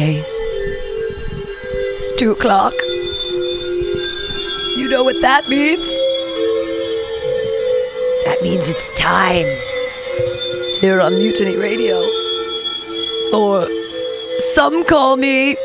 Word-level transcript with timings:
It's 0.00 0.28
It's 1.98 2.16
two 2.20 2.30
o'clock. 2.30 2.72
You 4.76 4.88
know 4.90 5.02
what 5.02 5.20
that 5.22 5.48
means? 5.48 5.80
That 8.26 8.38
means 8.44 8.70
it's 8.70 8.96
time. 9.00 9.46
Here 10.80 11.00
on 11.00 11.12
Mutiny 11.14 11.56
Radio. 11.56 11.96
Or 13.34 13.66
some 14.54 14.84
call 14.84 15.16
me 15.16 15.56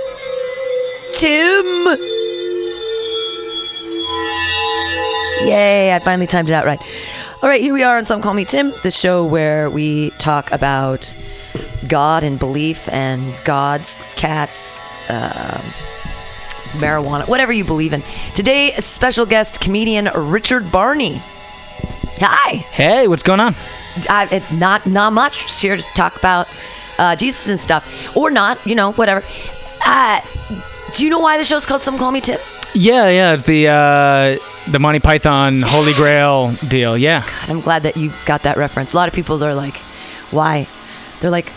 Tim. 1.18 1.66
Yay, 5.46 5.94
I 5.94 6.00
finally 6.04 6.26
timed 6.26 6.50
it 6.50 6.54
out 6.54 6.66
right. 6.66 6.82
All 7.44 7.50
right, 7.50 7.62
here 7.62 7.74
we 7.74 7.84
are 7.84 7.98
on 7.98 8.06
Some 8.06 8.22
Call 8.22 8.34
Me 8.34 8.46
Tim, 8.46 8.72
the 8.84 8.90
show 8.90 9.26
where 9.26 9.70
we 9.70 10.12
talk 10.12 10.50
about 10.54 11.14
God 11.94 12.24
and 12.24 12.40
belief 12.40 12.90
and 12.90 13.22
gods, 13.46 14.02
cats, 14.16 14.82
um 15.12 15.62
marijuana, 16.82 17.28
whatever 17.28 17.54
you 17.54 17.64
believe 17.64 17.94
in. 17.94 18.02
Today, 18.34 18.74
a 18.74 18.82
special 18.82 19.28
guest 19.28 19.62
comedian 19.62 20.10
Richard 20.16 20.72
Barney. 20.72 21.22
Hi. 22.18 22.56
Hey, 22.56 23.08
what's 23.08 23.22
going 23.22 23.40
on? 23.40 23.54
I, 24.10 24.28
it, 24.32 24.52
not 24.52 24.88
not 24.88 25.14
much. 25.14 25.44
Just 25.44 25.62
here 25.62 25.78
to 25.78 25.84
talk 25.94 26.18
about 26.18 26.48
uh, 26.98 27.16
Jesus 27.16 27.48
and 27.48 27.60
stuff, 27.60 28.18
or 28.18 28.32
not. 28.32 28.66
You 28.66 28.74
know, 28.74 28.94
whatever. 28.94 29.24
Uh, 29.86 30.20
do 30.96 31.04
you 31.04 31.12
know 31.12 31.20
why 31.20 31.38
the 31.38 31.44
show's 31.44 31.68
called 31.68 31.84
Some 31.84 32.00
Call 32.00 32.12
Me 32.12 32.22
Tim? 32.22 32.40
Yeah, 32.74 33.08
yeah, 33.10 33.34
it's 33.34 33.44
the 33.44 33.68
uh, 33.68 34.72
the 34.72 34.80
Monty 34.80 35.00
Python 35.00 35.62
Holy 35.62 35.94
Grail 35.94 36.52
deal. 36.70 36.98
Yeah, 36.98 37.24
I'm 37.48 37.62
glad 37.62 37.84
that 37.84 37.98
you 37.98 38.12
got 38.26 38.42
that 38.44 38.58
reference. 38.58 38.94
A 38.94 38.96
lot 38.96 39.08
of 39.08 39.14
people 39.14 39.44
are 39.44 39.54
like, 39.54 39.78
"Why?" 40.32 40.66
They're 41.20 41.30
like, 41.30 41.54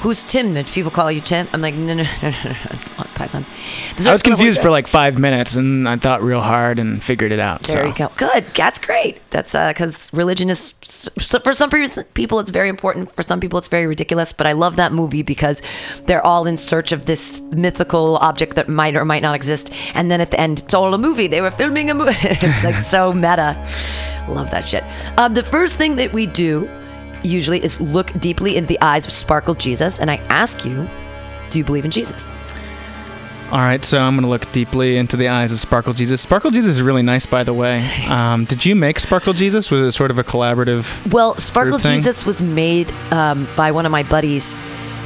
"Who's 0.00 0.24
Tim?" 0.24 0.54
Did 0.54 0.66
people 0.66 0.90
call 0.90 1.10
you 1.10 1.20
Tim? 1.20 1.46
I'm 1.52 1.60
like, 1.60 1.74
"No, 1.74 1.94
no, 1.94 2.02
no, 2.22 2.30
no, 2.30 2.30
no, 2.30 2.50
it's 2.70 2.98
Monty 2.98 3.12
Python." 3.14 3.44
I 4.06 4.12
was 4.12 4.22
confused 4.22 4.60
for 4.60 4.70
like 4.70 4.86
five 4.86 5.18
minutes, 5.18 5.56
and 5.56 5.88
I 5.88 5.96
thought 5.96 6.22
real 6.22 6.40
hard 6.40 6.78
and 6.78 7.02
figured 7.02 7.32
it 7.32 7.40
out. 7.40 7.62
There 7.62 7.82
so 7.82 7.88
you 7.88 7.94
go. 7.94 8.12
Good. 8.16 8.44
That's 8.54 8.78
great. 8.78 9.18
That's 9.30 9.52
because 9.52 10.12
religion 10.12 10.50
is 10.50 10.74
so 10.82 11.38
for 11.40 11.52
some 11.52 11.70
people 12.14 12.38
it's 12.38 12.50
very 12.50 12.68
important. 12.68 13.14
For 13.14 13.22
some 13.22 13.40
people 13.40 13.58
it's 13.58 13.68
very 13.68 13.86
ridiculous. 13.86 14.32
But 14.32 14.46
I 14.46 14.52
love 14.52 14.76
that 14.76 14.92
movie 14.92 15.22
because 15.22 15.62
they're 16.04 16.24
all 16.24 16.46
in 16.46 16.56
search 16.56 16.92
of 16.92 17.06
this 17.06 17.40
mythical 17.52 18.18
object 18.18 18.56
that 18.56 18.68
might 18.68 18.96
or 18.96 19.04
might 19.04 19.22
not 19.22 19.34
exist. 19.34 19.72
And 19.94 20.10
then 20.10 20.20
at 20.20 20.30
the 20.30 20.40
end, 20.40 20.60
it's 20.60 20.74
all 20.74 20.92
a 20.94 20.98
movie. 20.98 21.26
They 21.26 21.40
were 21.40 21.50
filming 21.50 21.90
a 21.90 21.94
movie. 21.94 22.12
it's 22.22 22.64
like 22.64 22.74
so 22.74 23.12
meta. 23.12 23.56
Love 24.28 24.50
that 24.50 24.68
shit. 24.68 24.84
Um, 25.18 25.34
the 25.34 25.42
first 25.42 25.76
thing 25.76 25.96
that 25.96 26.12
we 26.12 26.26
do 26.26 26.68
usually 27.26 27.62
is 27.62 27.80
look 27.80 28.12
deeply 28.18 28.56
into 28.56 28.68
the 28.68 28.80
eyes 28.80 29.06
of 29.06 29.12
Sparkle 29.12 29.54
Jesus, 29.54 30.00
and 30.00 30.10
I 30.10 30.16
ask 30.28 30.64
you, 30.64 30.86
do 31.50 31.58
you 31.58 31.64
believe 31.64 31.84
in 31.84 31.90
Jesus? 31.90 32.30
All 33.52 33.58
right, 33.58 33.84
so 33.84 33.98
I'm 34.00 34.16
gonna 34.16 34.28
look 34.28 34.50
deeply 34.50 34.96
into 34.96 35.16
the 35.16 35.28
eyes 35.28 35.52
of 35.52 35.60
Sparkle 35.60 35.92
Jesus. 35.92 36.20
Sparkle 36.20 36.50
Jesus 36.50 36.76
is 36.76 36.82
really 36.82 37.02
nice, 37.02 37.26
by 37.26 37.44
the 37.44 37.54
way. 37.54 37.88
Um, 38.06 38.44
did 38.44 38.64
you 38.64 38.74
make 38.74 38.98
Sparkle 38.98 39.32
Jesus? 39.32 39.70
Was 39.70 39.82
it 39.82 39.92
sort 39.92 40.10
of 40.10 40.18
a 40.18 40.24
collaborative? 40.24 41.12
Well, 41.12 41.34
Sparkle? 41.36 41.78
Jesus 41.78 42.24
was 42.24 42.40
made 42.40 42.90
um, 43.10 43.46
by 43.56 43.72
one 43.72 43.84
of 43.84 43.92
my 43.92 44.02
buddies, 44.04 44.56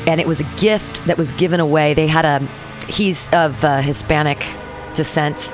and 0.06 0.20
it 0.20 0.26
was 0.26 0.40
a 0.40 0.44
gift 0.58 1.04
that 1.06 1.18
was 1.18 1.32
given 1.32 1.60
away. 1.60 1.94
They 1.94 2.06
had 2.06 2.24
a, 2.24 2.40
he's 2.86 3.28
of 3.32 3.62
uh, 3.64 3.80
Hispanic 3.80 4.44
descent. 4.94 5.52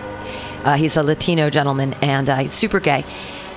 Uh, 0.64 0.74
he's 0.74 0.96
a 0.96 1.02
Latino 1.02 1.50
gentleman, 1.50 1.94
and 2.02 2.28
uh, 2.28 2.36
he's 2.38 2.52
super 2.52 2.80
gay. 2.80 3.04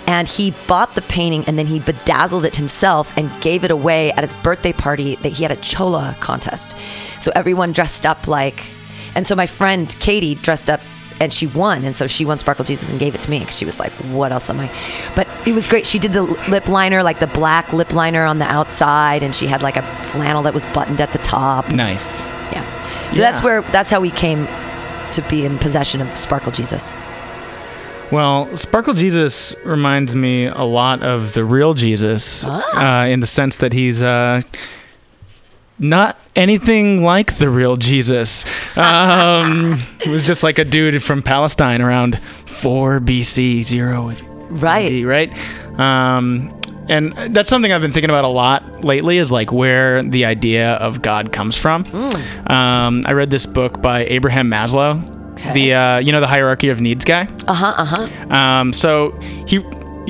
And 0.10 0.28
he 0.28 0.56
bought 0.68 0.96
the 0.96 1.04
painting, 1.04 1.44
and 1.46 1.56
then 1.56 1.68
he 1.68 1.80
bedazzled 1.80 2.44
it 2.44 2.56
himself 2.56 3.16
and 3.16 3.30
gave 3.42 3.64
it 3.64 3.70
away 3.70 4.12
at 4.14 4.24
his 4.24 4.34
birthday 4.34 4.74
party. 4.74 5.18
That 5.18 5.30
he 5.30 5.44
had 5.44 5.52
a 5.52 5.56
chola 5.58 6.16
contest, 6.20 6.76
so 7.22 7.32
everyone 7.36 7.74
dressed 7.74 8.08
up 8.08 8.28
like. 8.28 8.66
And 9.14 9.28
so 9.28 9.36
my 9.36 9.46
friend 9.46 9.96
Katie 10.00 10.34
dressed 10.34 10.68
up 10.68 10.82
and 11.20 11.32
she 11.34 11.46
won. 11.48 11.84
And 11.84 11.96
so 11.96 12.08
she 12.08 12.26
won 12.26 12.40
Sparkle 12.40 12.66
Jesus 12.66 12.90
and 12.90 13.00
gave 13.00 13.14
it 13.14 13.22
to 13.22 13.30
me 13.30 13.40
because 13.40 13.58
she 13.58 13.66
was 13.66 13.80
like, 13.80 13.92
what 14.14 14.32
else 14.32 14.50
am 14.50 14.60
I? 14.60 14.72
But 15.16 15.28
it 15.46 15.54
was 15.54 15.68
great. 15.68 15.86
She 15.86 16.00
did 16.00 16.14
the 16.14 16.24
lip 16.24 16.68
liner, 16.68 17.04
like 17.04 17.20
the 17.20 17.28
black 17.28 17.72
lip 17.74 17.94
liner 17.94 18.24
on 18.24 18.40
the 18.40 18.46
outside, 18.46 19.22
and 19.22 19.36
she 19.36 19.46
had 19.46 19.62
like 19.62 19.78
a 19.78 19.84
flannel 20.06 20.42
that 20.44 20.54
was 20.54 20.66
buttoned 20.74 21.02
at 21.02 21.12
the 21.12 21.20
top. 21.20 21.70
Nice. 21.70 22.20
Yeah. 22.52 22.64
So 23.12 23.22
that's 23.22 23.44
where, 23.44 23.62
that's 23.64 23.92
how 23.92 24.00
we 24.00 24.12
came 24.12 24.48
to 25.12 25.22
be 25.30 25.46
in 25.46 25.58
possession 25.58 26.02
of 26.02 26.18
Sparkle 26.18 26.52
Jesus. 26.52 26.92
Well, 28.12 28.56
Sparkle 28.58 28.96
Jesus 28.96 29.56
reminds 29.64 30.16
me 30.16 30.46
a 30.48 30.64
lot 30.64 31.04
of 31.04 31.34
the 31.34 31.46
real 31.46 31.74
Jesus, 31.76 32.44
uh, 32.44 33.08
in 33.08 33.20
the 33.20 33.28
sense 33.28 33.58
that 33.58 33.72
he's 33.72 34.02
uh, 34.02 34.42
not 35.78 36.18
anything 36.36 37.04
like 37.04 37.38
the 37.38 37.50
real 37.50 37.78
Jesus. 37.78 38.46
Um, 38.80 39.78
he 40.02 40.10
was 40.10 40.26
just 40.26 40.42
like 40.42 40.58
a 40.58 40.64
dude 40.64 41.04
from 41.04 41.22
Palestine 41.22 41.82
around 41.82 42.18
4 42.20 43.00
BC, 43.02 43.62
0 43.64 44.14
Right. 44.50 44.94
AD, 44.94 45.06
right? 45.06 45.80
Um, 45.80 46.58
and 46.88 47.12
that's 47.36 47.50
something 47.50 47.72
I've 47.72 47.82
been 47.82 47.92
thinking 47.92 48.10
about 48.10 48.24
a 48.24 48.30
lot 48.30 48.84
lately 48.86 49.18
is 49.18 49.32
like 49.32 49.52
where 49.52 50.02
the 50.02 50.24
idea 50.26 50.74
of 50.76 51.02
God 51.02 51.32
comes 51.34 51.56
from. 51.58 51.84
Um, 52.48 53.04
I 53.06 53.12
read 53.12 53.30
this 53.30 53.46
book 53.46 53.82
by 53.82 54.06
Abraham 54.06 54.50
Maslow, 54.50 54.98
Okay. 55.40 55.54
the 55.54 55.74
uh, 55.74 55.98
you 56.00 56.12
know 56.12 56.20
the 56.20 56.28
hierarchy 56.28 56.70
of 56.70 56.82
needs 56.82 57.06
guy. 57.06 57.28
Uh 57.48 57.54
huh. 57.54 57.74
Uh 57.78 57.86
huh. 57.86 58.36
Um, 58.36 58.74
so 58.74 59.12
he 59.48 59.60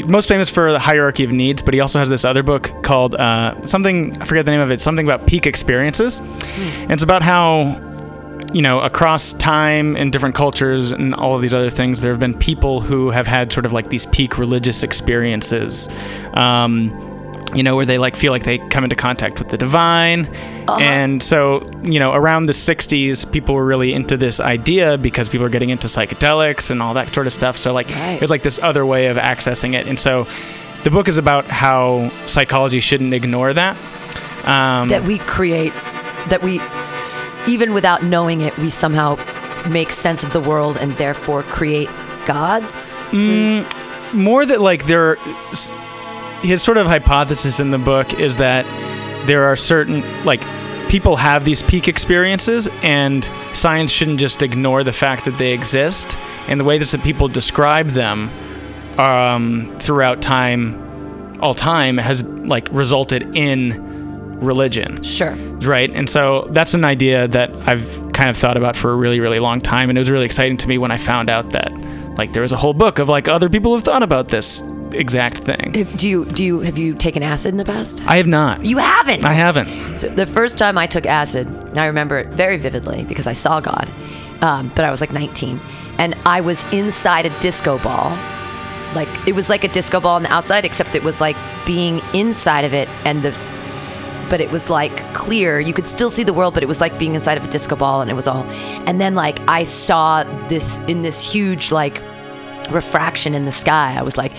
most 0.05 0.27
famous 0.27 0.49
for 0.49 0.71
the 0.71 0.79
hierarchy 0.79 1.23
of 1.23 1.31
needs, 1.31 1.61
but 1.61 1.73
he 1.73 1.79
also 1.79 1.99
has 1.99 2.09
this 2.09 2.23
other 2.23 2.41
book 2.43 2.71
called 2.83 3.15
uh, 3.15 3.61
something 3.65 4.15
I 4.21 4.25
forget 4.25 4.45
the 4.45 4.51
name 4.51 4.61
of 4.61 4.71
it. 4.71 4.81
Something 4.81 5.05
about 5.05 5.27
peak 5.27 5.45
experiences, 5.45 6.19
and 6.19 6.91
it's 6.91 7.03
about 7.03 7.21
how 7.21 7.85
you 8.53 8.61
know 8.61 8.79
across 8.79 9.33
time 9.33 9.95
and 9.95 10.11
different 10.11 10.35
cultures 10.35 10.91
and 10.91 11.13
all 11.15 11.35
of 11.35 11.41
these 11.41 11.53
other 11.53 11.69
things, 11.69 12.01
there 12.01 12.11
have 12.11 12.19
been 12.19 12.37
people 12.37 12.79
who 12.81 13.09
have 13.11 13.27
had 13.27 13.51
sort 13.51 13.65
of 13.65 13.73
like 13.73 13.89
these 13.89 14.05
peak 14.07 14.37
religious 14.37 14.83
experiences. 14.83 15.89
Um, 16.35 16.89
you 17.53 17.63
know, 17.63 17.75
where 17.75 17.85
they 17.85 17.97
like 17.97 18.15
feel 18.15 18.31
like 18.31 18.43
they 18.43 18.57
come 18.57 18.83
into 18.83 18.95
contact 18.95 19.39
with 19.39 19.49
the 19.49 19.57
divine. 19.57 20.27
And 20.67 21.21
so, 21.23 21.61
you 21.83 21.99
know, 21.99 22.13
around 22.13 22.45
the 22.45 22.53
60s, 22.53 23.31
people 23.31 23.55
were 23.55 23.65
really 23.65 23.93
into 23.93 24.17
this 24.17 24.39
idea 24.39 24.97
because 24.97 25.29
people 25.29 25.45
were 25.45 25.49
getting 25.49 25.69
into 25.69 25.87
psychedelics 25.87 26.69
and 26.69 26.81
all 26.81 26.93
that 26.93 27.13
sort 27.13 27.27
of 27.27 27.33
stuff. 27.33 27.57
So, 27.57 27.73
like, 27.73 27.89
Right. 27.89 28.19
there's 28.19 28.29
like 28.29 28.43
this 28.43 28.59
other 28.61 28.85
way 28.85 29.07
of 29.07 29.17
accessing 29.17 29.73
it. 29.73 29.87
And 29.87 29.97
so, 29.97 30.27
the 30.83 30.91
book 30.91 31.07
is 31.07 31.17
about 31.17 31.45
how 31.45 32.09
psychology 32.27 32.79
shouldn't 32.79 33.13
ignore 33.13 33.51
that. 33.53 33.75
Um, 34.45 34.89
That 34.89 35.03
we 35.03 35.17
create, 35.19 35.73
that 36.29 36.41
we, 36.41 36.61
even 37.47 37.73
without 37.73 38.03
knowing 38.03 38.41
it, 38.41 38.55
we 38.57 38.69
somehow 38.69 39.17
make 39.69 39.91
sense 39.91 40.23
of 40.23 40.31
the 40.33 40.39
world 40.39 40.77
and 40.77 40.93
therefore 40.93 41.43
create 41.43 41.89
gods. 42.25 43.07
Mm, 43.11 44.13
more 44.13 44.45
that 44.45 44.61
like 44.61 44.85
there 44.85 45.17
his 46.41 46.61
sort 46.63 46.77
of 46.77 46.87
hypothesis 46.87 47.59
in 47.59 47.71
the 47.71 47.77
book 47.77 48.19
is 48.19 48.37
that 48.37 48.65
there 49.25 49.45
are 49.45 49.55
certain 49.55 50.01
like 50.25 50.41
people 50.89 51.15
have 51.15 51.45
these 51.45 51.61
peak 51.61 51.87
experiences 51.87 52.67
and 52.81 53.25
science 53.53 53.91
shouldn't 53.91 54.19
just 54.19 54.41
ignore 54.41 54.83
the 54.83 54.93
fact 54.93 55.25
that 55.25 55.37
they 55.37 55.53
exist 55.53 56.17
and 56.47 56.59
the 56.59 56.63
way 56.63 56.77
that 56.77 57.03
people 57.03 57.27
describe 57.27 57.87
them 57.87 58.29
um, 58.97 59.75
throughout 59.79 60.21
time 60.21 61.39
all 61.41 61.53
time 61.53 61.97
has 61.97 62.23
like 62.23 62.67
resulted 62.71 63.35
in 63.35 64.39
religion 64.39 65.01
Sure. 65.03 65.31
right? 65.61 65.89
And 65.91 66.09
so 66.09 66.47
that's 66.51 66.73
an 66.73 66.85
idea 66.85 67.27
that 67.27 67.53
I've 67.67 68.11
kind 68.13 68.29
of 68.29 68.37
thought 68.37 68.57
about 68.57 68.75
for 68.75 68.91
a 68.91 68.95
really, 68.95 69.19
really 69.19 69.39
long 69.39 69.61
time, 69.61 69.89
and 69.89 69.97
it 69.97 70.01
was 70.01 70.09
really 70.09 70.25
exciting 70.25 70.57
to 70.57 70.67
me 70.67 70.77
when 70.77 70.91
I 70.91 70.97
found 70.97 71.29
out 71.29 71.51
that 71.51 71.71
like 72.17 72.31
there 72.33 72.41
was 72.41 72.51
a 72.51 72.57
whole 72.57 72.73
book 72.73 72.99
of 72.99 73.07
like 73.09 73.27
other 73.27 73.49
people 73.49 73.73
have 73.75 73.83
thought 73.83 74.03
about 74.03 74.29
this 74.29 74.61
exact 74.93 75.39
thing. 75.39 75.71
If- 75.75 75.97
Do 75.97 76.07
you 76.09 76.25
do 76.25 76.43
you 76.43 76.59
have 76.61 76.77
you 76.77 76.93
taken 76.95 77.23
acid 77.23 77.49
in 77.51 77.57
the 77.57 77.65
past? 77.65 78.01
I 78.07 78.17
have 78.17 78.27
not. 78.27 78.63
You 78.65 78.77
haven't. 78.77 79.23
I 79.25 79.33
haven't. 79.33 79.97
So 79.97 80.07
the 80.09 80.25
first 80.25 80.57
time 80.57 80.77
I 80.77 80.87
took 80.87 81.05
acid, 81.05 81.47
I 81.77 81.85
remember 81.87 82.17
it 82.19 82.27
very 82.27 82.57
vividly 82.57 83.03
because 83.05 83.27
I 83.27 83.33
saw 83.33 83.59
God, 83.59 83.89
um, 84.41 84.71
but 84.75 84.85
I 84.85 84.91
was 84.91 85.01
like 85.01 85.13
19, 85.13 85.59
and 85.97 86.15
I 86.25 86.41
was 86.41 86.63
inside 86.73 87.25
a 87.25 87.39
disco 87.39 87.77
ball. 87.79 88.17
Like 88.95 89.07
it 89.27 89.35
was 89.35 89.49
like 89.49 89.63
a 89.63 89.67
disco 89.67 89.99
ball 89.99 90.15
on 90.15 90.23
the 90.23 90.31
outside, 90.33 90.65
except 90.65 90.95
it 90.95 91.03
was 91.03 91.21
like 91.21 91.35
being 91.65 92.01
inside 92.13 92.65
of 92.65 92.73
it, 92.73 92.89
and 93.05 93.21
the 93.21 93.37
but 94.29 94.41
it 94.41 94.51
was 94.51 94.69
like 94.69 94.95
clear. 95.15 95.59
You 95.59 95.73
could 95.73 95.87
still 95.87 96.09
see 96.11 96.23
the 96.23 96.33
world, 96.33 96.53
but 96.53 96.61
it 96.63 96.67
was 96.67 96.79
like 96.81 96.97
being 96.99 97.15
inside 97.15 97.37
of 97.37 97.43
a 97.45 97.47
disco 97.49 97.75
ball, 97.75 98.01
and 98.01 98.09
it 98.11 98.13
was 98.15 98.27
all. 98.27 98.43
And 98.87 98.99
then 99.01 99.13
like 99.15 99.39
I 99.47 99.63
saw 99.63 100.23
this 100.49 100.79
in 100.81 101.01
this 101.03 101.21
huge 101.31 101.71
like 101.71 102.01
refraction 102.71 103.33
in 103.33 103.45
the 103.45 103.51
sky. 103.51 103.95
I 103.97 104.01
was 104.03 104.17
like, 104.17 104.33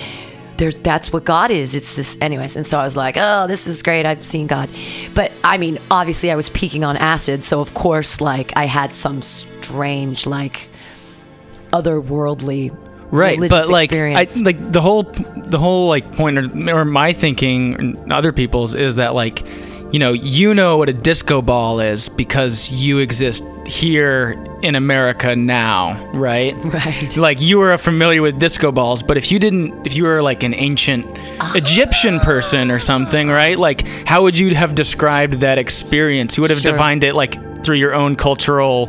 "There's 0.61 0.77
that's 0.77 1.13
what 1.13 1.25
God 1.25 1.51
is." 1.51 1.75
It's 1.75 1.97
this, 1.97 2.17
anyways. 2.21 2.55
And 2.55 2.65
so 2.65 2.79
I 2.79 2.85
was 2.85 2.97
like, 2.97 3.17
"Oh, 3.19 3.49
this 3.49 3.67
is 3.67 3.83
great. 3.83 4.07
I've 4.07 4.25
seen 4.25 4.47
God." 4.47 4.69
But 5.15 5.33
I 5.43 5.59
mean, 5.59 5.79
obviously, 5.91 6.31
I 6.31 6.37
was 6.37 6.49
peaking 6.51 6.85
on 6.85 6.97
acid, 6.97 7.43
so 7.43 7.61
of 7.61 7.75
course, 7.75 8.21
like 8.21 8.53
I 8.57 8.67
had 8.67 8.95
some 8.95 9.23
strange 9.23 10.27
like 10.27 10.69
otherworldly 11.73 12.77
right 13.13 13.39
but 13.49 13.69
like 13.69 13.93
I, 13.93 14.27
like 14.41 14.73
the 14.73 14.81
whole 14.81 15.03
the 15.47 15.59
whole 15.59 15.89
like 15.89 16.13
point 16.13 16.39
or, 16.39 16.77
or 16.77 16.85
my 16.85 17.13
thinking 17.13 17.75
and 17.75 18.13
other 18.13 18.33
people's 18.33 18.75
is 18.75 18.97
that 18.97 19.15
like 19.15 19.45
you 19.93 19.99
know 19.99 20.13
you 20.13 20.55
know 20.55 20.77
what 20.79 20.89
a 20.89 20.93
disco 20.93 21.43
ball 21.43 21.81
is 21.81 22.09
because 22.09 22.71
you 22.71 22.99
exist 22.99 23.43
here 23.67 24.33
in 24.63 24.75
america 24.75 25.35
now 25.35 25.95
right 26.13 26.55
Right. 26.65 27.17
like 27.17 27.41
you 27.41 27.59
were 27.59 27.77
familiar 27.79 28.23
with 28.23 28.39
disco 28.39 28.71
balls 28.73 29.03
but 29.03 29.17
if 29.17 29.31
you 29.33 29.39
didn't 29.39 29.87
if 29.87 29.97
you 29.97 30.05
were 30.05 30.23
like 30.23 30.43
an 30.43 30.55
ancient 30.55 31.07
egyptian 31.57 32.21
person 32.21 32.71
or 32.71 32.79
something 32.79 33.29
right 33.29 33.59
like 33.59 33.87
how 34.07 34.23
would 34.23 34.39
you 34.39 34.55
have 34.55 34.75
described 34.75 35.35
that 35.41 35.59
experience 35.59 36.37
you 36.37 36.43
would 36.43 36.51
have 36.51 36.61
Sure. 36.61 36.73
defined 36.73 37.03
it 37.05 37.15
like 37.15 37.35
through 37.65 37.77
your 37.77 37.95
own 37.95 38.17
cultural 38.17 38.87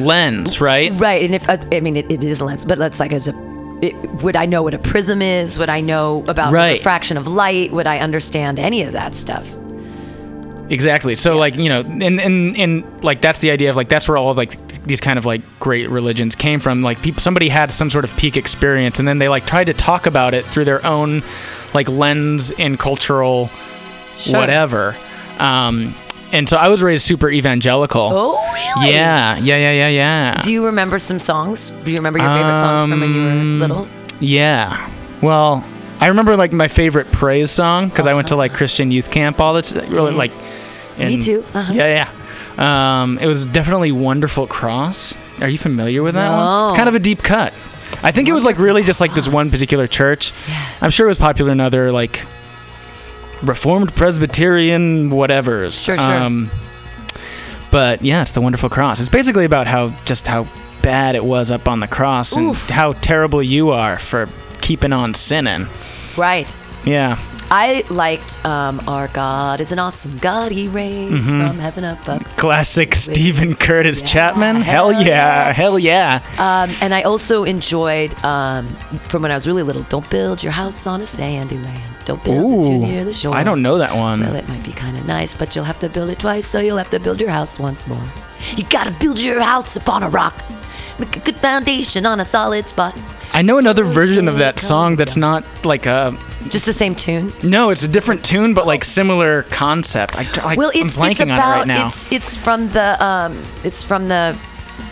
lens 0.00 0.60
right 0.60 0.92
Right, 0.94 1.24
and 1.24 1.34
if 1.34 1.48
uh, 1.48 1.58
I 1.72 1.80
mean 1.80 1.96
it, 1.96 2.10
it 2.10 2.24
is 2.24 2.40
a 2.40 2.44
lens, 2.44 2.64
but 2.64 2.78
let's 2.78 2.98
like 2.98 3.12
as 3.12 3.28
a. 3.28 3.54
It, 3.82 3.94
would 4.22 4.34
I 4.36 4.46
know 4.46 4.62
what 4.62 4.72
a 4.74 4.78
prism 4.78 5.20
is? 5.22 5.58
Would 5.58 5.68
I 5.68 5.80
know 5.80 6.24
about 6.26 6.52
Right. 6.52 6.74
refraction 6.78 7.16
of 7.16 7.26
light? 7.26 7.70
Would 7.72 7.86
I 7.86 7.98
understand 7.98 8.58
any 8.58 8.82
of 8.82 8.92
that 8.92 9.14
stuff? 9.14 9.48
Exactly. 10.70 11.14
So 11.14 11.36
like 11.36 11.56
you 11.56 11.68
know, 11.68 11.80
and 11.80 12.20
and 12.20 12.58
and 12.58 13.04
like 13.04 13.20
that's 13.20 13.40
the 13.40 13.50
idea 13.50 13.70
of 13.70 13.76
like 13.76 13.88
that's 13.88 14.08
where 14.08 14.16
all 14.16 14.30
of 14.30 14.36
like 14.36 14.56
these 14.84 15.00
kind 15.00 15.18
of 15.18 15.26
like 15.26 15.42
great 15.60 15.88
religions 15.90 16.34
came 16.34 16.58
from. 16.60 16.82
Like 16.82 17.00
people, 17.02 17.20
somebody 17.20 17.48
had 17.48 17.70
some 17.70 17.90
sort 17.90 18.04
of 18.04 18.16
peak 18.16 18.36
experience, 18.36 18.98
and 18.98 19.06
then 19.06 19.18
they 19.18 19.28
like 19.28 19.46
tried 19.46 19.64
to 19.64 19.74
talk 19.74 20.06
about 20.06 20.32
it 20.32 20.44
through 20.46 20.64
their 20.64 20.84
own 20.86 21.22
like 21.74 21.88
lens 21.88 22.50
and 22.52 22.78
cultural 22.78 23.50
Sure. 24.16 24.38
whatever. 24.40 24.94
Um, 25.40 25.92
and 26.32 26.48
so 26.48 26.56
I 26.56 26.68
was 26.68 26.82
raised 26.82 27.02
super 27.04 27.28
evangelical. 27.30 28.08
Oh, 28.12 28.52
really? 28.54 28.92
Yeah, 28.94 29.36
yeah, 29.38 29.56
yeah, 29.56 29.72
yeah, 29.72 29.88
yeah. 29.88 30.40
Do 30.40 30.52
you 30.52 30.64
remember 30.66 30.98
some 30.98 31.18
songs? 31.18 31.70
Do 31.70 31.90
you 31.90 31.96
remember 31.96 32.20
your 32.20 32.28
favorite 32.28 32.58
songs 32.60 32.82
from 32.82 33.00
when 33.00 33.12
you 33.12 33.22
were 33.24 33.30
Um, 33.30 33.58
little? 33.60 33.88
Yeah. 34.20 34.88
Well, 35.20 35.64
I 36.04 36.08
remember 36.08 36.36
like 36.36 36.52
my 36.52 36.68
favorite 36.68 37.10
praise 37.12 37.50
song 37.50 37.88
because 37.88 38.06
I 38.06 38.12
went 38.12 38.28
to 38.28 38.36
like 38.36 38.52
Christian 38.52 38.90
youth 38.90 39.10
camp 39.10 39.40
all 39.40 39.54
the 39.54 39.62
time. 39.62 39.90
Really 39.90 40.12
like. 40.12 40.32
Me 40.98 41.22
too. 41.22 41.42
Uh-huh. 41.54 41.72
Yeah, 41.72 42.06
yeah. 42.58 43.02
Um, 43.02 43.18
it 43.18 43.26
was 43.26 43.46
definitely 43.46 43.90
Wonderful 43.90 44.46
Cross. 44.46 45.14
Are 45.40 45.48
you 45.48 45.56
familiar 45.56 46.02
with 46.02 46.14
that 46.14 46.30
one? 46.30 46.68
It's 46.68 46.76
kind 46.76 46.90
of 46.90 46.94
a 46.94 46.98
deep 46.98 47.22
cut. 47.22 47.54
I 48.02 48.10
think 48.10 48.28
it 48.28 48.32
was 48.32 48.44
like 48.44 48.58
really 48.58 48.82
just 48.82 49.00
like 49.00 49.14
this 49.14 49.28
one 49.28 49.48
particular 49.50 49.86
church. 49.86 50.34
I'm 50.82 50.90
sure 50.90 51.06
it 51.06 51.08
was 51.08 51.16
popular 51.16 51.52
in 51.52 51.60
other 51.60 51.90
like 51.90 52.22
Reformed 53.42 53.94
Presbyterian 53.94 55.08
whatevers. 55.08 55.82
Sure, 55.84 55.96
sure. 55.96 56.04
Um, 56.04 56.50
but 57.70 58.02
yeah, 58.02 58.20
it's 58.20 58.32
the 58.32 58.42
Wonderful 58.42 58.68
Cross. 58.68 59.00
It's 59.00 59.08
basically 59.08 59.46
about 59.46 59.66
how 59.66 59.88
just 60.04 60.26
how 60.26 60.46
bad 60.82 61.14
it 61.14 61.24
was 61.24 61.50
up 61.50 61.66
on 61.66 61.80
the 61.80 61.88
cross 61.88 62.36
and 62.36 62.54
how 62.54 62.92
terrible 62.92 63.42
you 63.42 63.70
are 63.70 63.98
for 63.98 64.28
keeping 64.64 64.92
on 64.92 65.14
sinning. 65.14 65.66
Right. 66.16 66.54
Yeah. 66.84 67.18
I 67.50 67.84
liked 67.90 68.44
um, 68.44 68.80
Our 68.88 69.08
God 69.08 69.60
is 69.60 69.70
an 69.72 69.78
awesome 69.78 70.16
God. 70.18 70.50
He 70.50 70.66
reigns 70.68 71.12
Mm-hmm. 71.12 71.46
from 71.48 71.58
heaven 71.58 71.84
above. 71.84 72.22
Classic 72.36 72.94
Steven 72.94 73.54
Curtis 73.54 74.00
Yeah, 74.00 74.06
Chapman. 74.08 74.56
Hell 74.62 74.90
hell 74.90 75.02
yeah. 75.02 75.08
yeah. 75.48 75.52
Hell 75.52 75.78
yeah. 75.78 76.22
Um, 76.38 76.74
and 76.80 76.94
I 76.94 77.02
also 77.02 77.44
enjoyed 77.44 78.12
um, 78.24 78.66
from 79.08 79.22
when 79.22 79.30
I 79.30 79.34
was 79.34 79.46
really 79.46 79.62
little. 79.62 79.82
Don't 79.84 80.08
build 80.10 80.42
your 80.42 80.52
house 80.52 80.86
on 80.86 81.00
a 81.02 81.06
sandy 81.06 81.58
land. 81.58 81.90
Don't 82.06 82.22
build 82.24 82.66
it 82.66 82.68
too 82.68 82.78
near 82.78 83.04
the 83.04 83.14
shore. 83.14 83.34
I 83.34 83.44
don't 83.44 83.62
know 83.62 83.78
that 83.78 83.94
one. 83.94 84.20
Well, 84.20 84.34
it 84.36 84.48
might 84.48 84.64
be 84.64 84.72
kind 84.72 84.96
of 84.96 85.06
nice, 85.06 85.32
but 85.34 85.54
you'll 85.54 85.64
have 85.64 85.78
to 85.80 85.88
build 85.88 86.10
it 86.10 86.18
twice, 86.18 86.46
so 86.46 86.60
you'll 86.60 86.76
have 86.78 86.90
to 86.90 87.00
build 87.00 87.18
your 87.20 87.30
house 87.30 87.58
once 87.58 87.86
more. 87.86 88.02
You 88.56 88.64
gotta 88.64 88.90
build 88.90 89.18
your 89.18 89.40
house 89.40 89.76
upon 89.76 90.02
a 90.02 90.08
rock. 90.10 90.34
Make 90.98 91.16
a 91.16 91.20
good 91.20 91.36
foundation 91.38 92.04
on 92.04 92.20
a 92.20 92.24
solid 92.24 92.68
spot. 92.68 92.94
I 93.34 93.42
know 93.42 93.58
another 93.58 93.82
version 93.84 94.28
of 94.28 94.38
that 94.38 94.60
song 94.60 94.96
that's 94.96 95.16
not 95.16 95.44
like 95.64 95.86
a. 95.86 96.16
Just 96.48 96.66
the 96.66 96.72
same 96.72 96.94
tune. 96.94 97.32
No, 97.42 97.70
it's 97.70 97.82
a 97.82 97.88
different 97.88 98.24
tune, 98.24 98.54
but 98.54 98.64
like 98.66 98.84
similar 98.84 99.42
concept. 99.44 100.14
I, 100.16 100.26
I, 100.42 100.54
Well, 100.54 100.70
I'm 100.74 100.86
blanking 100.86 101.10
it's 101.10 101.20
on 101.20 101.28
it 101.30 101.32
about 101.34 101.56
right 101.58 101.66
now. 101.66 101.86
it's 101.88 102.12
it's 102.12 102.36
from 102.36 102.68
the 102.68 103.02
um 103.04 103.42
it's 103.64 103.82
from 103.82 104.06
the 104.06 104.38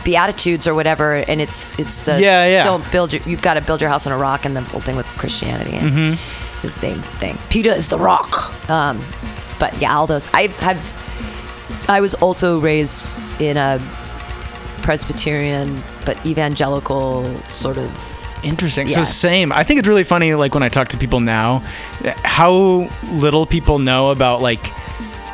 Beatitudes 0.04 0.66
or 0.66 0.74
whatever, 0.74 1.14
and 1.28 1.40
it's 1.40 1.78
it's 1.78 1.98
the 2.00 2.20
Yeah, 2.20 2.46
yeah. 2.46 2.64
Don't 2.64 2.90
build 2.90 3.12
your 3.12 3.22
you've 3.26 3.42
got 3.42 3.54
to 3.54 3.60
build 3.60 3.80
your 3.80 3.90
house 3.90 4.06
on 4.06 4.12
a 4.12 4.18
rock, 4.18 4.44
and 4.44 4.56
the 4.56 4.62
whole 4.62 4.80
thing 4.80 4.96
with 4.96 5.06
Christianity 5.18 5.72
and 5.76 5.90
Mm-hmm. 5.92 6.66
the 6.66 6.70
same 6.80 7.00
thing. 7.20 7.38
Peter 7.48 7.70
is 7.70 7.88
the 7.88 7.98
rock. 7.98 8.68
Um, 8.68 9.00
but 9.60 9.72
yeah, 9.80 9.96
all 9.96 10.06
those 10.08 10.28
I 10.34 10.48
have. 10.58 10.80
I 11.88 12.00
was 12.00 12.14
also 12.14 12.58
raised 12.60 13.06
in 13.40 13.56
a 13.56 13.78
Presbyterian 14.82 15.80
but 16.04 16.16
evangelical 16.26 17.32
sort 17.48 17.76
of 17.78 17.88
Interesting. 18.42 18.88
So 18.88 19.04
same. 19.04 19.52
I 19.52 19.62
think 19.62 19.78
it's 19.78 19.88
really 19.88 20.04
funny, 20.04 20.34
like 20.34 20.54
when 20.54 20.62
I 20.62 20.68
talk 20.68 20.88
to 20.88 20.96
people 20.96 21.20
now, 21.20 21.58
how 22.24 22.88
little 23.12 23.46
people 23.46 23.78
know 23.78 24.10
about 24.10 24.42
like 24.42 24.72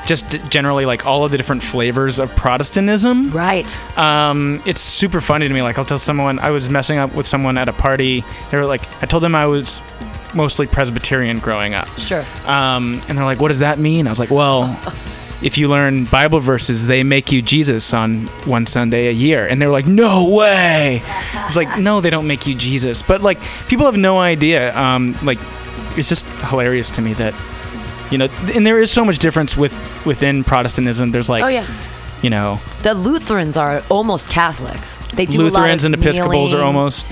just 0.07 0.31
generally 0.49 0.87
like 0.87 1.05
all 1.05 1.25
of 1.25 1.31
the 1.31 1.37
different 1.37 1.63
flavors 1.63 2.19
of 2.19 2.35
Protestantism. 2.35 3.31
right. 3.31 3.99
Um, 3.99 4.63
it's 4.65 4.81
super 4.81 5.21
funny 5.21 5.47
to 5.49 5.53
me. 5.55 5.61
Like 5.63 5.79
I'll 5.79 5.85
tell 5.85 5.99
someone 5.99 6.39
I 6.39 6.51
was 6.51 6.71
messing 6.71 6.99
up 6.99 7.15
with 7.15 7.27
someone 7.27 7.59
at 7.59 7.69
a 7.69 7.73
party. 7.75 8.25
They 8.51 8.57
were 8.57 8.67
like, 8.67 8.83
I 9.03 9.07
told 9.07 9.23
them 9.23 9.35
I 9.35 9.47
was 9.47 9.83
mostly 10.35 10.67
Presbyterian 10.67 11.39
growing 11.41 11.75
up. 11.75 11.89
Sure. 11.99 12.25
Um, 12.47 13.01
and 13.09 13.19
they're 13.19 13.25
like, 13.25 13.41
"What 13.41 13.49
does 13.49 13.61
that 13.61 13.79
mean?" 13.79 14.07
I 14.07 14.11
was 14.11 14.19
like, 14.19 14.31
"Well, 14.31 14.65
if 15.43 15.57
you 15.59 15.69
learn 15.69 16.05
Bible 16.05 16.41
verses, 16.41 16.87
they 16.87 17.03
make 17.03 17.31
you 17.33 17.43
Jesus 17.43 17.93
on 17.95 18.27
one 18.45 18.67
Sunday 18.67 19.09
a 19.09 19.13
year." 19.13 19.47
And 19.47 19.61
they're 19.61 19.71
like, 19.71 19.87
"No 19.87 20.29
way!" 20.29 21.03
I 21.05 21.47
was 21.47 21.57
like, 21.57 21.79
"No, 21.79 22.01
they 22.01 22.11
don't 22.11 22.27
make 22.27 22.47
you 22.47 22.55
Jesus." 22.55 23.03
But 23.03 23.23
like, 23.23 23.39
people 23.69 23.87
have 23.87 23.97
no 23.97 24.19
idea. 24.19 24.77
Um, 24.77 25.17
like, 25.23 25.39
it's 25.97 26.09
just 26.09 26.25
hilarious 26.51 26.91
to 26.93 27.03
me 27.03 27.15
that 27.15 27.35
you 28.11 28.17
know, 28.19 28.29
and 28.55 28.67
there 28.67 28.81
is 28.81 28.91
so 28.91 29.05
much 29.05 29.19
difference 29.19 29.57
with 29.57 29.73
within 30.07 30.43
Protestantism. 30.45 31.11
There's 31.13 31.29
like, 31.29 31.45
Oh 31.45 31.49
yeah. 31.49 31.67
you 32.23 32.31
know, 32.31 32.59
The 32.83 32.95
Lutherans 32.95 33.57
are 33.57 33.83
almost 33.91 34.31
Catholics. 34.31 34.97
They 35.15 35.27
do 35.27 35.39
Lutherans 35.39 35.85
and 35.85 35.95
Episcopals 35.95 36.55
are 36.55 36.63
almost, 36.63 37.07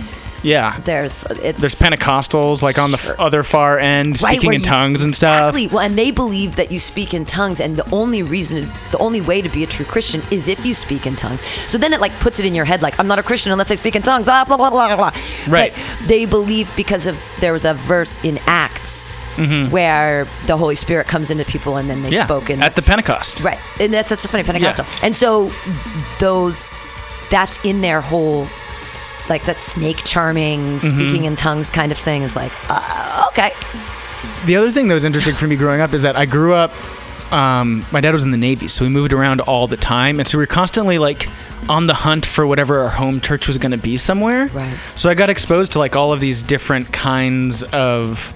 yeah. 0.47 0.79
There's 0.85 1.25
it's 1.31 1.61
There's 1.61 1.75
Pentecostals 1.75 2.63
like 2.63 2.79
on 2.79 2.91
the 2.91 2.97
f- 2.99 3.05
Sure. 3.05 3.21
other 3.21 3.43
far 3.43 3.79
end, 3.79 4.19
speaking 4.19 4.47
where 4.49 4.55
in 4.55 4.61
you- 4.61 4.65
tongues 4.67 5.03
and 5.03 5.15
stuff. 5.15 5.51
Exactly. 5.55 5.67
Well, 5.69 5.81
and 5.81 5.99
they 5.99 6.11
believe 6.11 6.57
that 6.57 6.71
you 6.73 6.79
speak 6.79 7.13
in 7.15 7.25
tongues, 7.27 7.61
and 7.61 7.77
the 7.77 7.89
only 7.95 8.23
reason, 8.23 8.71
the 8.93 8.99
only 8.99 9.21
way 9.21 9.43
to 9.43 9.49
be 9.49 9.63
a 9.63 9.67
true 9.67 9.85
Christian 9.85 10.23
is 10.31 10.49
if 10.49 10.65
you 10.65 10.75
speak 10.75 11.07
in 11.07 11.17
tongues. 11.17 11.45
So 11.71 11.79
then 11.79 11.93
it 11.93 12.01
like 12.01 12.13
puts 12.21 12.39
it 12.41 12.47
in 12.47 12.55
your 12.55 12.65
head, 12.65 12.81
like 12.83 12.99
I'm 13.01 13.07
not 13.09 13.19
a 13.19 13.23
Christian 13.23 13.53
unless 13.53 13.71
I 13.71 13.75
speak 13.75 13.97
in 13.97 14.03
tongues. 14.03 14.29
Ah, 14.29 14.45
blah 14.47 14.57
blah 14.57 14.71
blah 14.71 14.97
blah. 14.97 15.11
blah. 15.11 15.21
Right. 15.49 15.73
But 15.75 16.09
they 16.09 16.25
believe 16.27 16.71
because 16.77 17.07
of 17.07 17.19
there 17.41 17.53
was 17.53 17.65
a 17.65 17.75
verse 17.75 18.23
in 18.25 18.39
Acts 18.47 19.15
where 19.71 20.27
the 20.47 20.57
Holy 20.57 20.75
Spirit 20.77 21.07
comes 21.07 21.31
into 21.31 21.45
people, 21.45 21.77
and 21.77 21.91
then 21.91 22.01
they 22.03 22.09
Mm-hmm. 22.09 22.15
yeah, 22.17 22.25
spoke 22.25 22.49
in 22.51 22.63
at 22.63 22.75
the 22.75 22.81
Pentecost. 22.83 23.41
Right, 23.41 23.59
and 23.79 23.93
that's 23.93 24.09
that's 24.09 24.23
the 24.23 24.29
funny 24.29 24.45
Pentecostal. 24.45 24.87
And 25.03 25.15
so 25.15 25.51
those 26.21 26.75
that's 27.31 27.63
in 27.65 27.81
their 27.83 28.01
whole 28.01 28.47
like 29.29 29.45
that 29.47 29.61
snake 29.61 29.99
charming, 30.05 30.79
Mm-hmm. 30.79 30.99
speaking 30.99 31.25
in 31.25 31.37
tongues 31.37 31.71
kind 31.71 31.93
of 31.93 31.99
thing 31.99 32.23
is 32.23 32.37
like 32.37 32.53
uh, 32.69 33.27
okay. 33.29 33.53
The 34.47 34.57
other 34.57 34.71
thing 34.71 34.89
that 34.89 34.95
was 34.95 35.05
interesting 35.05 35.35
for 35.35 35.47
me 35.47 35.57
growing 35.57 35.81
up 35.81 35.93
is 35.93 36.03
that 36.03 36.17
I 36.17 36.27
grew 36.27 36.55
up. 36.55 36.73
Um, 37.33 37.85
my 37.91 38.01
dad 38.01 38.13
was 38.13 38.23
in 38.23 38.31
the 38.31 38.37
Navy, 38.37 38.69
so 38.69 38.85
we 38.85 38.89
moved 38.89 39.13
around 39.13 39.41
all 39.41 39.67
the 39.67 39.77
time, 39.77 40.21
and 40.21 40.29
so 40.29 40.39
we 40.39 40.43
were 40.43 40.47
constantly 40.47 40.99
like 40.99 41.29
on 41.69 41.89
the 41.89 41.95
hunt 41.95 42.25
for 42.25 42.47
whatever 42.47 42.79
our 42.81 42.89
home 42.91 43.21
church 43.21 43.49
was 43.49 43.59
going 43.59 43.73
to 43.73 43.79
be 43.79 43.97
somewhere. 43.97 44.47
Right. 44.49 44.79
So 44.95 45.11
I 45.11 45.15
got 45.15 45.29
exposed 45.31 45.73
to 45.73 45.81
like 45.81 45.97
all 45.97 46.13
of 46.13 46.21
these 46.21 46.43
different 46.45 46.93
kinds 46.93 47.65
of 47.73 48.33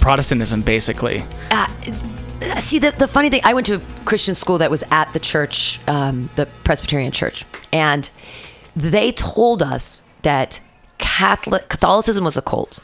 Protestantism, 0.00 0.62
basically. 0.62 1.24
Uh, 1.50 1.66
see, 2.60 2.78
the, 2.78 2.90
the 2.92 3.06
funny 3.08 3.30
thing, 3.30 3.40
I 3.44 3.54
went 3.54 3.66
to 3.66 3.76
a 3.76 3.80
Christian 4.04 4.34
school 4.34 4.58
that 4.58 4.70
was 4.70 4.82
at 4.90 5.12
the 5.12 5.20
church, 5.20 5.80
um, 5.86 6.28
the 6.36 6.46
Presbyterian 6.64 7.12
church, 7.12 7.44
and 7.72 8.08
they 8.76 9.12
told 9.12 9.62
us 9.62 10.02
that 10.22 10.60
Catholic 10.98 11.68
Catholicism 11.68 12.24
was 12.24 12.36
a 12.36 12.42
cult. 12.42 12.80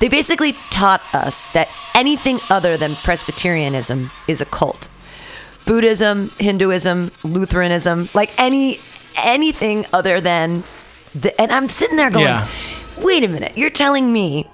They 0.00 0.08
basically 0.08 0.52
taught 0.70 1.02
us 1.14 1.46
that 1.52 1.68
anything 1.94 2.40
other 2.50 2.76
than 2.76 2.94
Presbyterianism 2.96 4.10
is 4.28 4.40
a 4.40 4.44
cult. 4.46 4.88
Buddhism, 5.66 6.30
Hinduism, 6.38 7.10
Lutheranism, 7.22 8.08
like 8.14 8.30
any 8.38 8.78
anything 9.16 9.86
other 9.92 10.20
than 10.20 10.62
the. 11.14 11.38
And 11.40 11.50
I'm 11.52 11.68
sitting 11.68 11.96
there 11.96 12.10
going, 12.10 12.26
Yeah. 12.26 12.46
wait 13.00 13.24
a 13.24 13.28
minute, 13.28 13.56
you're 13.56 13.70
telling 13.70 14.12
me 14.12 14.48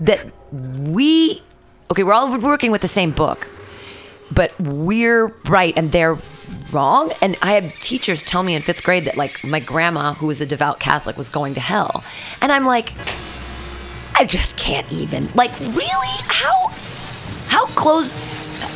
that 0.00 0.26
we, 0.52 1.42
okay, 1.90 2.02
we're 2.02 2.12
all 2.12 2.36
working 2.38 2.70
with 2.70 2.82
the 2.82 2.88
same 2.88 3.12
book, 3.12 3.46
but 4.34 4.58
we're 4.60 5.28
right 5.44 5.74
and 5.76 5.90
they're 5.90 6.16
wrong. 6.72 7.12
And 7.20 7.36
I 7.42 7.52
had 7.52 7.72
teachers 7.74 8.22
tell 8.22 8.42
me 8.42 8.54
in 8.54 8.62
fifth 8.62 8.82
grade 8.82 9.04
that 9.04 9.16
like 9.16 9.44
my 9.44 9.60
grandma, 9.60 10.14
who 10.14 10.26
was 10.26 10.40
a 10.40 10.46
devout 10.46 10.80
Catholic, 10.80 11.16
was 11.16 11.28
going 11.28 11.54
to 11.54 11.60
hell. 11.60 12.04
And 12.40 12.50
I'm 12.50 12.64
like, 12.64 12.92
I 14.14 14.24
just 14.24 14.56
can't 14.56 14.90
even. 14.92 15.28
Like, 15.34 15.58
really? 15.60 16.16
How 16.28 16.68
how 17.48 17.66
close 17.66 18.12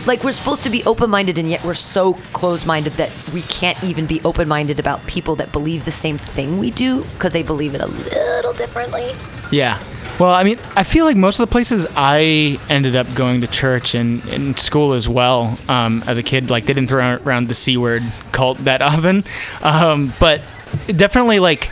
like 0.06 0.24
we're 0.24 0.32
supposed 0.32 0.64
to 0.64 0.70
be 0.70 0.84
open-minded 0.84 1.38
and 1.38 1.50
yet 1.50 1.64
we're 1.64 1.74
so 1.74 2.14
close-minded 2.32 2.92
that 2.94 3.12
we 3.32 3.42
can't 3.42 3.82
even 3.82 4.06
be 4.06 4.20
open-minded 4.24 4.78
about 4.78 5.04
people 5.06 5.36
that 5.36 5.52
believe 5.52 5.84
the 5.84 5.90
same 5.90 6.18
thing 6.18 6.58
we 6.58 6.70
do 6.70 7.02
because 7.14 7.32
they 7.32 7.42
believe 7.42 7.74
it 7.74 7.80
a 7.80 7.86
little 7.86 8.52
differently. 8.52 9.10
Yeah. 9.50 9.80
Well, 10.18 10.30
I 10.30 10.44
mean, 10.44 10.58
I 10.74 10.82
feel 10.82 11.04
like 11.04 11.16
most 11.16 11.40
of 11.40 11.46
the 11.46 11.52
places 11.52 11.86
I 11.94 12.58
ended 12.70 12.96
up 12.96 13.06
going 13.14 13.42
to 13.42 13.46
church 13.46 13.94
and 13.94 14.24
in 14.28 14.56
school 14.56 14.94
as 14.94 15.06
well 15.06 15.58
um, 15.68 16.02
as 16.06 16.16
a 16.16 16.22
kid, 16.22 16.48
like 16.48 16.64
they 16.64 16.72
didn't 16.72 16.88
throw 16.88 17.18
around 17.22 17.48
the 17.48 17.54
c 17.54 17.76
word 17.76 18.02
cult 18.32 18.56
that 18.58 18.80
often, 18.92 19.24
um, 19.60 20.14
but 20.18 20.40
definitely 20.86 21.38
like 21.38 21.70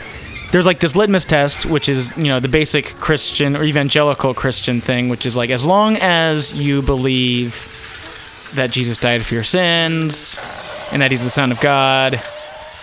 there's 0.51 0.65
like 0.65 0.79
this 0.79 0.95
litmus 0.95 1.25
test, 1.25 1.65
which 1.65 1.89
is 1.89 2.15
you 2.15 2.25
know 2.25 2.39
the 2.39 2.47
basic 2.47 2.85
Christian 2.85 3.57
or 3.57 3.63
evangelical 3.63 4.35
Christian 4.35 4.79
thing, 4.79 5.09
which 5.09 5.25
is 5.25 5.35
like 5.35 5.49
as 5.49 5.65
long 5.65 5.97
as 5.97 6.53
you 6.53 6.83
believe 6.83 7.74
that 8.53 8.71
Jesus 8.71 8.97
died 8.97 9.25
for 9.25 9.33
your 9.33 9.43
sins 9.43 10.37
and 10.91 11.01
that 11.01 11.11
He's 11.11 11.23
the 11.23 11.29
Son 11.29 11.51
of 11.51 11.59
God, 11.59 12.21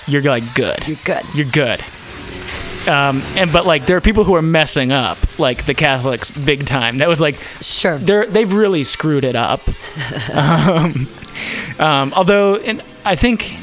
you're 0.06 0.22
like 0.22 0.42
good 0.54 0.86
You're 0.86 0.96
good. 1.04 1.22
you're 1.34 1.46
good. 1.46 1.82
Um, 2.88 3.22
and 3.36 3.52
but 3.52 3.64
like 3.64 3.86
there 3.86 3.96
are 3.96 4.00
people 4.00 4.24
who 4.24 4.34
are 4.34 4.42
messing 4.42 4.90
up, 4.90 5.16
like 5.38 5.66
the 5.66 5.74
Catholics, 5.74 6.30
big 6.32 6.66
time. 6.66 6.98
That 6.98 7.08
was 7.08 7.20
like 7.20 7.36
Sure. 7.60 7.96
they're 7.98 8.26
they've 8.26 8.52
really 8.52 8.82
screwed 8.84 9.24
it 9.24 9.36
up. 9.36 9.60
um, 10.34 11.06
um, 11.78 12.12
although, 12.16 12.56
and 12.56 12.82
I 13.04 13.14
think 13.14 13.54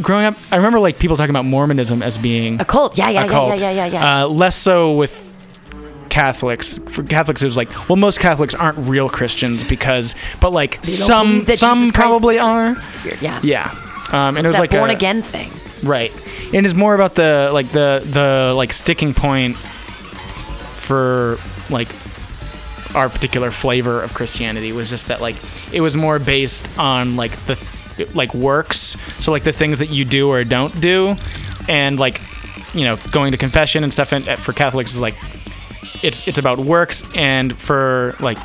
growing 0.00 0.24
up, 0.24 0.36
I 0.52 0.56
remember 0.56 0.78
like 0.78 0.98
people 1.00 1.16
talking 1.16 1.30
about 1.30 1.44
Mormonism 1.46 2.00
as 2.00 2.16
being 2.16 2.60
A 2.60 2.64
cult. 2.64 2.96
Yeah, 2.96 3.08
yeah, 3.10 3.24
yeah, 3.24 3.46
yeah, 3.48 3.54
yeah, 3.56 3.70
yeah, 3.70 3.86
yeah. 3.86 4.22
Uh, 4.24 4.28
less 4.28 4.54
so 4.56 4.92
with 4.92 5.29
Catholics. 6.10 6.74
For 6.88 7.02
Catholics, 7.02 7.42
it 7.42 7.46
was 7.46 7.56
like, 7.56 7.88
well, 7.88 7.96
most 7.96 8.20
Catholics 8.20 8.54
aren't 8.54 8.78
real 8.78 9.08
Christians 9.08 9.64
because, 9.64 10.14
but 10.40 10.52
like 10.52 10.84
some 10.84 11.44
some 11.44 11.90
probably 11.90 12.38
are. 12.38 12.76
Yeah. 13.20 13.40
Yeah. 13.42 13.74
Um, 14.12 14.36
and 14.36 14.44
it 14.44 14.48
was 14.48 14.58
like 14.58 14.70
born 14.70 14.80
a, 14.80 14.86
born 14.86 14.90
again 14.90 15.22
thing. 15.22 15.50
Right. 15.82 16.12
And 16.52 16.66
it's 16.66 16.74
more 16.74 16.94
about 16.94 17.14
the 17.14 17.50
like 17.52 17.68
the 17.70 18.02
the 18.04 18.52
like 18.54 18.72
sticking 18.72 19.14
point 19.14 19.56
for 20.76 21.38
like 21.70 21.88
our 22.94 23.08
particular 23.08 23.50
flavor 23.50 24.02
of 24.02 24.12
Christianity 24.14 24.72
was 24.72 24.90
just 24.90 25.08
that 25.08 25.20
like 25.20 25.36
it 25.72 25.80
was 25.80 25.96
more 25.96 26.18
based 26.18 26.68
on 26.78 27.16
like 27.16 27.32
the 27.46 27.56
like 28.14 28.34
works, 28.34 28.96
so 29.20 29.30
like 29.30 29.44
the 29.44 29.52
things 29.52 29.78
that 29.78 29.90
you 29.90 30.04
do 30.04 30.28
or 30.28 30.42
don't 30.42 30.80
do 30.80 31.16
and 31.68 31.98
like 31.98 32.20
you 32.74 32.84
know 32.84 32.96
going 33.12 33.32
to 33.32 33.38
confession 33.38 33.84
and 33.84 33.92
stuff 33.92 34.12
and 34.12 34.24
for 34.38 34.52
Catholics 34.52 34.94
is 34.94 35.00
like 35.00 35.14
it's 36.02 36.26
it's 36.28 36.38
about 36.38 36.58
works 36.58 37.02
and 37.14 37.56
for 37.56 38.14
like 38.20 38.38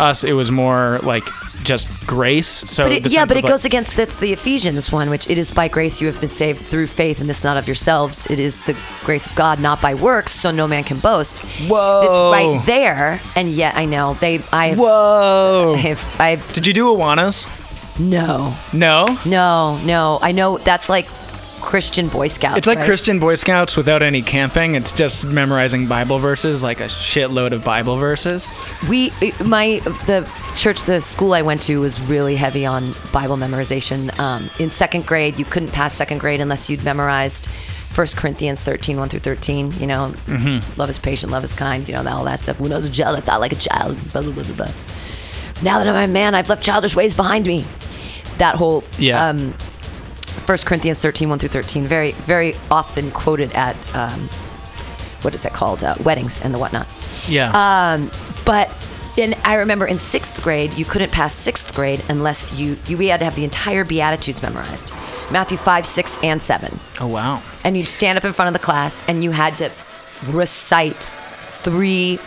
us 0.00 0.24
it 0.24 0.32
was 0.32 0.50
more 0.50 0.98
like 1.02 1.24
just 1.62 1.86
grace 2.08 2.48
so 2.48 2.82
But 2.82 2.92
it, 2.92 3.12
yeah, 3.12 3.24
but 3.24 3.36
it 3.36 3.44
like- 3.44 3.52
goes 3.52 3.64
against 3.64 3.94
that's 3.94 4.16
the 4.16 4.32
Ephesians 4.32 4.90
one, 4.90 5.10
which 5.10 5.30
it 5.30 5.38
is 5.38 5.52
by 5.52 5.68
grace 5.68 6.00
you 6.00 6.08
have 6.08 6.20
been 6.20 6.28
saved 6.28 6.58
through 6.60 6.88
faith, 6.88 7.20
and 7.20 7.28
this 7.30 7.44
not 7.44 7.56
of 7.56 7.68
yourselves. 7.68 8.26
It 8.28 8.40
is 8.40 8.60
the 8.64 8.76
grace 9.04 9.28
of 9.28 9.34
God, 9.36 9.60
not 9.60 9.80
by 9.80 9.94
works, 9.94 10.32
so 10.32 10.50
no 10.50 10.66
man 10.66 10.82
can 10.82 10.98
boast. 10.98 11.38
Whoa. 11.68 12.00
It's 12.02 12.36
right 12.58 12.66
there, 12.66 13.20
and 13.36 13.48
yet 13.48 13.76
I 13.76 13.84
know 13.84 14.14
they. 14.14 14.40
I 14.52 14.70
have. 14.70 14.78
Whoa. 14.80 15.74
I 15.76 15.78
have. 15.78 16.16
I 16.18 16.34
Did 16.52 16.66
you 16.66 16.72
do 16.72 16.86
Awanas? 16.86 17.46
no, 18.00 18.54
No. 18.72 19.06
no, 19.24 19.76
no. 19.84 20.18
I 20.20 20.32
know 20.32 20.58
that's 20.58 20.88
like 20.88 21.06
Christian 21.62 22.08
Boy 22.08 22.28
Scouts. 22.28 22.58
It's 22.58 22.66
like 22.66 22.78
right? 22.78 22.84
Christian 22.86 23.18
Boy 23.18 23.36
Scouts 23.36 23.76
without 23.76 24.02
any 24.02 24.20
camping. 24.20 24.74
It's 24.74 24.92
just 24.92 25.24
memorizing 25.24 25.86
Bible 25.86 26.18
verses, 26.18 26.62
like 26.62 26.80
a 26.80 26.84
shitload 26.84 27.52
of 27.52 27.64
Bible 27.64 27.96
verses. 27.96 28.50
We, 28.88 29.10
my, 29.44 29.80
the 30.06 30.28
church, 30.56 30.82
the 30.82 31.00
school 31.00 31.32
I 31.32 31.42
went 31.42 31.62
to 31.62 31.80
was 31.80 32.00
really 32.02 32.36
heavy 32.36 32.66
on 32.66 32.94
Bible 33.12 33.36
memorization. 33.36 34.16
Um, 34.18 34.50
in 34.58 34.68
second 34.70 35.06
grade, 35.06 35.38
you 35.38 35.44
couldn't 35.44 35.70
pass 35.70 35.94
second 35.94 36.18
grade 36.18 36.40
unless 36.40 36.68
you'd 36.68 36.84
memorized 36.84 37.46
1 37.94 38.06
Corinthians 38.16 38.62
13, 38.62 38.98
1 38.98 39.08
through 39.08 39.20
13. 39.20 39.72
You 39.78 39.86
know, 39.86 40.14
love 40.76 40.90
is 40.90 40.98
patient, 40.98 41.32
love 41.32 41.44
is 41.44 41.54
kind, 41.54 41.86
you 41.88 41.94
know, 41.94 42.04
all 42.10 42.24
that 42.24 42.40
stuff. 42.40 42.58
When 42.60 42.72
I 42.72 42.76
was 42.76 42.88
a 42.88 42.92
child, 42.92 43.16
I 43.16 43.20
thought 43.20 43.40
like 43.40 43.52
a 43.52 43.56
child, 43.56 43.96
blah, 44.12 44.22
blah, 44.22 44.32
blah, 44.32 44.44
blah, 44.44 44.54
blah. 44.54 44.72
Now 45.62 45.78
that 45.78 45.88
I'm 45.88 46.10
a 46.10 46.12
man, 46.12 46.34
I've 46.34 46.48
left 46.48 46.62
childish 46.64 46.96
ways 46.96 47.14
behind 47.14 47.46
me. 47.46 47.64
That 48.38 48.56
whole, 48.56 48.82
Yeah. 48.98 49.28
um, 49.28 49.54
1 50.46 50.58
Corinthians 50.64 50.98
13, 50.98 51.28
1 51.28 51.38
through 51.38 51.48
13, 51.48 51.86
very, 51.86 52.12
very 52.12 52.56
often 52.70 53.10
quoted 53.12 53.52
at, 53.52 53.76
um, 53.94 54.28
what 55.22 55.34
is 55.34 55.44
it 55.44 55.52
called? 55.52 55.84
Uh, 55.84 55.94
weddings 56.02 56.40
and 56.40 56.52
the 56.52 56.58
whatnot. 56.58 56.86
Yeah. 57.28 57.50
Um, 57.54 58.10
but 58.44 58.70
in, 59.16 59.34
I 59.44 59.54
remember 59.54 59.86
in 59.86 59.98
sixth 59.98 60.42
grade, 60.42 60.74
you 60.74 60.84
couldn't 60.84 61.12
pass 61.12 61.34
sixth 61.34 61.74
grade 61.74 62.02
unless 62.08 62.58
you, 62.58 62.78
you 62.86 62.96
we 62.96 63.08
had 63.08 63.20
to 63.20 63.24
have 63.24 63.36
the 63.36 63.44
entire 63.44 63.84
Beatitudes 63.84 64.42
memorized, 64.42 64.90
Matthew 65.30 65.58
five, 65.58 65.84
six, 65.86 66.18
and 66.22 66.40
seven, 66.40 66.78
oh 67.00 67.06
wow. 67.06 67.42
and 67.64 67.76
you'd 67.76 67.86
stand 67.86 68.16
up 68.16 68.24
in 68.24 68.32
front 68.32 68.48
of 68.48 68.52
the 68.54 68.64
class 68.64 69.02
and 69.08 69.22
you 69.22 69.30
had 69.30 69.58
to 69.58 69.70
recite 70.28 71.02
three 71.62 72.18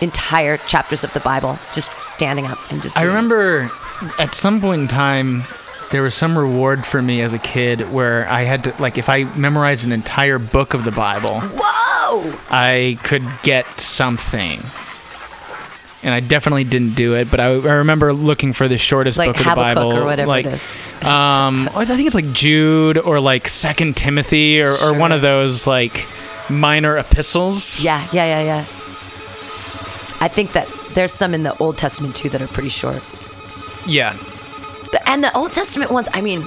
entire 0.00 0.56
chapters 0.56 1.04
of 1.04 1.12
the 1.12 1.20
Bible, 1.20 1.58
just 1.74 1.92
standing 2.02 2.46
up 2.46 2.58
and 2.72 2.80
just. 2.82 2.96
I 2.96 3.00
doing 3.02 3.12
it. 3.12 3.16
remember 3.16 3.68
at 4.18 4.34
some 4.34 4.60
point 4.60 4.82
in 4.82 4.88
time 4.88 5.42
there 5.90 6.02
was 6.02 6.14
some 6.14 6.36
reward 6.36 6.84
for 6.84 7.00
me 7.00 7.22
as 7.22 7.32
a 7.32 7.38
kid 7.38 7.92
where 7.92 8.28
I 8.28 8.42
had 8.42 8.64
to 8.64 8.82
like 8.82 8.98
if 8.98 9.08
I 9.08 9.24
memorized 9.36 9.84
an 9.84 9.92
entire 9.92 10.38
book 10.38 10.74
of 10.74 10.84
the 10.84 10.90
Bible, 10.90 11.40
Whoa! 11.40 12.38
I 12.50 12.98
could 13.02 13.24
get 13.42 13.66
something. 13.80 14.60
And 16.00 16.14
I 16.14 16.20
definitely 16.20 16.62
didn't 16.62 16.94
do 16.94 17.16
it, 17.16 17.28
but 17.28 17.40
I, 17.40 17.46
I 17.46 17.72
remember 17.74 18.12
looking 18.12 18.52
for 18.52 18.68
the 18.68 18.78
shortest 18.78 19.18
Like 19.18 19.30
book 19.30 19.40
of 19.40 19.44
the 19.46 19.54
Bible, 19.56 19.92
or 19.92 20.04
whatever 20.04 20.28
like, 20.28 20.46
it 20.46 20.52
is. 20.52 20.70
um, 21.04 21.68
I 21.74 21.84
think 21.84 22.06
it's 22.06 22.14
like 22.14 22.32
Jude 22.32 22.98
or 22.98 23.18
like 23.18 23.48
Second 23.48 23.96
Timothy 23.96 24.62
or, 24.62 24.70
or 24.74 24.96
one 24.96 25.10
of 25.10 25.22
those 25.22 25.66
like 25.66 26.06
minor 26.48 26.96
epistles. 26.96 27.80
Yeah, 27.80 28.06
yeah, 28.12 28.26
yeah, 28.26 28.42
yeah. 28.42 28.58
I 30.20 30.28
think 30.28 30.52
that 30.52 30.68
there's 30.94 31.12
some 31.12 31.34
in 31.34 31.42
the 31.42 31.56
Old 31.58 31.76
Testament 31.76 32.14
too 32.14 32.28
that 32.28 32.40
are 32.40 32.46
pretty 32.46 32.68
short. 32.68 33.02
Yeah. 33.84 34.16
But- 34.92 35.08
And 35.08 35.22
the 35.24 35.34
Old 35.36 35.52
Testament 35.52 35.90
ones, 35.90 36.08
I 36.12 36.20
mean, 36.20 36.46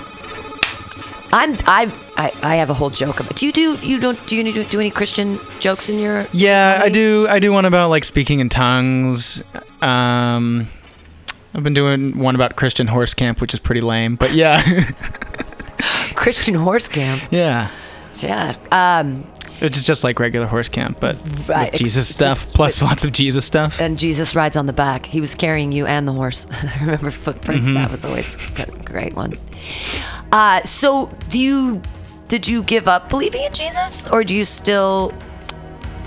I'm 1.33 1.57
I 1.65 1.91
I, 2.17 2.31
I 2.43 2.55
have 2.55 2.69
a 2.69 2.73
whole 2.73 2.89
joke 2.89 3.19
about. 3.21 3.35
Do 3.35 3.45
you 3.45 3.51
do 3.53 3.75
you 3.81 3.99
don't 3.99 4.19
do 4.27 4.35
you 4.35 4.51
do, 4.51 4.63
do 4.65 4.79
any 4.79 4.89
Christian 4.91 5.39
jokes 5.59 5.87
in 5.89 5.97
your? 5.99 6.25
Yeah, 6.33 6.79
I 6.83 6.89
do. 6.89 7.25
I 7.29 7.39
do 7.39 7.51
one 7.53 7.65
about 7.65 7.89
like 7.89 8.03
speaking 8.03 8.39
in 8.39 8.49
tongues. 8.49 9.41
Um, 9.81 10.67
I've 11.53 11.63
been 11.63 11.73
doing 11.73 12.17
one 12.19 12.35
about 12.35 12.55
Christian 12.57 12.87
horse 12.87 13.13
camp, 13.13 13.39
which 13.41 13.53
is 13.53 13.59
pretty 13.61 13.81
lame. 13.81 14.15
But 14.17 14.33
yeah, 14.33 14.61
Christian 16.15 16.55
horse 16.55 16.87
camp. 16.89 17.21
yeah, 17.31 17.69
Yeah. 18.21 18.55
Um, 18.71 19.23
it's 19.61 19.83
just 19.83 20.03
like 20.03 20.19
regular 20.19 20.47
horse 20.47 20.67
camp, 20.69 20.99
but 20.99 21.15
Right, 21.47 21.71
with 21.71 21.79
Jesus 21.81 22.07
stuff 22.09 22.47
plus 22.53 22.81
lots 22.81 23.05
of 23.05 23.11
Jesus 23.11 23.45
stuff. 23.45 23.79
and 23.79 23.97
Jesus 23.99 24.35
rides 24.35 24.57
on 24.57 24.65
the 24.65 24.73
back. 24.73 25.05
He 25.05 25.21
was 25.21 25.35
carrying 25.35 25.71
you 25.71 25.85
and 25.85 26.07
the 26.07 26.13
horse. 26.13 26.47
I 26.63 26.79
remember 26.81 27.11
footprints. 27.11 27.67
Mm-hmm. 27.67 27.75
That 27.75 27.91
was 27.91 28.03
always 28.05 28.35
a 28.59 28.65
great 28.83 29.13
one. 29.15 29.37
Uh, 30.31 30.63
so 30.63 31.11
do 31.29 31.39
you? 31.39 31.81
Did 32.27 32.47
you 32.47 32.63
give 32.63 32.87
up 32.87 33.09
believing 33.09 33.43
in 33.43 33.51
Jesus, 33.53 34.07
or 34.07 34.23
do 34.23 34.33
you 34.35 34.45
still? 34.45 35.13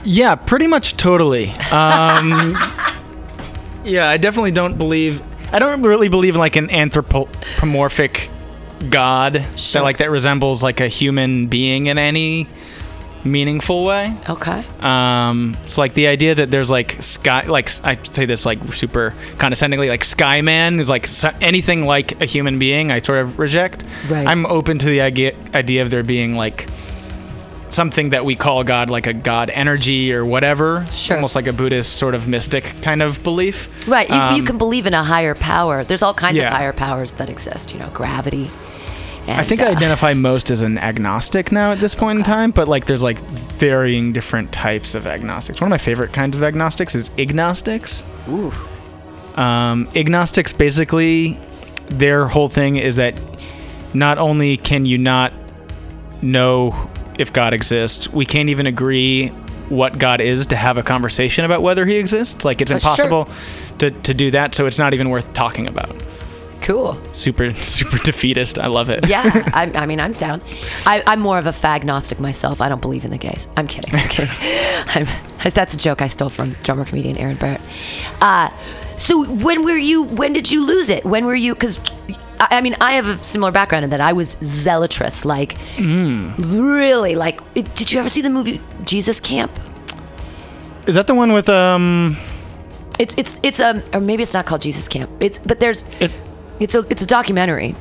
Yeah, 0.04 0.34
pretty 0.34 0.66
much 0.66 0.96
totally. 0.96 1.50
Um, 1.70 2.56
yeah, 3.84 4.08
I 4.08 4.16
definitely 4.16 4.52
don't 4.52 4.76
believe. 4.78 5.22
I 5.52 5.58
don't 5.58 5.82
really 5.82 6.08
believe 6.08 6.34
in 6.34 6.40
like 6.40 6.56
an 6.56 6.70
anthropomorphic 6.70 8.30
God 8.90 9.46
Sure. 9.56 9.80
that 9.80 9.84
like 9.84 9.98
that 9.98 10.10
resembles 10.10 10.62
like 10.62 10.80
a 10.80 10.88
human 10.88 11.46
being 11.46 11.86
in 11.86 11.96
any 11.98 12.48
meaningful 13.24 13.84
way. 13.84 14.14
Okay. 14.28 14.64
Um, 14.80 15.56
so 15.66 15.80
like 15.80 15.94
the 15.94 16.06
idea 16.06 16.34
that 16.34 16.50
there's 16.50 16.70
like 16.70 17.02
sky, 17.02 17.46
like 17.46 17.68
I 17.82 17.98
say 18.02 18.26
this 18.26 18.44
like 18.44 18.72
super 18.74 19.14
condescendingly, 19.38 19.88
like 19.88 20.02
Skyman 20.02 20.78
is 20.80 20.88
like 20.90 21.08
anything 21.42 21.84
like 21.84 22.20
a 22.20 22.26
human 22.26 22.58
being, 22.58 22.92
I 22.92 23.00
sort 23.00 23.20
of 23.20 23.38
reject. 23.38 23.84
Right. 24.08 24.26
I'm 24.26 24.46
open 24.46 24.78
to 24.78 24.86
the 24.86 25.00
idea 25.00 25.34
idea 25.54 25.82
of 25.82 25.90
there 25.90 26.02
being 26.02 26.34
like 26.36 26.68
something 27.70 28.10
that 28.10 28.24
we 28.24 28.36
call 28.36 28.62
God, 28.62 28.88
like 28.88 29.06
a 29.08 29.12
God 29.12 29.50
energy 29.50 30.12
or 30.12 30.24
whatever. 30.24 30.84
Sure. 30.92 31.16
Almost 31.16 31.34
like 31.34 31.48
a 31.48 31.52
Buddhist 31.52 31.98
sort 31.98 32.14
of 32.14 32.28
mystic 32.28 32.72
kind 32.82 33.02
of 33.02 33.22
belief. 33.24 33.68
Right. 33.88 34.08
You, 34.08 34.14
you 34.14 34.20
Um, 34.20 34.46
can 34.46 34.58
believe 34.58 34.86
in 34.86 34.94
a 34.94 35.02
higher 35.02 35.34
power. 35.34 35.82
There's 35.82 36.02
all 36.02 36.14
kinds 36.14 36.38
yeah. 36.38 36.48
of 36.48 36.52
higher 36.52 36.72
powers 36.72 37.14
that 37.14 37.28
exist. 37.28 37.72
You 37.72 37.80
know, 37.80 37.88
gravity. 37.90 38.50
And, 39.26 39.40
I 39.40 39.42
think 39.42 39.60
I 39.62 39.66
uh, 39.68 39.70
identify 39.70 40.12
most 40.12 40.50
as 40.50 40.62
an 40.62 40.76
agnostic 40.76 41.50
now 41.50 41.72
at 41.72 41.80
this 41.80 41.94
point 41.94 42.18
in 42.18 42.24
time, 42.24 42.50
but 42.50 42.68
like 42.68 42.84
there's 42.84 43.02
like 43.02 43.18
varying 43.58 44.12
different 44.12 44.52
types 44.52 44.94
of 44.94 45.06
agnostics. 45.06 45.60
One 45.60 45.68
of 45.68 45.70
my 45.70 45.78
favorite 45.78 46.12
kinds 46.12 46.36
of 46.36 46.42
agnostics 46.42 46.94
is 46.94 47.10
ignostics. 47.18 48.02
Ooh. 48.28 48.52
Um, 49.36 49.88
ignostics 49.94 50.52
basically, 50.52 51.38
their 51.88 52.28
whole 52.28 52.48
thing 52.48 52.76
is 52.76 52.96
that 52.96 53.18
not 53.94 54.18
only 54.18 54.56
can 54.56 54.84
you 54.84 54.98
not 54.98 55.32
know 56.20 56.90
if 57.18 57.32
God 57.32 57.54
exists, 57.54 58.08
we 58.12 58.26
can't 58.26 58.48
even 58.50 58.66
agree 58.66 59.28
what 59.68 59.98
God 59.98 60.20
is 60.20 60.46
to 60.46 60.56
have 60.56 60.76
a 60.76 60.82
conversation 60.82 61.44
about 61.44 61.62
whether 61.62 61.86
he 61.86 61.94
exists. 61.96 62.44
Like 62.44 62.60
it's 62.60 62.70
Uh, 62.70 62.78
sure. 62.78 62.90
impossible 62.90 63.28
to, 63.78 63.90
to 63.90 64.12
do 64.14 64.30
that, 64.32 64.54
so 64.54 64.66
it's 64.66 64.78
not 64.78 64.92
even 64.94 65.08
worth 65.10 65.32
talking 65.32 65.66
about. 65.66 65.94
Cool. 66.64 66.98
Super, 67.12 67.52
super 67.52 67.98
defeatist. 67.98 68.58
I 68.58 68.68
love 68.68 68.88
it. 68.88 69.06
Yeah, 69.06 69.22
I, 69.54 69.70
I 69.74 69.84
mean, 69.84 70.00
I'm 70.00 70.12
down. 70.14 70.40
I, 70.86 71.02
I'm 71.06 71.20
more 71.20 71.38
of 71.38 71.46
a 71.46 71.52
fagnostic 71.52 72.18
myself. 72.18 72.62
I 72.62 72.70
don't 72.70 72.80
believe 72.80 73.04
in 73.04 73.10
the 73.10 73.18
gays. 73.18 73.48
I'm 73.54 73.66
kidding. 73.68 73.94
I'm 73.94 74.08
kidding. 74.08 74.34
I'm, 74.88 75.06
that's 75.50 75.74
a 75.74 75.76
joke 75.76 76.00
I 76.00 76.06
stole 76.06 76.30
from 76.30 76.52
drummer 76.62 76.86
comedian 76.86 77.18
Aaron 77.18 77.36
Barrett. 77.36 77.60
Uh, 78.22 78.48
so 78.96 79.26
when 79.26 79.62
were 79.62 79.76
you? 79.76 80.04
When 80.04 80.32
did 80.32 80.50
you 80.50 80.64
lose 80.64 80.88
it? 80.88 81.04
When 81.04 81.26
were 81.26 81.34
you? 81.34 81.52
Because 81.52 81.78
I, 82.40 82.48
I 82.52 82.60
mean, 82.62 82.76
I 82.80 82.92
have 82.92 83.08
a 83.08 83.18
similar 83.18 83.52
background 83.52 83.84
in 83.84 83.90
that 83.90 84.00
I 84.00 84.14
was 84.14 84.36
zealotrous. 84.36 85.26
Like, 85.26 85.58
really? 85.78 87.14
Like, 87.14 87.40
it, 87.54 87.74
did 87.74 87.92
you 87.92 88.00
ever 88.00 88.08
see 88.08 88.22
the 88.22 88.30
movie 88.30 88.62
Jesus 88.84 89.20
Camp? 89.20 89.52
Is 90.86 90.94
that 90.94 91.08
the 91.08 91.14
one 91.14 91.34
with 91.34 91.50
um? 91.50 92.16
It's 92.98 93.14
it's 93.18 93.38
it's 93.42 93.60
um 93.60 93.82
or 93.92 94.00
maybe 94.00 94.22
it's 94.22 94.32
not 94.32 94.46
called 94.46 94.62
Jesus 94.62 94.88
Camp. 94.88 95.10
It's 95.20 95.36
but 95.36 95.60
there's 95.60 95.84
It's, 96.00 96.16
It's 96.60 96.74
a 96.74 96.80
it's 96.90 97.02
a 97.02 97.06
documentary 97.06 97.74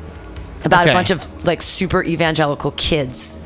about 0.65 0.81
Okay. 0.83 0.91
a 0.91 0.93
bunch 0.93 1.09
of 1.11 1.45
like 1.45 1.61
super 1.61 2.03
evangelical 2.03 2.71
kids. 2.71 3.37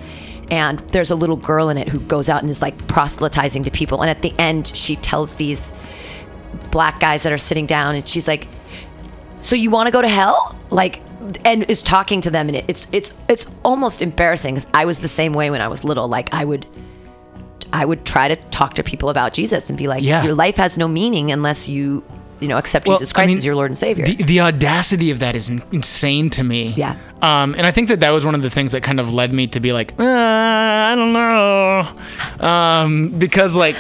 And 0.50 0.80
there's 0.92 1.12
a 1.12 1.16
little 1.16 1.36
girl 1.36 1.68
in 1.70 1.78
it 1.78 1.90
who 1.90 2.00
goes 2.00 2.30
out 2.30 2.42
and 2.42 2.50
is 2.50 2.62
like 2.62 2.88
proselytizing 2.88 3.64
to 3.66 3.72
people. 3.72 4.02
And 4.02 4.10
at 4.10 4.22
the 4.22 4.34
end, 4.40 4.68
she 4.68 4.96
tells 4.96 5.34
these 5.36 5.74
black 6.72 7.00
guys 7.02 7.24
that 7.24 7.34
are 7.34 7.38
sitting 7.38 7.66
down, 7.66 7.96
and 7.96 8.08
she's 8.08 8.28
like, 8.30 8.48
"So 9.42 9.56
you 9.58 9.70
want 9.72 9.88
to 9.88 9.92
go 9.92 10.02
to 10.02 10.08
hell?" 10.08 10.58
Like, 10.70 11.02
and 11.44 11.70
is 11.70 11.84
talking 11.84 12.22
to 12.22 12.32
them, 12.32 12.48
and 12.48 12.56
it, 12.58 12.66
it's 12.70 12.88
it's 12.94 13.14
it's 13.28 13.48
almost 13.66 14.02
embarrassing 14.02 14.56
because 14.56 14.68
I 14.74 14.86
was 14.86 15.02
the 15.02 15.10
same 15.10 15.34
way 15.34 15.50
when 15.52 15.60
I 15.60 15.68
was 15.68 15.84
little. 15.84 16.08
Like, 16.08 16.34
I 16.34 16.46
would 16.46 16.66
I 17.74 17.84
would 17.84 18.06
try 18.06 18.30
to 18.30 18.38
talk 18.50 18.76
to 18.76 18.84
people 18.84 19.10
about 19.10 19.34
Jesus 19.34 19.70
and 19.70 19.78
be 19.78 19.88
like, 19.90 20.02
Yeah. 20.02 20.24
"Your 20.24 20.34
life 20.34 20.56
has 20.56 20.78
no 20.78 20.88
meaning 20.88 21.30
unless 21.32 21.68
you." 21.68 22.04
You 22.40 22.48
know, 22.48 22.58
accept 22.58 22.88
Well, 22.88 23.00
Jesus 23.00 23.14
I 23.14 23.16
Christ 23.16 23.28
mean, 23.30 23.38
as 23.40 23.46
your 23.46 23.56
Lord 23.56 23.72
and 23.72 23.78
Savior. 23.78 24.06
The, 24.06 24.16
the 24.18 24.40
audacity 24.42 25.10
of 25.12 25.20
that 25.20 25.36
is 25.36 25.50
in- 25.50 25.64
insane 25.72 26.30
to 26.32 26.44
me. 26.44 26.74
Yeah. 26.78 26.96
Um, 27.24 27.56
and 27.56 27.66
I 27.66 27.72
think 27.72 27.88
that 27.90 28.00
that 28.02 28.12
was 28.12 28.24
one 28.26 28.36
of 28.36 28.44
the 28.44 28.50
things 28.52 28.74
that 28.74 28.84
kind 28.84 29.00
of 29.00 29.12
led 29.14 29.34
me 29.34 29.48
to 29.48 29.60
be 29.60 29.72
like, 29.74 29.94
uh, 30.00 30.04
I 30.04 30.96
don't 30.98 31.14
know, 31.14 32.46
um, 32.48 33.10
because 33.18 33.56
like. 33.56 33.76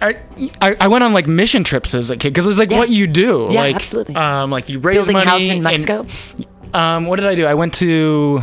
I, 0.00 0.14
I 0.62 0.76
I 0.82 0.86
went 0.86 1.02
on 1.02 1.12
like 1.12 1.26
mission 1.26 1.64
trips 1.64 1.92
as 1.92 2.08
a 2.08 2.16
kid 2.16 2.30
because 2.30 2.46
it's 2.46 2.56
like 2.56 2.70
Yeah. 2.70 2.78
what 2.78 2.88
you 2.88 3.08
do. 3.08 3.48
Yeah, 3.50 3.62
like, 3.62 3.74
absolutely. 3.74 4.14
Um, 4.14 4.48
like 4.48 4.68
you 4.68 4.78
raise 4.78 4.94
Building 4.98 5.14
money 5.14 5.26
house 5.26 5.42
in 5.48 5.54
and- 5.54 5.62
Mexico. 5.64 6.06
um, 6.72 7.06
what 7.06 7.16
did 7.16 7.26
I 7.26 7.34
do? 7.34 7.46
I 7.46 7.54
went 7.54 7.74
to 7.74 8.40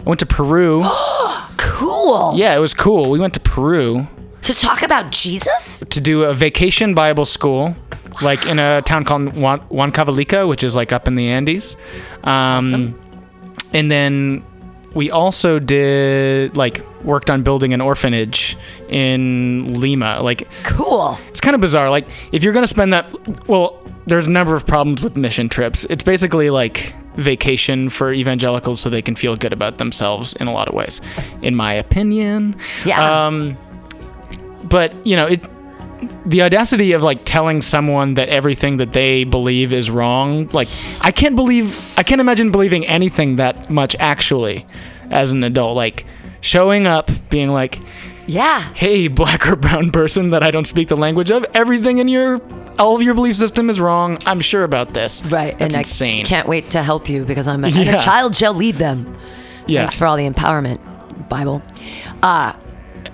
I 0.00 0.08
went 0.08 0.20
to 0.20 0.24
Peru. 0.26 0.82
cool. 1.58 2.32
yeah, 2.38 2.56
it 2.56 2.60
was 2.60 2.72
cool. 2.72 3.10
We 3.10 3.18
went 3.18 3.34
to 3.34 3.40
Peru 3.40 4.06
To 4.40 4.54
talk 4.54 4.80
about 4.80 5.10
Jesus? 5.10 5.84
to 5.86 6.00
do 6.00 6.22
a 6.24 6.32
vacation 6.32 6.94
Bible 6.94 7.26
school, 7.26 7.74
like 8.22 8.46
in 8.46 8.58
a 8.58 8.82
town 8.82 9.04
called 9.04 9.32
Huan- 9.34 9.60
Huancavelica, 9.70 10.48
which 10.48 10.62
is 10.64 10.74
like 10.76 10.92
up 10.92 11.06
in 11.08 11.14
the 11.14 11.28
Andes. 11.28 11.76
Um, 12.24 12.66
Awesome. 12.66 13.00
And 13.72 13.90
then 13.90 14.44
we 14.94 15.10
also 15.10 15.58
did 15.58 16.56
like 16.56 16.80
worked 17.04 17.28
on 17.30 17.42
building 17.42 17.74
an 17.74 17.80
orphanage 17.80 18.56
in 18.88 19.80
Lima. 19.80 20.20
Like 20.22 20.48
Cool. 20.64 21.18
it's 21.28 21.40
kind 21.40 21.54
of 21.54 21.60
bizarre. 21.60 21.90
Like 21.90 22.08
if 22.32 22.42
you're 22.42 22.52
gonna 22.54 22.66
spend 22.66 22.92
that, 22.92 23.12
well, 23.48 23.82
there's 24.06 24.26
a 24.26 24.30
number 24.30 24.54
of 24.56 24.66
problems 24.66 25.02
with 25.02 25.16
mission 25.16 25.48
trips. 25.48 25.84
It's 25.90 26.02
basically 26.04 26.48
like 26.50 26.94
vacation 27.16 27.88
for 27.88 28.12
evangelicals 28.12 28.80
so 28.80 28.88
they 28.88 29.02
can 29.02 29.16
feel 29.16 29.36
good 29.36 29.52
about 29.52 29.78
themselves 29.78 30.34
in 30.34 30.46
a 30.46 30.52
lot 30.52 30.68
of 30.68 30.74
ways, 30.74 31.00
in 31.42 31.54
my 31.54 31.72
opinion. 31.74 32.54
Yeah. 32.84 33.26
Um, 33.26 33.56
but 34.64 34.94
you 35.06 35.16
know 35.16 35.26
it. 35.26 35.44
The 36.26 36.42
audacity 36.42 36.92
of 36.92 37.02
like 37.02 37.22
telling 37.24 37.60
someone 37.60 38.14
that 38.14 38.28
everything 38.28 38.76
that 38.78 38.92
they 38.92 39.24
believe 39.24 39.72
is 39.72 39.88
wrong, 39.90 40.48
like 40.52 40.68
I 41.00 41.10
can't 41.10 41.36
believe, 41.36 41.94
I 41.98 42.02
can't 42.02 42.20
imagine 42.20 42.50
believing 42.50 42.86
anything 42.86 43.36
that 43.36 43.70
much 43.70 43.96
actually, 43.98 44.66
as 45.10 45.32
an 45.32 45.42
adult. 45.44 45.76
Like 45.76 46.04
showing 46.40 46.86
up, 46.86 47.10
being 47.30 47.48
like, 47.50 47.78
Yeah. 48.26 48.60
hey, 48.74 49.08
black 49.08 49.46
or 49.48 49.56
brown 49.56 49.90
person 49.90 50.30
that 50.30 50.42
I 50.42 50.50
don't 50.50 50.66
speak 50.66 50.88
the 50.88 50.96
language 50.96 51.30
of, 51.30 51.46
everything 51.54 51.98
in 51.98 52.08
your, 52.08 52.40
all 52.78 52.94
of 52.96 53.02
your 53.02 53.14
belief 53.14 53.36
system 53.36 53.70
is 53.70 53.80
wrong. 53.80 54.18
I'm 54.26 54.40
sure 54.40 54.64
about 54.64 54.88
this. 54.90 55.24
Right. 55.24 55.58
That's 55.58 55.74
and 55.74 55.82
insane. 55.84 56.26
I 56.26 56.28
can't 56.28 56.48
wait 56.48 56.70
to 56.70 56.82
help 56.82 57.08
you 57.08 57.24
because 57.24 57.48
I'm 57.48 57.64
a, 57.64 57.68
Yeah. 57.68 57.96
a 57.96 58.00
child 58.00 58.34
shall 58.36 58.52
lead 58.54 58.74
them. 58.76 59.16
yeah. 59.66 59.80
Thanks 59.80 59.96
for 59.96 60.06
all 60.06 60.16
the 60.16 60.28
empowerment, 60.28 60.78
Bible. 61.28 61.62
Uh, 62.22 62.52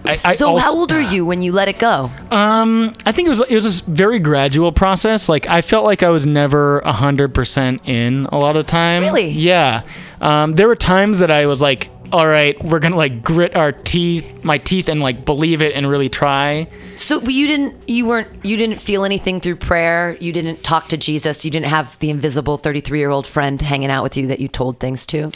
I, 0.05 0.11
I 0.11 0.15
so 0.35 0.57
how 0.57 0.75
old 0.75 0.93
are 0.93 1.01
you 1.01 1.25
when 1.25 1.43
you 1.43 1.53
let 1.53 1.69
it 1.69 1.79
go? 1.79 2.11
Um, 2.31 2.95
I 3.07 3.13
think 3.13 3.27
it 3.27 3.31
was 3.31 3.41
it 3.41 3.55
was 3.55 3.81
a 3.81 3.85
very 3.85 4.19
gradual 4.19 4.73
process. 4.73 5.29
Like 5.29 5.47
I 5.49 5.63
felt 5.63 5.85
like 5.85 6.03
I 6.03 6.11
was 6.11 6.27
never 6.27 6.83
hundred 6.85 7.35
percent 7.35 7.83
in 7.89 8.27
a 8.27 8.39
lot 8.39 8.57
of 8.57 8.67
the 8.67 8.71
time. 8.71 9.03
Really? 9.05 9.29
Yeah. 9.29 9.83
Um, 10.21 10.55
there 10.55 10.67
were 10.67 10.77
times 10.77 11.21
that 11.21 11.31
I 11.31 11.47
was 11.47 11.63
like, 11.63 11.89
all 12.13 12.27
right, 12.27 12.63
we're 12.65 12.81
gonna 12.81 12.97
like 12.97 13.23
grit 13.23 13.55
our 13.55 13.71
teeth, 13.71 14.45
my 14.45 14.59
teeth, 14.59 14.89
and 14.89 15.01
like 15.01 15.25
believe 15.25 15.63
it 15.63 15.75
and 15.75 15.89
really 15.89 16.09
try. 16.09 16.69
So 16.97 17.21
but 17.21 17.33
you 17.33 17.47
didn't 17.47 17.89
you 17.89 18.07
weren't 18.07 18.45
you 18.45 18.57
didn't 18.57 18.81
feel 18.81 19.05
anything 19.05 19.41
through 19.41 19.57
prayer. 19.57 20.17
You 20.21 20.33
didn't 20.33 20.65
talk 20.65 20.89
to 20.89 20.97
Jesus. 20.97 21.45
You 21.45 21.51
didn't 21.53 21.67
have 21.67 21.97
the 22.01 22.11
invisible 22.11 22.59
33-year-old 22.59 23.27
friend 23.27 23.61
hanging 23.63 23.91
out 23.91 24.03
with 24.03 24.17
you 24.17 24.27
that 24.27 24.41
you 24.41 24.49
told 24.49 24.81
things 24.81 25.07
to. 25.07 25.31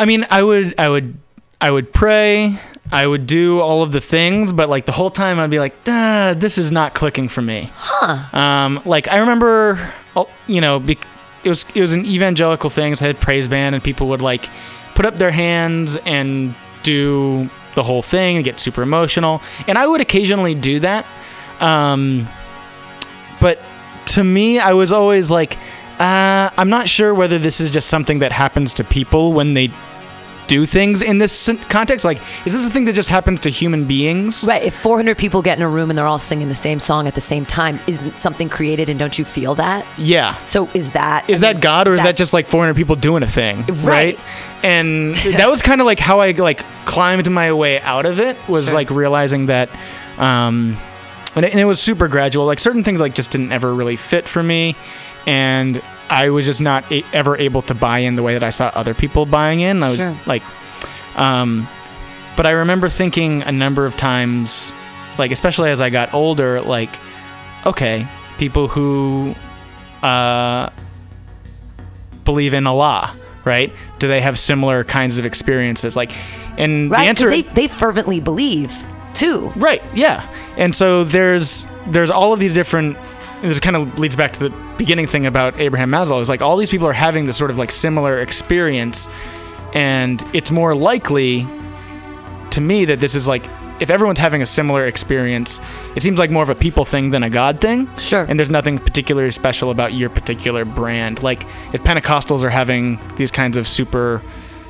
I 0.00 0.06
mean, 0.06 0.26
I 0.30 0.42
would, 0.42 0.74
I 0.80 0.88
would, 0.88 1.18
I 1.60 1.70
would 1.70 1.92
pray. 1.92 2.58
I 2.92 3.06
would 3.06 3.26
do 3.26 3.60
all 3.60 3.82
of 3.82 3.92
the 3.92 4.00
things, 4.00 4.52
but 4.52 4.68
like 4.68 4.86
the 4.86 4.92
whole 4.92 5.10
time, 5.10 5.38
I'd 5.38 5.50
be 5.50 5.60
like, 5.60 5.74
ah, 5.86 6.34
this 6.36 6.58
is 6.58 6.72
not 6.72 6.94
clicking 6.94 7.28
for 7.28 7.42
me. 7.42 7.70
Huh. 7.74 8.36
Um, 8.36 8.82
like 8.84 9.08
I 9.08 9.18
remember, 9.18 9.92
oh, 10.16 10.28
you 10.46 10.60
know, 10.60 10.82
it 11.44 11.48
was 11.48 11.64
it 11.74 11.80
was 11.80 11.92
an 11.92 12.04
evangelical 12.04 12.70
thing. 12.70 12.96
So 12.96 13.04
I 13.04 13.08
had 13.08 13.20
praise 13.20 13.46
band, 13.46 13.74
and 13.74 13.84
people 13.84 14.08
would 14.08 14.22
like 14.22 14.48
put 14.94 15.06
up 15.06 15.16
their 15.16 15.30
hands 15.30 15.96
and 15.98 16.54
do 16.82 17.48
the 17.74 17.82
whole 17.82 18.02
thing 18.02 18.36
and 18.36 18.44
get 18.44 18.58
super 18.58 18.82
emotional. 18.82 19.40
And 19.68 19.78
I 19.78 19.86
would 19.86 20.00
occasionally 20.00 20.54
do 20.54 20.80
that. 20.80 21.06
Um, 21.60 22.26
but 23.40 23.60
to 24.06 24.24
me, 24.24 24.58
I 24.58 24.72
was 24.72 24.92
always 24.92 25.30
like, 25.30 25.56
uh, 26.00 26.50
I'm 26.56 26.70
not 26.70 26.88
sure 26.88 27.14
whether 27.14 27.38
this 27.38 27.60
is 27.60 27.70
just 27.70 27.88
something 27.88 28.18
that 28.18 28.32
happens 28.32 28.74
to 28.74 28.84
people 28.84 29.32
when 29.32 29.52
they 29.52 29.70
do 30.50 30.66
things 30.66 31.00
in 31.00 31.18
this 31.18 31.48
context. 31.68 32.04
Like, 32.04 32.18
is 32.44 32.52
this 32.52 32.66
a 32.66 32.70
thing 32.70 32.82
that 32.84 32.94
just 32.94 33.08
happens 33.08 33.38
to 33.40 33.50
human 33.50 33.84
beings? 33.86 34.42
Right. 34.42 34.64
If 34.64 34.74
400 34.74 35.16
people 35.16 35.42
get 35.42 35.56
in 35.56 35.62
a 35.62 35.68
room 35.68 35.90
and 35.90 35.96
they're 35.96 36.08
all 36.08 36.18
singing 36.18 36.48
the 36.48 36.56
same 36.56 36.80
song 36.80 37.06
at 37.06 37.14
the 37.14 37.20
same 37.20 37.46
time, 37.46 37.78
isn't 37.86 38.18
something 38.18 38.48
created 38.48 38.90
and 38.90 38.98
don't 38.98 39.16
you 39.16 39.24
feel 39.24 39.54
that? 39.54 39.86
Yeah. 39.96 40.34
So 40.46 40.68
is 40.74 40.90
that 40.90 41.30
Is 41.30 41.40
I 41.40 41.46
that 41.46 41.54
mean, 41.56 41.60
God 41.60 41.86
or 41.86 41.94
is 41.94 42.02
that 42.02 42.16
just 42.16 42.32
like 42.32 42.48
400 42.48 42.74
people 42.74 42.96
doing 42.96 43.22
a 43.22 43.28
thing? 43.28 43.64
Right. 43.84 44.18
And 44.64 45.14
that 45.38 45.48
was 45.48 45.62
kind 45.62 45.80
of 45.80 45.84
like 45.86 46.00
how 46.00 46.18
I 46.18 46.32
like 46.32 46.64
climbed 46.84 47.30
my 47.30 47.52
way 47.52 47.80
out 47.80 48.04
of 48.04 48.18
it 48.18 48.36
was 48.48 48.64
Sure. 48.66 48.74
like 48.74 48.90
realizing 48.90 49.46
that, 49.46 49.70
um, 50.18 50.76
and 51.36 51.44
it, 51.44 51.52
and 51.52 51.60
it 51.60 51.64
was 51.64 51.80
super 51.80 52.08
gradual. 52.08 52.44
Like 52.46 52.58
certain 52.58 52.82
things 52.82 52.98
like 52.98 53.14
just 53.14 53.30
didn't 53.30 53.52
ever 53.52 53.72
really 53.72 53.94
fit 53.94 54.26
for 54.26 54.42
me, 54.42 54.74
and 55.28 55.80
I 56.10 56.30
was 56.30 56.44
just 56.44 56.60
not 56.60 56.90
a- 56.90 57.04
ever 57.12 57.36
able 57.36 57.62
to 57.62 57.74
buy 57.74 58.00
in 58.00 58.16
the 58.16 58.22
way 58.22 58.34
that 58.34 58.42
I 58.42 58.50
saw 58.50 58.70
other 58.74 58.94
people 58.94 59.26
buying 59.26 59.60
in. 59.60 59.82
I 59.82 59.88
was 59.90 59.98
Sure. 59.98 60.14
like, 60.26 60.42
um, 61.16 61.68
but 62.36 62.46
I 62.46 62.50
remember 62.50 62.88
thinking 62.88 63.42
a 63.42 63.52
number 63.52 63.86
of 63.86 63.96
times, 63.96 64.72
like 65.18 65.30
especially 65.30 65.70
as 65.70 65.80
I 65.80 65.88
got 65.90 66.12
older, 66.12 66.60
like, 66.60 66.90
okay, 67.64 68.06
people 68.38 68.66
who 68.68 69.34
uh, 70.02 70.70
believe 72.24 72.54
in 72.54 72.66
Allah, 72.66 73.14
right? 73.44 73.72
Do 73.98 74.08
they 74.08 74.20
have 74.20 74.38
similar 74.38 74.84
kinds 74.84 75.18
of 75.18 75.26
experiences? 75.26 75.96
Like, 75.96 76.12
and 76.58 76.90
Right. 76.90 77.02
the 77.04 77.08
answer, 77.08 77.30
they 77.30 77.42
they 77.42 77.68
fervently 77.68 78.20
believe 78.20 78.74
too. 79.14 79.52
right? 79.56 79.82
Yeah. 79.94 80.22
And 80.56 80.74
so 80.74 81.04
there's 81.04 81.66
there's 81.86 82.10
all 82.10 82.32
of 82.32 82.40
these 82.40 82.54
different. 82.54 82.96
And 83.42 83.50
This 83.50 83.60
kind 83.60 83.76
of 83.76 83.98
leads 83.98 84.16
back 84.16 84.32
to 84.32 84.48
the 84.48 84.74
beginning 84.76 85.06
thing 85.06 85.26
about 85.26 85.58
Abraham 85.58 85.90
Maslow. 85.90 86.20
Is 86.20 86.28
like 86.28 86.42
all 86.42 86.56
these 86.56 86.70
people 86.70 86.86
are 86.86 86.92
having 86.92 87.26
this 87.26 87.36
sort 87.36 87.50
of 87.50 87.58
like 87.58 87.70
similar 87.70 88.20
experience, 88.20 89.08
and 89.74 90.22
it's 90.34 90.50
more 90.50 90.74
likely 90.74 91.46
to 92.50 92.60
me 92.60 92.84
that 92.84 93.00
this 93.00 93.14
is 93.14 93.28
like 93.28 93.46
if 93.80 93.88
everyone's 93.88 94.18
having 94.18 94.42
a 94.42 94.46
similar 94.46 94.86
experience, 94.86 95.58
it 95.96 96.02
seems 96.02 96.18
like 96.18 96.30
more 96.30 96.42
of 96.42 96.50
a 96.50 96.54
people 96.54 96.84
thing 96.84 97.10
than 97.10 97.22
a 97.22 97.30
God 97.30 97.60
thing. 97.60 97.94
Sure. 97.96 98.26
And 98.28 98.38
there's 98.38 98.50
nothing 98.50 98.78
particularly 98.78 99.30
special 99.30 99.70
about 99.70 99.94
your 99.94 100.10
particular 100.10 100.66
brand. 100.66 101.22
Like 101.22 101.44
if 101.72 101.82
Pentecostals 101.82 102.44
are 102.44 102.50
having 102.50 103.00
these 103.16 103.30
kinds 103.30 103.56
of 103.56 103.66
super 103.66 104.22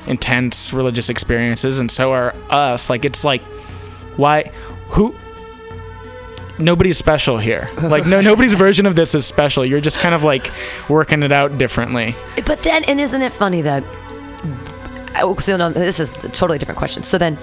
intense 0.07 0.73
religious 0.73 1.09
experiences, 1.09 1.81
and 1.81 1.91
so 1.91 2.13
are 2.13 2.35
us. 2.51 2.89
Like 2.89 3.05
it's 3.05 3.25
like, 3.25 3.43
why, 4.17 4.45
who? 4.87 5.15
Nobody's 6.61 6.99
special 6.99 7.39
here. 7.39 7.69
Like 7.81 8.07
no, 8.07 8.21
nobody's 8.21 8.55
version 8.55 8.87
of 8.87 8.95
this 8.95 9.15
is 9.15 9.27
special. 9.27 9.65
You're 9.65 9.81
just 9.81 9.99
kind 9.99 10.15
of 10.15 10.23
like 10.23 10.51
working 10.89 11.23
it 11.23 11.33
out 11.33 11.59
differently. 11.59 12.15
But 12.47 12.63
then, 12.63 12.85
and 12.85 13.01
isn't 13.01 13.23
it 13.23 13.33
funny 13.35 13.63
that? 13.63 13.83
oh, 15.17 15.37
So 15.39 15.57
no, 15.57 15.71
this 15.71 16.01
is 16.01 16.11
a 16.25 16.29
totally 16.29 16.59
different 16.59 16.79
question. 16.79 17.03
So 17.03 17.19
then, 17.19 17.39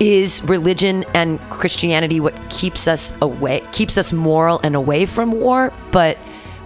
is 0.00 0.42
religion 0.44 1.04
and 1.14 1.40
Christianity 1.42 2.20
what 2.20 2.34
keeps 2.50 2.88
us 2.88 3.14
away, 3.20 3.62
keeps 3.72 3.96
us 3.98 4.12
moral 4.12 4.60
and 4.64 4.74
away 4.74 5.06
from 5.06 5.32
war? 5.32 5.72
But 5.92 6.18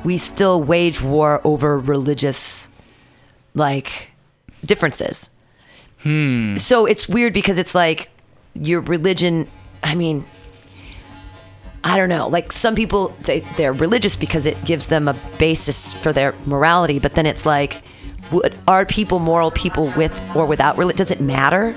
we 0.04 0.16
still 0.18 0.62
wage 0.62 1.02
war 1.02 1.40
over 1.44 1.78
religious, 1.78 2.68
like, 3.54 4.12
differences. 4.64 5.30
Hmm. 6.02 6.56
So 6.56 6.86
it's 6.86 7.08
weird 7.08 7.32
because 7.32 7.58
it's 7.58 7.74
like 7.74 8.10
your 8.54 8.80
religion. 8.80 9.48
I 9.82 9.94
mean, 9.94 10.24
I 11.88 11.96
don't 11.96 12.08
know. 12.08 12.28
Like 12.28 12.52
some 12.52 12.74
people, 12.74 13.14
they, 13.22 13.40
they're 13.56 13.72
religious 13.72 14.14
because 14.14 14.44
it 14.44 14.62
gives 14.64 14.88
them 14.88 15.08
a 15.08 15.14
basis 15.38 15.94
for 15.94 16.12
their 16.12 16.34
morality. 16.44 16.98
But 16.98 17.14
then 17.14 17.24
it's 17.24 17.46
like, 17.46 17.82
would, 18.30 18.56
are 18.66 18.84
people 18.84 19.18
moral 19.18 19.50
people 19.50 19.92
with 19.96 20.14
or 20.36 20.44
without 20.44 20.76
religion? 20.76 20.98
Does 20.98 21.10
it 21.10 21.20
matter? 21.20 21.74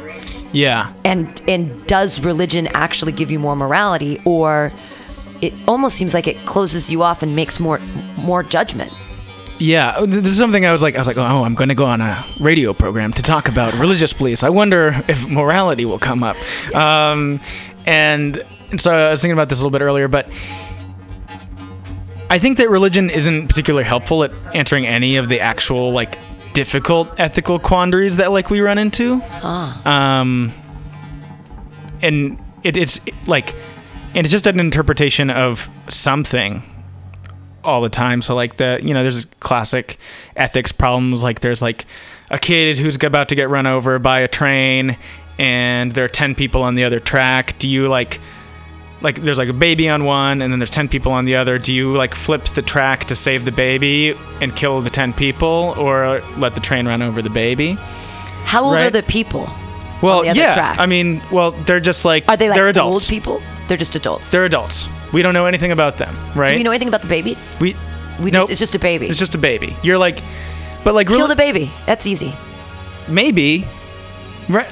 Yeah. 0.52 0.92
And 1.06 1.42
and 1.48 1.88
does 1.88 2.20
religion 2.20 2.68
actually 2.68 3.14
give 3.14 3.32
you 3.32 3.40
more 3.40 3.56
morality, 3.56 4.22
or 4.26 4.74
it 5.42 5.54
almost 5.66 5.96
seems 5.96 6.14
like 6.14 6.28
it 6.28 6.38
closes 6.46 6.90
you 6.90 7.04
off 7.04 7.24
and 7.24 7.36
makes 7.36 7.58
more 7.60 7.80
more 8.18 8.44
judgment? 8.44 8.92
Yeah, 9.60 10.02
this 10.06 10.26
is 10.26 10.38
something 10.38 10.66
I 10.66 10.72
was 10.72 10.82
like, 10.82 10.96
I 10.96 10.98
was 10.98 11.08
like, 11.08 11.18
oh, 11.18 11.44
I'm 11.44 11.54
going 11.54 11.70
to 11.70 11.76
go 11.76 11.86
on 11.86 12.02
a 12.02 12.22
radio 12.40 12.74
program 12.74 13.14
to 13.14 13.22
talk 13.22 13.48
about 13.48 13.72
religious 13.76 14.12
beliefs. 14.12 14.44
I 14.44 14.50
wonder 14.50 15.04
if 15.08 15.30
morality 15.30 15.86
will 15.86 16.00
come 16.00 16.24
up. 16.24 16.36
Um, 16.74 17.40
and, 17.86 18.44
and 18.72 18.80
so 18.80 18.92
I 18.92 19.12
was 19.12 19.22
thinking 19.22 19.34
about 19.34 19.50
this 19.50 19.60
a 19.60 19.64
little 19.66 19.78
bit 19.78 19.84
earlier, 19.84 20.08
but 20.08 20.28
I 22.30 22.40
think 22.40 22.58
that 22.58 22.70
religion 22.70 23.10
isn't 23.10 23.48
particularly 23.48 23.84
helpful 23.84 24.24
at 24.24 24.34
answering 24.56 24.88
any 24.88 25.18
of 25.18 25.28
the 25.30 25.42
actual 25.42 25.92
like 25.92 26.18
difficult 26.54 27.14
ethical 27.20 27.60
quandaries 27.60 28.18
that 28.18 28.32
like 28.32 28.50
we 28.50 28.62
run 28.62 28.78
into. 28.78 29.22
Um, 29.86 30.52
and 32.02 32.42
it, 32.64 32.78
it's 32.78 33.00
like, 33.28 33.54
and 34.16 34.26
it's 34.26 34.32
just 34.32 34.48
an 34.48 34.60
interpretation 34.60 35.30
of 35.30 35.70
something 35.90 36.64
all 37.64 37.82
the 37.82 37.90
time. 37.90 38.22
So 38.22 38.34
like 38.34 38.56
the 38.56 38.80
you 38.82 38.94
know 38.94 39.02
there's 39.04 39.26
classic 39.40 39.98
ethics 40.36 40.72
problems 40.72 41.22
like 41.22 41.42
there's 41.42 41.62
like 41.62 41.86
a 42.30 42.38
kid 42.38 42.78
who's 42.78 42.96
about 43.04 43.30
to 43.30 43.36
get 43.36 43.50
run 43.50 43.68
over 43.68 44.00
by 44.00 44.22
a 44.22 44.28
train 44.28 44.98
and 45.38 45.92
there 45.94 46.06
are 46.06 46.10
10 46.10 46.36
people 46.36 46.64
on 46.64 46.76
the 46.76 46.84
other 46.84 47.00
track. 47.00 47.58
Do 47.60 47.68
you 47.68 47.88
like 47.88 48.20
like 49.02 49.16
there's 49.18 49.38
like 49.38 49.50
a 49.50 49.54
baby 49.54 49.90
on 49.90 50.06
one 50.06 50.42
and 50.42 50.52
then 50.52 50.60
there's 50.60 50.70
10 50.70 50.88
people 50.90 51.12
on 51.12 51.26
the 51.26 51.36
other. 51.36 51.58
Do 51.58 51.74
you 51.74 51.96
like 51.96 52.14
flip 52.16 52.44
the 52.46 52.62
track 52.62 53.06
to 53.06 53.16
save 53.16 53.46
the 53.46 53.52
baby 53.52 54.16
and 54.42 54.56
kill 54.56 54.82
the 54.82 54.90
10 54.90 55.14
people 55.14 55.74
or 55.78 56.22
let 56.38 56.54
the 56.56 56.62
train 56.62 56.88
run 56.88 57.02
over 57.02 57.22
the 57.22 57.30
baby? 57.30 57.74
How 58.46 58.64
old 58.64 58.78
are 58.78 58.90
the 58.90 59.04
people? 59.04 59.50
Well, 60.02 60.24
the 60.24 60.30
other 60.30 60.40
yeah. 60.40 60.54
track? 60.56 60.80
I 60.80 60.86
mean, 60.88 61.22
well, 61.32 61.52
they're 61.52 61.80
just 61.80 62.06
like 62.06 62.28
Are 62.28 62.36
they 62.38 62.50
like 62.50 62.58
they're 62.74 62.84
old 62.84 63.04
people? 63.04 63.42
They're 63.68 63.78
just 63.78 63.96
adults. 63.96 64.32
They're 64.32 64.46
adults. 64.46 64.88
We 65.14 65.22
don't 65.22 65.34
know 65.34 65.46
anything 65.46 65.72
about 65.72 65.98
them, 65.98 66.16
right? 66.36 66.50
Do 66.52 66.56
we 66.58 66.64
know 66.64 66.72
anything 66.72 66.88
about 66.88 67.02
the 67.02 67.08
baby? 67.08 67.38
we 67.60 67.76
We 68.22 68.32
Nope. 68.32 68.44
just, 68.50 68.52
it's 68.52 68.60
just 68.60 68.76
a 68.76 68.80
baby. 68.80 69.08
it's 69.08 69.20
just 69.20 69.36
a 69.36 69.38
baby. 69.38 69.76
You're 69.84 69.98
like 69.98 70.20
but 70.84 70.96
like 70.96 71.08
Kill 71.08 71.18
really- 71.18 71.30
the 71.30 71.36
baby. 71.36 71.72
That's 71.86 72.06
easy. 72.08 72.34
maybe 73.08 73.66
right 74.50 74.70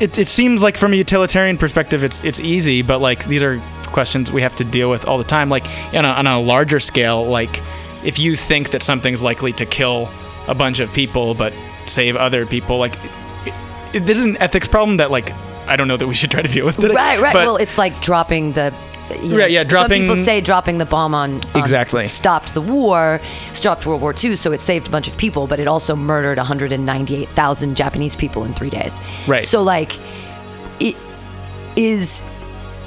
it, 0.00 0.18
it 0.18 0.28
seems 0.28 0.62
like 0.62 0.76
from 0.76 0.92
a 0.92 0.96
utilitarian 0.96 1.58
perspective 1.58 2.04
it's 2.04 2.22
it's 2.24 2.40
easy 2.40 2.82
but 2.82 3.00
like 3.00 3.24
these 3.26 3.42
are 3.42 3.60
questions 3.86 4.30
we 4.30 4.42
have 4.42 4.54
to 4.56 4.64
deal 4.64 4.90
with 4.90 5.06
all 5.06 5.18
the 5.18 5.24
time 5.24 5.48
like 5.48 5.64
on 5.94 6.04
a, 6.04 6.08
on 6.08 6.26
a 6.26 6.38
larger 6.40 6.78
scale 6.80 7.24
like 7.24 7.60
if 8.04 8.18
you 8.18 8.36
think 8.36 8.70
that 8.70 8.82
something's 8.82 9.22
likely 9.22 9.52
to 9.52 9.66
kill 9.66 10.08
a 10.46 10.54
bunch 10.54 10.78
of 10.80 10.92
people 10.92 11.34
but 11.34 11.52
save 11.86 12.14
other 12.16 12.46
people 12.46 12.78
like 12.78 12.94
it, 13.46 13.54
it, 13.94 14.00
this 14.06 14.18
is 14.18 14.24
an 14.24 14.36
ethics 14.38 14.68
problem 14.68 14.98
that 14.98 15.10
like 15.10 15.32
i 15.66 15.74
don't 15.76 15.88
know 15.88 15.96
that 15.96 16.06
we 16.06 16.14
should 16.14 16.30
try 16.30 16.40
to 16.42 16.48
deal 16.48 16.66
with 16.66 16.76
today 16.76 16.94
Right, 16.94 17.18
right. 17.20 17.32
but- 17.32 17.44
well, 17.44 17.56
it's 17.56 17.76
like 17.78 17.98
dropping 18.00 18.52
the. 18.52 18.72
You 19.10 19.28
know, 19.30 19.36
Right, 19.38 19.50
yeah, 19.50 19.64
dropping- 19.64 20.06
Some 20.06 20.14
people 20.16 20.24
say 20.24 20.40
dropping 20.40 20.78
the 20.78 20.84
bomb 20.86 21.14
on, 21.14 21.34
on 21.34 21.40
Exactly. 21.54 22.06
stopped 22.06 22.54
the 22.54 22.60
war, 22.60 23.20
stopped 23.52 23.86
World 23.86 24.00
War 24.02 24.14
II, 24.22 24.36
so 24.36 24.52
it 24.52 24.60
saved 24.60 24.86
a 24.88 24.90
bunch 24.90 25.08
of 25.08 25.16
people, 25.16 25.46
but 25.46 25.58
it 25.58 25.66
also 25.66 25.96
murdered 25.96 26.38
198,000 26.38 27.76
Japanese 27.76 28.14
people 28.16 28.44
in 28.44 28.54
three 28.54 28.70
days. 28.70 28.96
Right. 29.26 29.42
So 29.44 29.62
like, 29.62 29.92
it 30.80 30.96
is, 31.76 32.22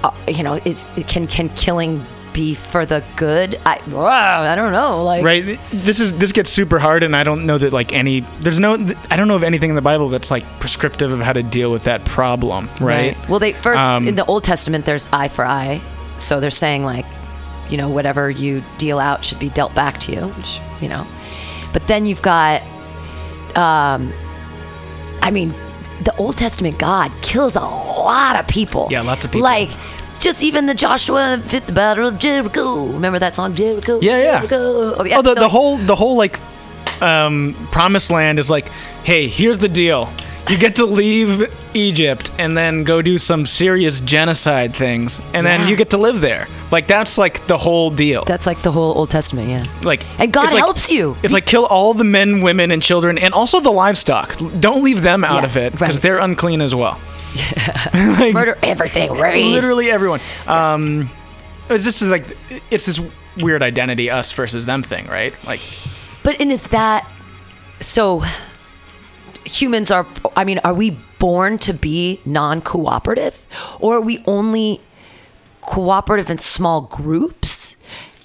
uh, 0.04 0.12
you 0.28 0.44
know, 0.44 0.60
it's 0.66 0.86
it 0.98 1.08
can 1.08 1.28
can 1.28 1.50
killing 1.50 2.04
be 2.34 2.56
for 2.56 2.86
the 2.86 3.04
good? 3.18 3.60
I 3.66 3.82
wow, 3.90 4.42
I 4.44 4.56
don't 4.56 4.72
know. 4.72 5.04
Like 5.04 5.22
right 5.24 5.60
this 5.72 6.00
is 6.00 6.18
this 6.18 6.32
gets 6.32 6.50
super 6.50 6.80
hard 6.80 7.04
and 7.04 7.14
i 7.14 7.24
don't 7.24 7.46
know 7.46 7.58
that 7.58 7.74
like 7.74 7.92
any 7.92 8.22
there's 8.40 8.58
no 8.60 8.76
i 9.10 9.16
don't 9.18 9.28
know 9.28 9.36
of 9.36 9.44
anything 9.44 9.70
in 9.70 9.76
the 9.76 9.82
bible 9.82 10.08
that's 10.08 10.32
like 10.32 10.46
prescriptive 10.62 11.12
of 11.12 11.20
how 11.20 11.34
to 11.34 11.44
deal 11.44 11.72
with 11.74 11.84
that 11.84 12.06
problem 12.06 12.70
right, 12.80 13.18
Well, 13.28 13.40
they 13.40 13.52
first 13.52 13.82
Um, 13.82 14.08
in 14.08 14.16
the 14.16 14.26
Old 14.26 14.46
Testament, 14.46 14.86
there's 14.86 15.10
eye 15.12 15.28
for 15.28 15.46
eye, 15.46 15.82
so 16.22 16.40
they're 16.40 16.52
saying 16.52 16.84
like, 16.86 17.06
you 17.70 17.78
know, 17.78 17.90
whatever 17.90 18.30
you 18.30 18.64
deal 18.78 19.00
out 19.00 19.24
should 19.26 19.40
be 19.40 19.50
dealt 19.50 19.74
back 19.76 20.00
to 20.02 20.12
you, 20.12 20.22
which 20.28 20.60
you 20.82 20.88
know. 20.90 21.06
But 21.74 21.88
then 21.88 22.06
you've 22.06 22.22
got, 22.22 22.62
um, 23.56 24.12
I 25.22 25.32
mean, 25.32 25.54
the 26.04 26.16
Old 26.18 26.38
Testament 26.38 26.78
God 26.78 27.12
kills 27.22 27.56
a 27.56 27.60
lot 27.62 28.38
of 28.40 28.48
people. 28.48 28.88
Yeah, 28.92 29.02
lots 29.02 29.26
of 29.26 29.32
people. 29.32 29.44
Like. 29.44 29.70
Just 30.20 30.44
even 30.44 30.68
the 30.68 30.76
Joshua 30.76 31.42
fit 31.48 31.66
the 31.66 31.74
battle 31.74 32.08
of 32.08 32.20
Jericho. 32.20 32.86
Remember 32.86 33.18
that 33.18 33.34
song, 33.34 33.56
Jericho? 33.56 34.00
Yeah, 34.04 34.20
yeah. 34.22 34.36
Jericho. 34.42 34.94
Oh, 35.00 35.04
yeah, 35.04 35.18
oh, 35.18 35.24
the, 35.24 35.34
so- 35.34 35.40
the 35.40 35.50
whole 35.50 35.78
the 35.78 35.96
whole 35.96 36.16
like 36.16 36.40
um, 37.02 37.56
promised 37.72 38.12
land 38.12 38.38
is 38.38 38.48
like, 38.48 38.68
hey, 39.04 39.28
here's 39.28 39.58
the 39.58 39.68
deal. 39.68 40.14
You 40.50 40.58
get 40.58 40.76
to 40.78 40.86
leave 40.86 41.54
Egypt 41.74 42.32
and 42.38 42.58
then 42.58 42.84
go 42.84 43.02
do 43.02 43.18
some 43.18 43.46
serious 43.46 44.02
genocide 44.02 44.76
things, 44.76 45.20
and 45.34 45.46
Yeah. 45.46 45.58
then 45.58 45.68
you 45.70 45.76
get 45.76 45.92
to 45.92 45.98
live 45.98 46.20
there. 46.20 46.48
Like 46.72 46.88
that's 46.88 47.18
like 47.18 47.46
the 47.48 47.58
whole 47.58 47.90
deal. 47.90 48.26
That's 48.26 48.46
like 48.48 48.62
the 48.62 48.72
whole 48.72 48.98
Old 48.98 49.10
Testament, 49.10 49.48
yeah. 49.50 49.64
like 49.84 50.04
And 50.20 50.34
God 50.34 50.46
it's 50.46 50.54
like- 50.54 50.64
helps 50.64 50.90
you. 50.92 51.16
It's 51.24 51.34
like 51.34 51.46
kill 51.46 51.66
all 51.68 51.94
the 51.94 52.04
men, 52.04 52.42
women, 52.42 52.72
and 52.72 52.82
children, 52.82 53.18
and 53.18 53.34
also 53.34 53.60
the 53.60 53.72
livestock. 53.72 54.36
Don't 54.60 54.84
leave 54.84 55.02
them 55.04 55.24
out 55.24 55.42
Yeah, 55.42 55.46
of 55.46 55.58
it 55.58 55.72
because 55.74 55.96
right. 55.96 56.02
they're 56.02 56.18
unclean 56.20 56.62
as 56.62 56.74
well. 56.76 57.00
Yeah, 57.34 58.32
Murder 58.34 58.58
everything, 58.62 59.14
raise. 59.14 59.54
Literally 59.54 59.90
everyone. 59.90 60.20
Um, 60.48 61.10
it's 61.70 61.86
just 61.86 62.02
like 62.02 62.26
it's 62.70 62.86
this 62.88 63.00
weird 63.38 63.64
identity 63.64 64.10
us 64.10 64.34
versus 64.34 64.66
them 64.66 64.84
thing, 64.84 65.08
right? 65.08 65.34
Like 65.46 65.62
But 66.24 66.42
and 66.42 66.52
is 66.52 66.64
that 66.64 67.10
so? 67.80 68.24
Humans 69.46 69.92
are. 69.92 70.06
I 70.36 70.44
mean, 70.44 70.60
are 70.64 70.74
we 70.74 70.98
born 71.20 71.58
to 71.60 71.74
be 71.74 72.20
non-cooperative, 72.26 73.46
or 73.80 73.98
are 73.98 74.02
we 74.02 74.24
only 74.28 74.82
cooperative 75.62 76.30
in 76.30 76.38
small 76.38 76.82
groups? 76.82 77.76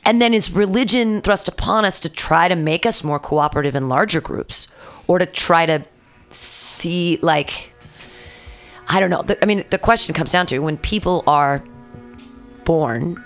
And 0.04 0.22
then 0.22 0.32
is 0.32 0.52
religion 0.52 1.20
thrust 1.20 1.48
upon 1.48 1.84
us 1.84 1.98
to 2.00 2.08
try 2.08 2.48
to 2.48 2.54
make 2.54 2.86
us 2.86 3.02
more 3.02 3.18
cooperative 3.18 3.74
in 3.74 3.88
larger 3.88 4.20
groups, 4.20 4.68
or 5.06 5.18
to 5.18 5.26
try 5.26 5.66
to 5.66 5.84
see 6.30 7.18
like 7.22 7.72
I 8.88 9.00
don't 9.00 9.10
know. 9.10 9.24
I 9.42 9.46
mean, 9.46 9.64
the 9.70 9.78
question 9.78 10.14
comes 10.14 10.32
down 10.32 10.46
to 10.46 10.58
when 10.60 10.78
people 10.78 11.24
are 11.26 11.62
born, 12.64 13.22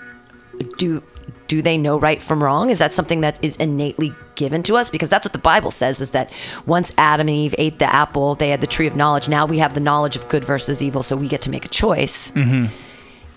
do 0.77 1.03
do 1.51 1.61
they 1.61 1.77
know 1.77 1.99
right 1.99 2.21
from 2.21 2.41
wrong? 2.41 2.69
Is 2.69 2.79
that 2.79 2.93
something 2.93 3.19
that 3.19 3.37
is 3.43 3.57
innately 3.57 4.13
given 4.35 4.63
to 4.63 4.77
us? 4.77 4.89
Because 4.89 5.09
that's 5.09 5.25
what 5.25 5.33
the 5.33 5.37
Bible 5.39 5.69
says: 5.69 5.99
is 5.99 6.11
that 6.11 6.31
once 6.65 6.93
Adam 6.97 7.27
and 7.27 7.37
Eve 7.37 7.53
ate 7.57 7.77
the 7.77 7.93
apple, 7.93 8.35
they 8.35 8.47
had 8.47 8.61
the 8.61 8.67
tree 8.67 8.87
of 8.87 8.95
knowledge. 8.95 9.27
Now 9.27 9.45
we 9.45 9.57
have 9.57 9.73
the 9.73 9.81
knowledge 9.81 10.15
of 10.15 10.29
good 10.29 10.45
versus 10.45 10.81
evil, 10.81 11.03
so 11.03 11.17
we 11.17 11.27
get 11.27 11.41
to 11.41 11.49
make 11.49 11.65
a 11.65 11.67
choice 11.67 12.31
mm-hmm. 12.31 12.73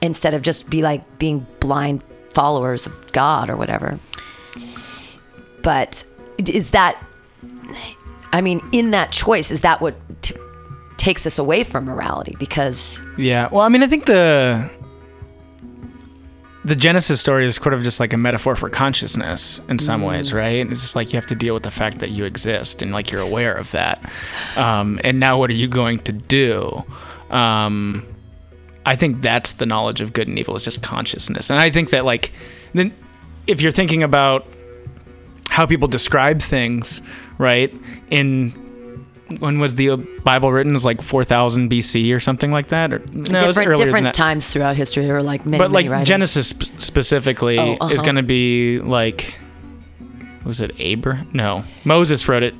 instead 0.00 0.32
of 0.32 0.42
just 0.42 0.70
be 0.70 0.80
like 0.80 1.18
being 1.18 1.44
blind 1.58 2.04
followers 2.32 2.86
of 2.86 3.10
God 3.10 3.50
or 3.50 3.56
whatever. 3.56 3.98
But 5.64 6.04
is 6.38 6.70
that? 6.70 6.96
I 8.32 8.40
mean, 8.42 8.60
in 8.70 8.92
that 8.92 9.10
choice, 9.10 9.50
is 9.50 9.62
that 9.62 9.80
what 9.80 9.96
t- 10.22 10.36
takes 10.98 11.26
us 11.26 11.36
away 11.36 11.64
from 11.64 11.86
morality? 11.86 12.36
Because 12.38 13.02
Yeah. 13.18 13.48
Well, 13.50 13.62
I 13.62 13.68
mean, 13.68 13.82
I 13.82 13.88
think 13.88 14.04
the 14.04 14.70
the 16.64 16.74
Genesis 16.74 17.20
story 17.20 17.44
is 17.44 17.56
sort 17.56 17.74
of 17.74 17.82
just 17.82 18.00
like 18.00 18.12
a 18.14 18.16
metaphor 18.16 18.56
for 18.56 18.70
consciousness 18.70 19.60
in 19.68 19.78
some 19.78 20.02
ways, 20.02 20.32
right? 20.32 20.66
It's 20.70 20.80
just 20.80 20.96
like 20.96 21.12
you 21.12 21.18
have 21.18 21.26
to 21.26 21.34
deal 21.34 21.52
with 21.52 21.62
the 21.62 21.70
fact 21.70 21.98
that 21.98 22.10
you 22.10 22.24
exist 22.24 22.80
and 22.80 22.90
like 22.90 23.10
you're 23.10 23.20
aware 23.20 23.54
of 23.54 23.70
that. 23.72 24.02
Um, 24.56 24.98
and 25.04 25.20
now, 25.20 25.38
what 25.38 25.50
are 25.50 25.54
you 25.54 25.68
going 25.68 25.98
to 26.00 26.12
do? 26.12 26.82
Um, 27.28 28.06
I 28.86 28.96
think 28.96 29.20
that's 29.20 29.52
the 29.52 29.66
knowledge 29.66 30.00
of 30.00 30.14
good 30.14 30.26
and 30.26 30.38
evil 30.38 30.56
is 30.56 30.62
just 30.62 30.82
consciousness, 30.82 31.50
and 31.50 31.60
I 31.60 31.70
think 31.70 31.90
that 31.90 32.04
like 32.04 32.32
then 32.72 32.94
if 33.46 33.60
you're 33.60 33.72
thinking 33.72 34.02
about 34.02 34.46
how 35.50 35.66
people 35.66 35.88
describe 35.88 36.40
things, 36.40 37.02
right? 37.38 37.72
In 38.10 38.63
when 39.38 39.58
was 39.58 39.74
the 39.74 39.96
Bible 40.22 40.52
written? 40.52 40.72
It 40.72 40.76
was 40.76 40.84
like 40.84 41.00
4000 41.00 41.70
BC 41.70 42.14
or 42.14 42.20
something 42.20 42.50
like 42.50 42.68
that. 42.68 42.92
Or 42.92 42.98
no, 43.12 43.40
it 43.40 43.46
was 43.46 43.56
different 43.56 43.78
different 43.78 44.14
times 44.14 44.52
throughout 44.52 44.76
history. 44.76 45.04
There 45.04 45.14
were 45.14 45.22
like 45.22 45.46
many, 45.46 45.58
But 45.58 45.70
like 45.70 45.88
writers. 45.88 46.08
Genesis 46.08 46.48
sp- 46.52 46.70
specifically 46.78 47.58
Oh, 47.58 47.72
is 47.72 47.78
uh-huh. 47.80 48.02
going 48.02 48.16
to 48.16 48.22
be 48.22 48.80
like 48.80 49.34
was 50.44 50.60
it 50.60 50.78
Abra? 50.80 51.26
No, 51.32 51.64
Moses 51.84 52.28
wrote 52.28 52.42
it. 52.42 52.54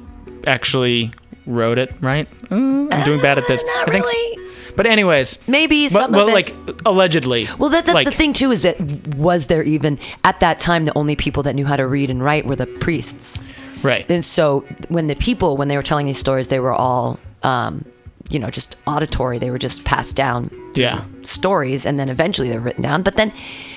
Actually 0.47 1.13
wrote 1.47 1.79
it, 1.79 1.93
right? 2.01 2.29
Uh, 2.51 2.89
I'm 2.91 3.05
doing 3.05 3.21
bad 3.21 3.39
at 3.39 3.47
this. 3.47 3.63
I 3.87 3.91
think 3.91 4.05
really. 4.07 4.39
But 4.77 4.87
anyways, 4.87 5.47
Maybe 5.47 5.89
some 5.89 6.13
well 6.13 6.23
of 6.23 6.29
it. 6.31 6.33
like 6.33 6.55
allegedly. 6.85 7.47
Well, 7.59 7.71
that, 7.71 7.87
that's 7.87 7.95
like, 7.95 8.07
the 8.07 8.11
thing 8.11 8.33
too. 8.33 8.51
Is 8.51 8.63
that 8.63 8.81
was 9.17 9.47
there 9.47 9.63
even 9.63 9.99
at 10.25 10.41
that 10.41 10.59
time 10.61 10.85
the 10.85 10.97
only 10.97 11.15
people 11.15 11.43
that 11.45 11.55
knew 11.55 11.67
how 11.67 11.77
to 11.77 11.87
read 11.87 12.11
and 12.11 12.23
write 12.23 12.45
were 12.47 12.57
the 12.57 12.67
priests, 12.67 13.43
Right. 13.85 14.11
and 14.11 14.25
so 14.25 14.65
when 14.89 15.07
the 15.07 15.15
people 15.17 15.57
when 15.57 15.69
they 15.69 15.77
were 15.77 15.83
telling 15.83 16.07
these 16.07 16.19
stories, 16.19 16.49
they 16.49 16.59
were 16.61 16.73
all, 16.73 17.21
um, 17.43 17.85
you 18.31 18.39
know, 18.41 18.51
just 18.51 18.77
auditory. 18.87 19.39
They 19.39 19.51
were 19.51 19.59
just 19.59 19.85
passed 19.85 20.17
down 20.17 20.51
Yeah. 20.75 21.05
stories, 21.23 21.85
and 21.87 21.99
then 22.01 22.09
eventually 22.09 22.49
they 22.49 22.55
were 22.57 22.63
written 22.65 22.83
down. 22.83 23.03
But 23.03 23.17
then, 23.17 23.33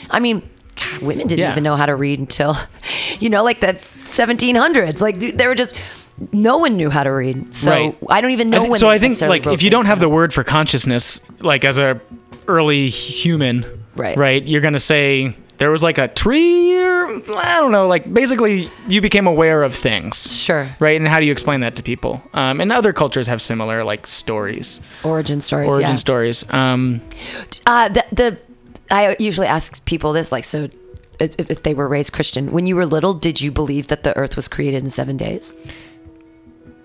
I 0.10 0.20
mean. 0.20 0.42
God, 0.92 1.02
Women 1.02 1.26
didn't 1.26 1.40
Yeah. 1.40 1.52
even 1.54 1.64
know 1.64 1.76
how 1.76 1.88
to 1.88 1.96
read 1.96 2.20
until, 2.20 2.56
you 3.20 3.30
know, 3.32 3.44
like 3.44 3.62
the 3.62 3.76
1700s. 4.06 5.02
Like 5.02 5.18
they 5.20 5.48
were 5.48 5.56
just, 5.56 5.76
no 6.32 6.60
one 6.60 6.78
knew 6.78 6.92
how 6.92 7.02
to 7.02 7.10
read. 7.10 7.56
So 7.56 7.72
Right. 7.72 7.98
I 8.10 8.22
don't 8.22 8.30
even 8.30 8.54
I 8.54 8.58
know 8.58 8.64
thi- 8.66 8.70
when. 8.70 8.80
so 8.80 8.88
I 8.88 9.00
think 9.00 9.20
like 9.22 9.48
if 9.48 9.64
you 9.64 9.72
don't 9.72 9.88
have 9.88 10.00
the 10.00 10.08
word 10.08 10.36
for 10.36 10.44
consciousness, 10.44 11.20
like 11.40 11.66
as 11.66 11.80
a 11.80 12.00
early 12.48 12.90
human, 12.90 13.66
Right. 13.96 14.16
right, 14.16 14.44
you're 14.46 14.62
gonna 14.62 14.80
say 14.80 15.34
there 15.58 15.72
was 15.72 15.82
like 15.84 15.98
a 15.98 16.08
tree, 16.08 16.78
or 16.78 17.08
I 17.08 17.60
don't 17.60 17.72
know, 17.72 17.88
like 17.88 18.12
basically 18.14 18.70
you 18.88 19.02
became 19.02 19.28
aware 19.28 19.64
of 19.64 19.74
things, 19.74 20.32
sure 20.32 20.70
right? 20.80 20.98
And 20.98 21.08
how 21.08 21.20
do 21.20 21.26
you 21.26 21.32
explain 21.32 21.62
that 21.62 21.76
to 21.78 21.84
people? 21.84 22.22
Um, 22.34 22.62
and 22.62 22.72
other 22.72 22.94
cultures 22.94 23.28
have 23.28 23.42
similar 23.42 23.84
like 23.84 24.08
stories, 24.08 24.82
origin 25.04 25.42
stories, 25.42 25.70
origin 25.70 25.92
yeah. 25.92 25.96
stories. 25.96 26.50
Um, 26.52 27.02
Uh, 27.66 27.90
the, 27.90 28.06
the 28.12 28.38
I 28.90 29.16
usually 29.20 29.48
ask 29.48 29.84
people 29.86 30.14
this, 30.14 30.32
like, 30.32 30.46
so 30.46 30.70
if, 31.20 31.36
if 31.38 31.64
they 31.64 31.74
were 31.74 31.88
raised 31.88 32.14
Christian, 32.14 32.52
when 32.52 32.66
you 32.66 32.76
were 32.76 32.86
little, 32.86 33.14
did 33.14 33.42
you 33.42 33.52
believe 33.52 33.88
that 33.88 34.04
the 34.04 34.16
Earth 34.16 34.36
was 34.36 34.48
created 34.48 34.84
in 34.84 34.90
seven 34.90 35.18
days? 35.18 35.54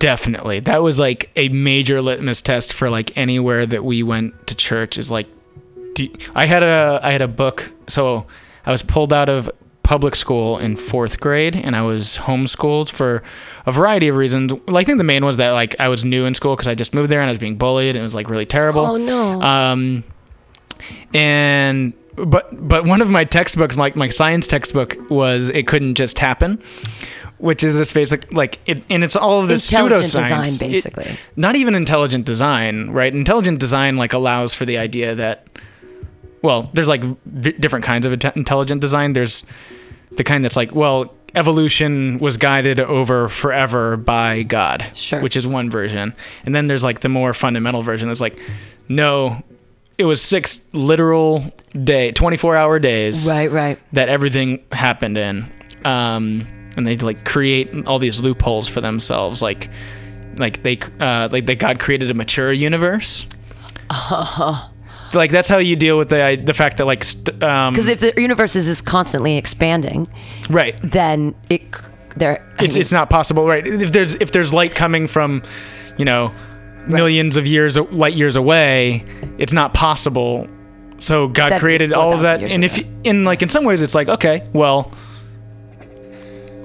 definitely, 0.03 0.59
that 0.59 0.83
was 0.83 0.99
like 0.99 1.29
a 1.37 1.47
major 1.47 2.01
litmus 2.01 2.41
test 2.41 2.73
for 2.73 2.89
like 2.89 3.17
anywhere 3.17 3.65
that 3.65 3.85
we 3.85 4.03
went 4.03 4.47
to 4.47 4.53
church. 4.53 4.97
Is 4.97 5.09
like, 5.09 5.27
do 5.93 6.09
I 6.35 6.45
had 6.45 6.61
a 6.61 6.99
I 7.01 7.11
had 7.11 7.21
a 7.21 7.27
book, 7.27 7.71
so 7.87 8.25
I 8.65 8.71
was 8.71 8.81
pulled 8.83 9.11
out 9.13 9.29
of 9.29 9.49
public 9.83 10.15
school 10.15 10.57
in 10.57 10.77
fourth 10.77 11.19
grade 11.19 11.55
and 11.57 11.75
I 11.75 11.81
was 11.81 12.17
homeschooled 12.17 12.89
for 12.89 13.21
a 13.65 13.71
variety 13.71 14.07
of 14.07 14.15
reasons. 14.15 14.53
Well, 14.53 14.77
I 14.77 14.83
think 14.85 14.97
the 14.97 15.03
main 15.03 15.25
was 15.25 15.37
that 15.37 15.49
like 15.51 15.75
I 15.79 15.89
was 15.89 16.05
new 16.05 16.25
in 16.25 16.33
school 16.33 16.55
because 16.55 16.67
I 16.69 16.75
just 16.75 16.93
moved 16.93 17.09
there 17.09 17.19
and 17.19 17.27
I 17.27 17.31
was 17.31 17.39
being 17.39 17.57
bullied 17.57 17.95
and 17.95 17.99
it 17.99 18.03
was 18.03 18.15
like 18.15 18.29
really 18.29 18.45
terrible. 18.45 18.85
Oh, 18.85 18.97
no. 18.97 19.41
Um, 19.41 20.03
and 21.13 21.93
but 22.15 22.67
but 22.67 22.85
one 22.85 23.01
of 23.01 23.09
my 23.09 23.23
textbooks, 23.23 23.75
like 23.77 23.95
my 23.95 24.07
science 24.07 24.47
textbook, 24.47 24.95
was 25.09 25.49
it 25.49 25.67
couldn't 25.67 25.95
just 25.95 26.19
happen. 26.19 26.61
Which 27.39 27.61
is 27.63 27.77
this 27.77 27.91
basic 27.91 28.31
like 28.31 28.59
it, 28.67 28.85
and 28.89 29.03
it's 29.03 29.17
all 29.17 29.41
of 29.41 29.49
this 29.49 29.69
Intelligent 29.71 30.05
pseudoscience. 30.05 30.45
design, 30.45 30.69
It- 30.69 30.71
basically. 30.73 31.17
not 31.35 31.55
even 31.57 31.75
intelligent 31.75 32.25
design, 32.25 32.89
right? 32.91 33.13
Intelligent 33.13 33.59
design 33.59 33.97
like 33.97 34.13
allows 34.13 34.53
for 34.53 34.63
the 34.65 34.77
idea 34.77 35.13
that, 35.15 35.47
well, 36.43 36.69
there's 36.73 36.87
like 36.87 37.01
v- 37.25 37.53
different 37.53 37.85
kinds 37.85 38.05
of 38.05 38.13
intelligent 38.35 38.81
design. 38.81 39.13
There's 39.13 39.43
the 40.11 40.23
kind 40.23 40.43
that's 40.43 40.55
like, 40.55 40.75
well, 40.75 41.11
evolution 41.33 42.19
was 42.19 42.37
guided 42.37 42.79
over 42.79 43.27
forever 43.29 43.97
by 43.97 44.43
God, 44.43 44.85
Sure. 44.93 45.19
which 45.21 45.35
is 45.35 45.47
one 45.47 45.71
version, 45.71 46.13
and 46.45 46.53
then 46.53 46.67
there's 46.67 46.83
like 46.83 46.99
the 46.99 47.09
more 47.09 47.33
fundamental 47.33 47.81
version. 47.81 48.07
that's 48.09 48.21
like, 48.21 48.39
no, 48.87 49.41
it 49.97 50.05
was 50.05 50.21
six 50.21 50.63
literal 50.73 51.51
day, 51.83 52.11
24 52.11 52.55
hour 52.55 52.77
days 52.79 53.27
Right, 53.27 53.51
right. 53.51 53.79
that 53.93 54.09
everything 54.09 54.63
happened 54.71 55.17
in. 55.17 55.51
Um, 55.85 56.47
and 56.75 56.85
they 56.87 56.97
like 56.97 57.23
create 57.25 57.87
all 57.87 57.99
these 57.99 58.19
loopholes 58.19 58.67
for 58.67 58.81
themselves, 58.81 59.41
like 59.41 59.69
like 60.37 60.63
they 60.63 60.79
uh, 60.99 61.29
like 61.31 61.45
they 61.45 61.55
God 61.55 61.79
created 61.79 62.09
a 62.11 62.13
mature 62.15 62.51
universe. 62.51 63.25
Like 65.15 65.31
that's 65.31 65.47
how 65.49 65.59
you 65.59 65.75
deal 65.75 65.97
with 65.97 66.09
the 66.09 66.41
the 66.43 66.53
fact 66.53 66.77
that 66.77 66.85
like 66.85 67.03
st- 67.03 67.41
um, 67.43 67.73
Because 67.73 67.87
if 67.87 67.99
the 67.99 68.13
universe 68.21 68.55
is, 68.55 68.67
is 68.67 68.81
constantly 68.81 69.37
expanding, 69.37 70.07
right. 70.49 70.75
then 70.83 71.35
it 71.49 71.61
there. 72.15 72.45
It's 72.59 72.75
mean, 72.75 72.81
it's 72.81 72.91
not 72.91 73.09
possible 73.09 73.45
right? 73.47 73.65
If 73.65 73.91
there's 73.91 74.15
if 74.15 74.31
there's 74.31 74.53
light 74.53 74.75
coming 74.75 75.07
from 75.07 75.41
you 75.97 76.05
know 76.05 76.31
millions 76.87 77.37
of 77.37 77.47
years 77.47 77.77
light 77.77 78.13
years 78.13 78.35
away 78.35 79.05
it's 79.37 79.53
not 79.53 79.73
possible. 79.73 80.47
So 80.99 81.27
god 81.27 81.59
created 81.59 81.93
all 81.93 82.13
of 82.13 82.21
that. 82.21 82.41
and 82.43 82.63
if 82.63 82.77
ago. 82.77 82.87
you- 82.87 83.01
in 83.03 83.23
like 83.25 83.41
in 83.41 83.49
some 83.49 83.63
ways 83.65 83.81
it's 83.81 83.95
like 83.95 84.07
okay 84.09 84.47
well 84.53 84.91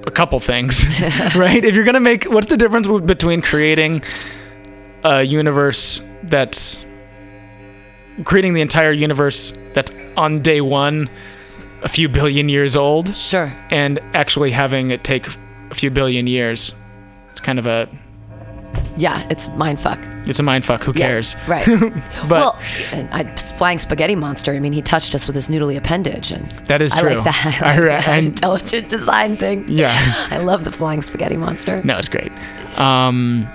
a 0.05 0.11
couple 0.11 0.39
things 0.39 0.85
right? 1.35 1.63
If 1.63 1.75
you're 1.75 1.83
gonna 1.83 1.99
make 1.99 2.25
what's 2.25 2.47
the 2.47 2.57
difference 2.57 2.87
between 2.87 3.41
creating 3.41 4.03
a 5.03 5.23
universe 5.23 6.01
that's 6.23 6.77
creating 8.23 8.53
the 8.53 8.61
entire 8.61 8.91
universe 8.91 9.53
that's 9.73 9.91
on 10.17 10.41
day 10.41 10.61
one 10.61 11.09
a 11.83 11.87
few 11.89 12.09
billion 12.09 12.49
years 12.49 12.75
old 12.75 13.15
sure. 13.15 13.51
and 13.69 13.99
actually 14.13 14.51
having 14.51 14.91
it 14.91 15.03
take 15.03 15.27
a 15.71 15.75
few 15.75 15.89
billion 15.89 16.27
years. 16.27 16.73
It's 17.31 17.39
kind 17.39 17.57
of 17.59 17.67
a 17.67 17.87
Yeah, 18.97 19.25
it's 19.29 19.47
mind 19.55 19.79
fuck. 19.79 19.99
it's 20.25 20.39
a 20.39 20.43
mind 20.43 20.65
fuck. 20.65 20.83
Who 20.83 20.91
Yeah, 20.95 21.07
cares? 21.07 21.35
right. 21.47 21.65
But 22.27 22.29
well, 22.31 22.59
and 22.91 23.07
I, 23.11 23.23
flying 23.37 23.77
spaghetti 23.77 24.15
monster. 24.15 24.51
I 24.51 24.59
mean, 24.59 24.73
he 24.73 24.81
touched 24.81 25.15
us 25.15 25.25
with 25.25 25.35
his 25.35 25.47
noodly 25.49 25.77
appendage, 25.77 26.31
and 26.31 26.45
that 26.67 26.81
is 26.81 26.91
I 26.93 26.99
true. 27.01 27.15
like 27.15 27.23
that. 27.23 27.61
I 27.63 27.73
I 27.75 27.77
like 27.77 28.05
that 28.05 28.23
intelligent 28.23 28.89
design 28.89 29.37
thing. 29.37 29.65
yeah, 29.69 30.27
I 30.31 30.37
love 30.39 30.65
the 30.65 30.71
flying 30.71 31.01
spaghetti 31.01 31.37
monster. 31.37 31.81
no, 31.85 31.97
it's 31.97 32.09
great. 32.09 32.31
Um, 32.77 33.47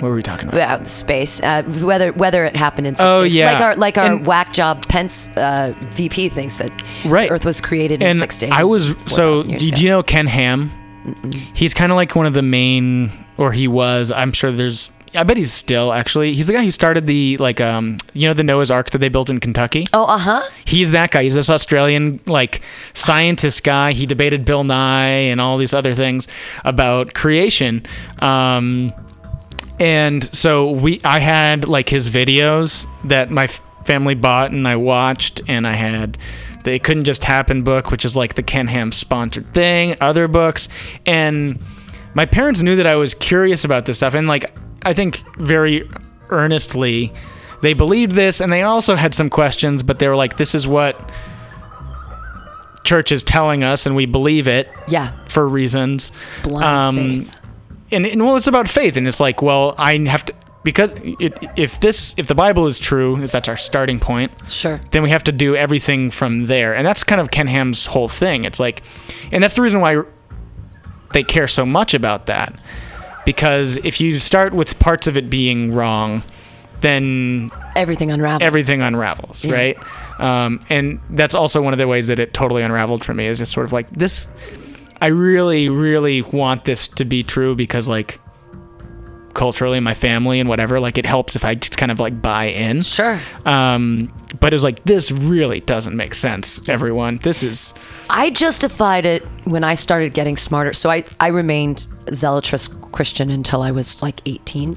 what 0.00 0.08
were 0.08 0.14
we 0.14 0.22
talking 0.22 0.48
about? 0.48 0.56
About 0.56 0.86
space, 0.86 1.40
uh, 1.42 1.62
whether 1.62 2.12
whether 2.12 2.44
it 2.44 2.56
happened 2.56 2.86
in 2.86 2.94
six 2.96 3.04
Oh, 3.04 3.22
yeah. 3.22 3.52
like 3.52 3.60
our 3.62 3.76
like 3.76 3.98
our 3.98 4.06
And- 4.14 4.26
whack 4.26 4.52
job 4.52 4.86
Pence 4.88 5.28
uh, 5.36 5.74
VP 5.92 6.28
thinks 6.30 6.56
that 6.58 6.70
Right. 7.04 7.30
Earth 7.30 7.44
was 7.44 7.60
created 7.60 8.02
in 8.02 8.08
and 8.08 8.20
six 8.20 8.38
days. 8.38 8.50
I 8.52 8.64
was 8.64 8.88
so. 9.06 9.42
4,000 9.42 9.58
Do, 9.58 9.70
do 9.70 9.82
you 9.82 9.88
know 9.88 10.02
Ken 10.02 10.26
Ham? 10.26 10.70
He's 11.54 11.72
kind 11.74 11.90
of 11.92 11.96
like 11.96 12.14
one 12.14 12.26
of 12.26 12.34
the 12.34 12.42
main, 12.42 13.10
or 13.38 13.52
he 13.52 13.66
was. 13.68 14.12
I'm 14.12 14.32
sure 14.32 14.50
there's. 14.52 14.90
I 15.12 15.24
bet 15.24 15.36
he's 15.36 15.52
still 15.52 15.92
actually. 15.92 16.34
He's 16.34 16.46
the 16.46 16.52
guy 16.52 16.62
who 16.62 16.70
started 16.70 17.06
the 17.08 17.36
like 17.38 17.60
um 17.60 17.96
you 18.12 18.28
know 18.28 18.34
the 18.34 18.44
Noah's 18.44 18.70
Ark 18.70 18.90
that 18.90 18.98
they 18.98 19.08
built 19.08 19.28
in 19.28 19.40
Kentucky. 19.40 19.86
Oh, 19.92 20.04
uh 20.04 20.18
huh. 20.18 20.42
He's 20.66 20.92
that 20.92 21.10
guy. 21.10 21.24
He's 21.24 21.34
this 21.34 21.50
Australian 21.50 22.20
like 22.26 22.60
scientist 22.92 23.64
guy. 23.64 23.92
He 23.92 24.06
debated 24.06 24.44
Bill 24.44 24.62
Nye 24.62 25.08
and 25.08 25.40
all 25.40 25.58
these 25.58 25.74
other 25.74 25.94
things 25.96 26.28
about 26.64 27.14
creation. 27.14 27.82
Um, 28.20 28.92
and 29.80 30.22
so 30.36 30.70
we, 30.70 31.00
I 31.02 31.18
had 31.18 31.66
like 31.66 31.88
his 31.88 32.08
videos 32.10 32.86
that 33.04 33.30
my 33.30 33.44
f- 33.44 33.60
family 33.84 34.14
bought 34.14 34.52
and 34.52 34.68
I 34.68 34.76
watched, 34.76 35.40
and 35.48 35.66
I 35.66 35.72
had 35.72 36.18
the 36.62 36.74
It 36.74 36.82
Couldn't 36.84 37.04
Just 37.04 37.24
Happen 37.24 37.62
book, 37.64 37.90
which 37.90 38.04
is 38.04 38.16
like 38.16 38.34
the 38.34 38.42
Ken 38.42 38.66
Ham 38.68 38.92
sponsored 38.92 39.52
thing, 39.54 39.96
other 40.00 40.28
books, 40.28 40.68
and 41.06 41.58
my 42.14 42.26
parents 42.26 42.60
knew 42.62 42.76
that 42.76 42.86
I 42.86 42.96
was 42.96 43.14
curious 43.14 43.64
about 43.64 43.86
this 43.86 43.96
stuff, 43.96 44.14
and 44.14 44.28
like 44.28 44.54
I 44.82 44.92
think 44.94 45.22
very 45.38 45.88
earnestly 46.28 47.12
they 47.62 47.72
believed 47.74 48.12
this, 48.12 48.40
and 48.40 48.52
they 48.52 48.62
also 48.62 48.94
had 48.96 49.14
some 49.14 49.28
questions, 49.30 49.82
but 49.82 49.98
they 49.98 50.08
were 50.08 50.16
like, 50.16 50.36
"This 50.36 50.54
is 50.54 50.66
what." 50.68 50.98
Church 52.82 53.12
is 53.12 53.22
telling 53.22 53.62
us, 53.62 53.84
and 53.86 53.94
we 53.94 54.06
believe 54.06 54.48
it 54.48 54.68
Yeah, 54.88 55.12
for 55.28 55.46
reasons. 55.46 56.12
blind 56.42 56.64
Um, 56.64 56.96
faith. 57.24 57.39
And, 57.92 58.06
and 58.06 58.24
well, 58.24 58.36
it's 58.36 58.46
about 58.46 58.68
faith, 58.68 58.96
and 58.96 59.06
it's 59.08 59.20
like, 59.20 59.42
well, 59.42 59.74
I 59.78 59.96
have 60.06 60.24
to 60.26 60.34
because 60.62 60.92
it, 61.02 61.38
if 61.56 61.80
this 61.80 62.14
if 62.18 62.26
the 62.26 62.34
Bible 62.34 62.66
is 62.66 62.78
true, 62.78 63.20
if 63.22 63.32
that's 63.32 63.48
our 63.48 63.56
starting 63.56 63.98
point, 63.98 64.30
Sure. 64.48 64.78
then 64.90 65.02
we 65.02 65.08
have 65.10 65.24
to 65.24 65.32
do 65.32 65.56
everything 65.56 66.10
from 66.10 66.44
there, 66.46 66.74
and 66.74 66.86
that's 66.86 67.02
kind 67.04 67.20
of 67.20 67.30
Ken 67.30 67.46
Ham's 67.46 67.86
whole 67.86 68.08
thing. 68.08 68.44
It's 68.44 68.60
like, 68.60 68.82
and 69.32 69.42
that's 69.42 69.54
the 69.56 69.62
reason 69.62 69.80
why 69.80 70.02
they 71.12 71.22
care 71.24 71.48
so 71.48 71.64
much 71.64 71.94
about 71.94 72.26
that, 72.26 72.54
because 73.24 73.78
if 73.78 74.00
you 74.00 74.20
start 74.20 74.52
with 74.52 74.78
parts 74.78 75.06
of 75.06 75.16
it 75.16 75.30
being 75.30 75.72
wrong, 75.72 76.22
then 76.82 77.50
Everything 77.74 78.10
unravels. 78.10 78.42
everything 78.46 78.80
unravels, 78.82 79.44
Yeah. 79.44 79.54
right? 79.54 79.78
Um, 80.18 80.62
and 80.68 81.00
that's 81.10 81.34
also 81.34 81.62
one 81.62 81.72
of 81.72 81.78
the 81.78 81.88
ways 81.88 82.06
that 82.08 82.18
it 82.18 82.34
totally 82.34 82.62
unraveled 82.62 83.04
for 83.04 83.14
me 83.14 83.26
is 83.26 83.38
just 83.38 83.52
sort 83.52 83.64
of 83.64 83.72
like 83.72 83.88
this. 83.90 84.26
I 85.00 85.06
really, 85.06 85.68
really 85.68 86.22
want 86.22 86.64
this 86.64 86.88
to 86.88 87.04
be 87.04 87.22
true 87.22 87.54
because, 87.54 87.88
like, 87.88 88.20
culturally 89.34 89.80
my 89.80 89.94
family 89.94 90.40
and 90.40 90.48
whatever. 90.48 90.80
Like 90.80 90.98
it 90.98 91.06
helps 91.06 91.36
if 91.36 91.44
I 91.44 91.54
just 91.54 91.78
kind 91.78 91.92
of 91.92 92.00
like 92.00 92.20
buy 92.20 92.46
in. 92.46 92.82
Sure. 92.82 93.18
Um, 93.46 94.12
but 94.38 94.54
it's 94.54 94.62
like 94.62 94.84
this 94.84 95.10
really 95.10 95.60
doesn't 95.60 95.96
make 95.96 96.14
sense. 96.14 96.68
Everyone, 96.68 97.18
this 97.22 97.42
is 97.42 97.74
I 98.08 98.30
justified 98.30 99.06
it 99.06 99.26
when 99.44 99.64
I 99.64 99.74
started 99.74 100.14
getting 100.14 100.36
smarter. 100.36 100.72
So 100.72 100.90
I, 100.90 101.04
I 101.20 101.28
remained 101.28 101.88
zealotous 102.12 102.68
Christian 102.92 103.30
until 103.30 103.62
I 103.62 103.70
was 103.70 104.02
like 104.02 104.20
18. 104.26 104.76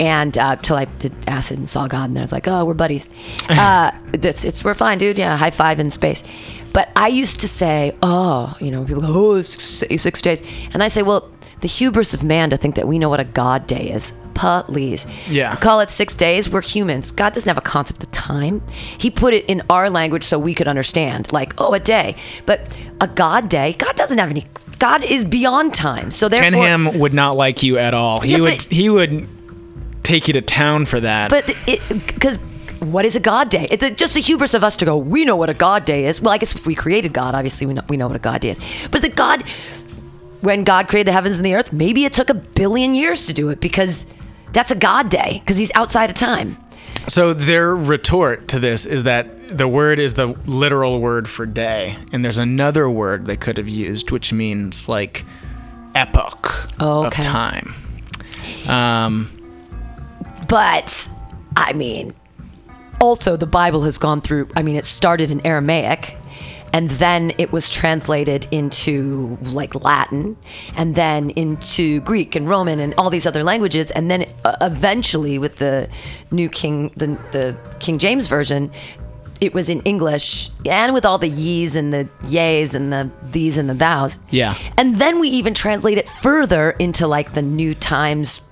And 0.00 0.38
uh, 0.38 0.56
till 0.56 0.76
I 0.76 0.86
did 0.86 1.12
acid 1.26 1.58
and 1.58 1.68
saw 1.68 1.86
God, 1.86 2.06
and 2.06 2.16
then 2.16 2.22
I 2.22 2.24
was 2.24 2.32
like, 2.32 2.48
oh, 2.48 2.64
we're 2.64 2.74
buddies. 2.74 3.08
Uh, 3.50 3.90
it's, 4.14 4.44
it's, 4.46 4.64
we're 4.64 4.74
fine, 4.74 4.96
dude. 4.96 5.18
Yeah, 5.18 5.36
high 5.36 5.50
five 5.50 5.78
in 5.78 5.90
space. 5.90 6.24
But 6.72 6.90
I 6.96 7.08
used 7.08 7.40
to 7.40 7.48
say, 7.48 7.96
oh, 8.02 8.56
you 8.60 8.70
know, 8.70 8.84
people 8.84 9.02
go, 9.02 9.08
oh, 9.10 9.34
it's 9.36 9.62
six, 9.62 10.02
six 10.02 10.20
days. 10.22 10.42
And 10.72 10.82
I 10.82 10.88
say, 10.88 11.02
well, 11.02 11.30
the 11.60 11.68
hubris 11.68 12.14
of 12.14 12.22
man 12.22 12.50
to 12.50 12.56
think 12.56 12.74
that 12.76 12.86
we 12.88 12.98
know 12.98 13.08
what 13.08 13.20
a 13.20 13.24
God 13.24 13.66
day 13.66 13.90
is. 13.90 14.12
Please. 14.34 15.06
Yeah. 15.28 15.54
Call 15.56 15.80
it 15.80 15.90
six 15.90 16.14
days. 16.14 16.48
We're 16.48 16.62
humans. 16.62 17.10
God 17.10 17.34
doesn't 17.34 17.48
have 17.48 17.58
a 17.58 17.60
concept 17.60 18.02
of 18.04 18.10
time. 18.10 18.62
He 18.96 19.10
put 19.10 19.34
it 19.34 19.44
in 19.46 19.60
our 19.68 19.90
language 19.90 20.22
so 20.22 20.38
we 20.38 20.54
could 20.54 20.66
understand, 20.66 21.30
like, 21.30 21.52
oh, 21.58 21.74
a 21.74 21.80
day. 21.80 22.16
But 22.46 22.60
a 23.02 23.06
God 23.06 23.50
day, 23.50 23.74
God 23.74 23.96
doesn't 23.96 24.16
have 24.16 24.30
any. 24.30 24.46
God 24.78 25.04
is 25.04 25.24
beyond 25.24 25.74
time. 25.74 26.10
So 26.10 26.30
therefore, 26.30 26.52
Ken 26.52 26.54
Ham 26.86 26.98
would 27.00 27.12
not 27.12 27.36
like 27.36 27.62
you 27.62 27.76
at 27.76 27.92
all. 27.92 28.20
He 28.20 28.32
Yeah, 28.32 28.38
would 28.38 28.58
but- 28.58 28.62
he 28.70 28.88
would 28.88 29.28
take 30.02 30.26
you 30.26 30.32
to 30.32 30.40
town 30.40 30.86
for 30.86 31.00
that. 31.00 31.28
But 31.28 31.54
because 31.66 32.38
what 32.80 33.04
is 33.04 33.14
a 33.16 33.20
God 33.20 33.50
day? 33.50 33.66
It's 33.70 33.96
just 34.00 34.14
the 34.14 34.20
hubris 34.20 34.54
of 34.54 34.64
us 34.64 34.76
to 34.78 34.84
go. 34.84 34.96
We 34.96 35.24
know 35.24 35.36
what 35.36 35.50
a 35.50 35.54
God 35.54 35.84
day 35.84 36.06
is. 36.06 36.20
Well, 36.20 36.32
I 36.32 36.38
guess 36.38 36.54
if 36.54 36.66
we 36.66 36.74
created 36.74 37.12
God, 37.12 37.34
obviously 37.34 37.66
we 37.66 37.74
know, 37.74 37.82
we 37.88 37.96
know 37.96 38.06
what 38.06 38.16
a 38.16 38.20
God 38.20 38.40
day 38.40 38.50
is. 38.50 38.60
But 38.90 39.02
the 39.02 39.08
God, 39.08 39.44
when 40.40 40.64
God 40.64 40.88
created 40.88 41.08
the 41.08 41.12
heavens 41.12 41.36
and 41.36 41.44
the 41.44 41.54
earth, 41.54 41.72
maybe 41.72 42.04
it 42.04 42.12
took 42.12 42.30
a 42.30 42.34
billion 42.34 42.94
years 42.94 43.26
to 43.26 43.32
do 43.32 43.50
it 43.50 43.60
because 43.60 44.06
that's 44.52 44.70
a 44.70 44.76
God 44.76 45.10
day 45.10 45.40
because 45.44 45.58
He's 45.58 45.72
outside 45.74 46.10
of 46.10 46.16
time. 46.16 46.56
So 47.08 47.32
their 47.34 47.74
retort 47.74 48.48
to 48.48 48.58
this 48.58 48.84
is 48.86 49.04
that 49.04 49.56
the 49.56 49.66
word 49.68 49.98
is 49.98 50.14
the 50.14 50.28
literal 50.46 51.00
word 51.00 51.28
for 51.28 51.46
day, 51.46 51.96
and 52.12 52.24
there's 52.24 52.38
another 52.38 52.88
word 52.90 53.26
they 53.26 53.36
could 53.36 53.56
have 53.58 53.68
used, 53.68 54.10
which 54.10 54.32
means 54.32 54.88
like 54.88 55.24
epoch 55.94 56.68
Oh, 56.78 57.06
of 57.06 57.12
time. 57.12 57.74
Um, 58.68 59.30
But 60.48 61.08
I 61.56 61.72
mean, 61.72 62.14
also 63.00 63.36
the 63.36 63.46
Bible 63.46 63.82
has 63.82 63.98
gone 63.98 64.20
through. 64.20 64.48
I 64.54 64.62
mean, 64.62 64.76
it 64.76 64.84
started 64.84 65.30
in 65.30 65.44
Aramaic. 65.46 66.16
And 66.72 66.88
then 66.88 67.32
it 67.36 67.50
was 67.50 67.68
translated 67.68 68.46
into 68.52 69.36
like 69.42 69.74
Latin, 69.74 70.36
and 70.76 70.94
then 70.94 71.30
into 71.30 72.00
Greek 72.02 72.36
and 72.36 72.48
Roman 72.48 72.78
and 72.78 72.94
all 72.96 73.10
these 73.10 73.26
other 73.26 73.42
languages, 73.42 73.90
and 73.90 74.08
then 74.08 74.32
uh, 74.44 74.54
eventually 74.60 75.36
with 75.36 75.56
the 75.56 75.88
new 76.30 76.48
King, 76.48 76.92
the, 76.94 77.18
the 77.32 77.56
King 77.80 77.98
James 77.98 78.28
version, 78.28 78.70
it 79.40 79.52
was 79.52 79.68
in 79.68 79.80
English, 79.82 80.50
and 80.64 80.94
with 80.94 81.04
all 81.04 81.18
the 81.18 81.28
ye's 81.28 81.74
and 81.74 81.92
the 81.92 82.08
yays 82.22 82.74
and 82.74 82.92
the 82.92 83.10
these 83.24 83.58
and 83.58 83.68
the 83.68 83.74
thous. 83.74 84.20
Yeah. 84.30 84.54
And 84.76 84.96
then 84.96 85.18
we 85.18 85.28
even 85.30 85.54
translate 85.54 85.98
it 85.98 86.08
further 86.08 86.72
into 86.72 87.08
like 87.08 87.32
the 87.32 87.42
New 87.42 87.74
Times 87.74 88.42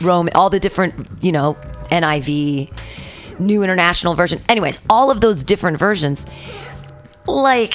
Rome, 0.00 0.28
all 0.34 0.50
the 0.50 0.60
different, 0.60 1.08
you 1.22 1.32
know, 1.32 1.56
NIV, 1.90 2.70
New 3.38 3.62
International 3.62 4.14
Version. 4.14 4.40
Anyways, 4.48 4.78
all 4.90 5.10
of 5.10 5.20
those 5.20 5.42
different 5.44 5.78
versions. 5.78 6.26
Like, 7.26 7.74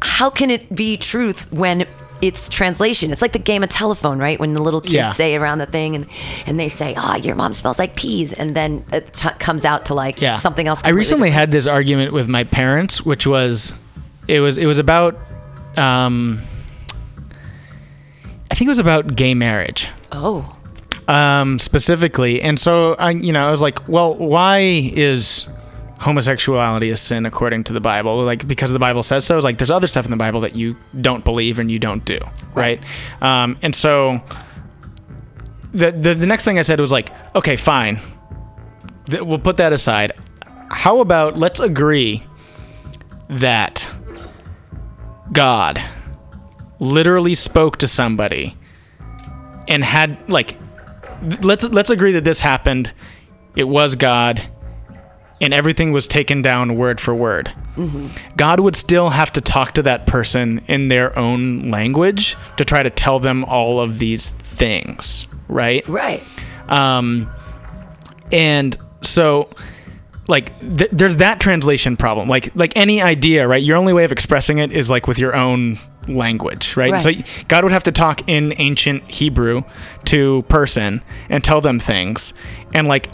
how 0.00 0.30
can 0.30 0.50
it 0.50 0.74
be 0.74 0.96
truth 0.96 1.50
when 1.52 1.86
it's 2.20 2.48
translation? 2.48 3.10
It's 3.10 3.20
like 3.22 3.32
the 3.32 3.38
game 3.40 3.62
of 3.64 3.68
telephone, 3.70 4.18
right? 4.18 4.38
When 4.38 4.54
the 4.54 4.62
little 4.62 4.80
kids 4.80 4.92
Yeah. 4.94 5.12
say 5.12 5.34
around 5.34 5.58
the 5.58 5.66
thing 5.66 5.96
and, 5.96 6.06
and 6.46 6.58
they 6.58 6.68
say, 6.68 6.94
oh, 6.96 7.16
your 7.16 7.34
mom 7.34 7.52
smells 7.54 7.78
like 7.80 7.96
peas. 7.96 8.32
And 8.32 8.54
then 8.54 8.84
it 8.92 9.12
t- 9.12 9.28
comes 9.40 9.64
out 9.64 9.86
to 9.86 9.94
like 9.94 10.20
yeah, 10.20 10.36
something 10.36 10.66
else. 10.68 10.82
I 10.84 10.90
recently 10.90 11.30
different. 11.30 11.40
had 11.40 11.50
this 11.50 11.66
argument 11.66 12.12
with 12.12 12.28
my 12.28 12.44
parents, 12.44 13.04
which 13.04 13.26
was, 13.26 13.72
it 14.28 14.38
was 14.40 14.56
it 14.56 14.66
was 14.66 14.78
about, 14.78 15.16
um, 15.76 16.40
I 18.50 18.54
think 18.54 18.66
it 18.66 18.70
was 18.70 18.78
about 18.78 19.16
gay 19.16 19.34
marriage. 19.34 19.88
Oh, 20.12 20.56
um, 21.08 21.58
specifically. 21.58 22.40
And 22.42 22.58
so 22.58 22.94
I, 22.94 23.10
you 23.10 23.32
know, 23.32 23.46
I 23.46 23.50
was 23.50 23.62
like, 23.62 23.88
well, 23.88 24.14
why 24.14 24.58
is 24.60 25.46
homosexuality 25.98 26.90
a 26.90 26.96
sin 26.96 27.26
according 27.26 27.64
to 27.64 27.72
the 27.72 27.80
Bible? 27.80 28.24
Like 28.24 28.46
because 28.46 28.72
the 28.72 28.78
Bible 28.78 29.02
says 29.02 29.24
so. 29.24 29.36
It's 29.36 29.44
like 29.44 29.58
there's 29.58 29.70
other 29.70 29.86
stuff 29.86 30.04
in 30.04 30.10
the 30.10 30.16
Bible 30.16 30.40
that 30.40 30.54
you 30.54 30.76
don't 31.00 31.24
believe 31.24 31.58
and 31.58 31.70
you 31.70 31.78
don't 31.78 32.04
do, 32.04 32.18
right? 32.54 32.80
Um, 33.20 33.56
and 33.62 33.74
so 33.74 34.20
the, 35.72 35.92
the 35.92 36.14
the 36.14 36.26
next 36.26 36.44
thing 36.44 36.58
I 36.58 36.62
said 36.62 36.80
was 36.80 36.92
like, 36.92 37.10
okay, 37.34 37.56
fine, 37.56 38.00
we'll 39.08 39.38
put 39.38 39.56
that 39.58 39.72
aside. 39.72 40.12
How 40.70 41.00
about 41.00 41.38
let's 41.38 41.60
agree 41.60 42.22
that 43.28 43.88
God 45.32 45.82
literally 46.78 47.34
spoke 47.34 47.78
to 47.78 47.88
somebody 47.88 48.56
and 49.68 49.84
had 49.84 50.28
like 50.28 50.56
let's 51.42 51.64
let's 51.64 51.90
agree 51.90 52.12
that 52.12 52.24
this 52.24 52.40
happened. 52.40 52.92
It 53.56 53.68
was 53.68 53.94
god 53.94 54.42
and 55.40 55.52
everything 55.52 55.90
was 55.90 56.06
taken 56.06 56.40
down 56.40 56.76
word 56.76 57.00
for 57.00 57.14
word. 57.14 57.52
God 58.36 58.60
would 58.60 58.76
still 58.76 59.10
have 59.10 59.32
to 59.32 59.40
talk 59.40 59.72
to 59.74 59.82
that 59.82 60.06
person 60.06 60.62
in 60.68 60.86
their 60.88 61.18
own 61.18 61.70
language 61.70 62.36
to 62.58 62.64
try 62.64 62.82
to 62.82 62.90
tell 62.90 63.18
them 63.18 63.44
all 63.44 63.80
of 63.80 63.98
these 63.98 64.30
things 64.30 65.26
right? 65.48 65.86
Right. 65.88 66.22
um, 66.68 67.30
and 68.30 68.76
so 69.02 69.50
like 70.28 70.58
th- 70.60 70.90
there's 70.92 71.18
that 71.18 71.40
translation 71.40 71.96
problem. 71.96 72.28
Like 72.28 72.54
like 72.54 72.76
any 72.76 73.02
idea 73.02 73.46
right? 73.46 73.62
Your 73.62 73.76
only 73.76 73.92
way 73.92 74.04
of 74.04 74.12
expressing 74.12 74.58
it 74.58 74.72
is 74.72 74.88
like 74.88 75.06
with 75.06 75.18
your 75.18 75.34
own 75.36 75.78
language 76.08 76.76
right, 76.76 76.90
Right. 76.92 77.02
so 77.02 77.12
god 77.48 77.62
would 77.64 77.72
have 77.72 77.84
to 77.84 77.92
talk 77.92 78.28
in 78.28 78.54
ancient 78.58 79.08
hebrew 79.12 79.62
to 80.06 80.42
person 80.48 81.02
and 81.28 81.42
tell 81.44 81.60
them 81.60 81.78
things 81.78 82.32
and 82.74 82.88
like 82.88 83.08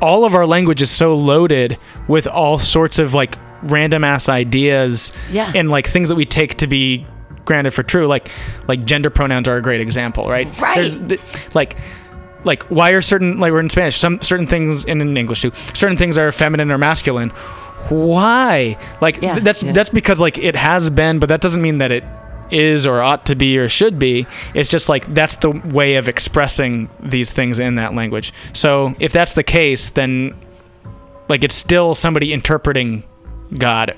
all 0.00 0.24
of 0.24 0.34
our 0.34 0.46
language 0.46 0.80
is 0.82 0.90
so 0.90 1.14
loaded 1.14 1.78
with 2.08 2.26
all 2.26 2.58
sorts 2.58 2.98
of 2.98 3.12
like 3.14 3.38
random 3.62 4.02
ass 4.02 4.28
ideas 4.28 5.12
Yeah. 5.30 5.52
and 5.54 5.70
like 5.70 5.86
things 5.86 6.08
that 6.08 6.14
we 6.16 6.24
take 6.24 6.56
to 6.56 6.66
be 6.66 7.06
granted 7.44 7.72
for 7.72 7.82
true 7.82 8.06
like 8.06 8.28
like 8.66 8.84
gender 8.84 9.10
pronouns 9.10 9.46
are 9.48 9.56
a 9.56 9.62
great 9.62 9.80
example 9.80 10.28
right 10.28 10.46
Right. 10.60 10.74
There's 10.76 10.96
th- 10.96 11.20
like 11.54 11.76
like 12.44 12.62
why 12.64 12.90
are 12.90 13.00
certain 13.02 13.38
like 13.38 13.52
we're 13.52 13.60
in 13.60 13.68
spanish 13.68 13.96
some 13.98 14.20
certain 14.20 14.46
things 14.46 14.84
and 14.84 15.00
in 15.02 15.16
english 15.16 15.42
too 15.42 15.52
certain 15.74 15.96
things 15.96 16.16
are 16.18 16.32
feminine 16.32 16.70
or 16.72 16.78
masculine 16.78 17.30
why 17.88 18.76
like 19.00 19.20
Yeah, 19.22 19.32
th- 19.34 19.44
that's 19.44 19.62
yeah. 19.62 19.72
that's 19.72 19.88
because 19.90 20.20
like 20.20 20.38
it 20.38 20.56
has 20.56 20.90
been 20.90 21.18
but 21.18 21.28
that 21.28 21.40
doesn't 21.40 21.62
mean 21.62 21.78
that 21.78 21.92
it 21.92 22.04
is 22.52 22.86
or 22.86 23.02
ought 23.02 23.26
to 23.26 23.34
be 23.34 23.58
or 23.58 23.68
should 23.68 23.98
be 23.98 24.26
it's 24.54 24.68
just 24.68 24.88
like 24.88 25.04
that's 25.14 25.36
the 25.36 25.50
way 25.72 25.96
of 25.96 26.08
expressing 26.08 26.88
these 27.00 27.32
things 27.32 27.58
in 27.58 27.74
that 27.76 27.94
language 27.94 28.32
so 28.52 28.94
if 29.00 29.12
that's 29.12 29.34
the 29.34 29.42
case 29.42 29.90
then 29.90 30.34
like 31.28 31.42
it's 31.44 31.54
still 31.54 31.94
somebody 31.94 32.32
interpreting 32.32 33.02
god 33.58 33.96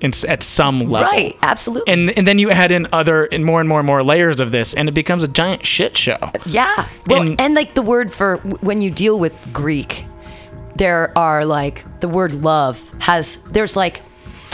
in, 0.00 0.12
at 0.28 0.42
some 0.42 0.80
level 0.80 1.10
Right. 1.10 1.36
Absolutely. 1.42 1.90
and 1.92 2.10
and 2.18 2.26
then 2.28 2.38
you 2.38 2.50
add 2.50 2.70
in 2.72 2.86
other 2.92 3.24
and 3.26 3.44
more 3.44 3.60
and 3.60 3.68
more 3.68 3.78
and 3.80 3.86
more 3.86 4.02
layers 4.02 4.38
of 4.40 4.50
this 4.50 4.74
and 4.74 4.88
it 4.88 4.92
becomes 4.92 5.24
a 5.24 5.28
giant 5.28 5.64
shit 5.64 5.96
show 5.96 6.18
uh, 6.20 6.30
Yeah. 6.44 6.86
Well, 7.06 7.22
And- 7.22 7.40
and, 7.40 7.54
like 7.54 7.74
the 7.74 7.82
word 7.82 8.12
for 8.12 8.36
when 8.60 8.80
you 8.82 8.90
deal 8.90 9.18
with 9.18 9.34
Greek, 9.52 10.04
there 10.76 11.16
are 11.16 11.44
like 11.46 11.84
the 12.00 12.08
word 12.08 12.34
love 12.34 12.90
has 12.98 13.36
there's 13.52 13.76
like 13.76 14.02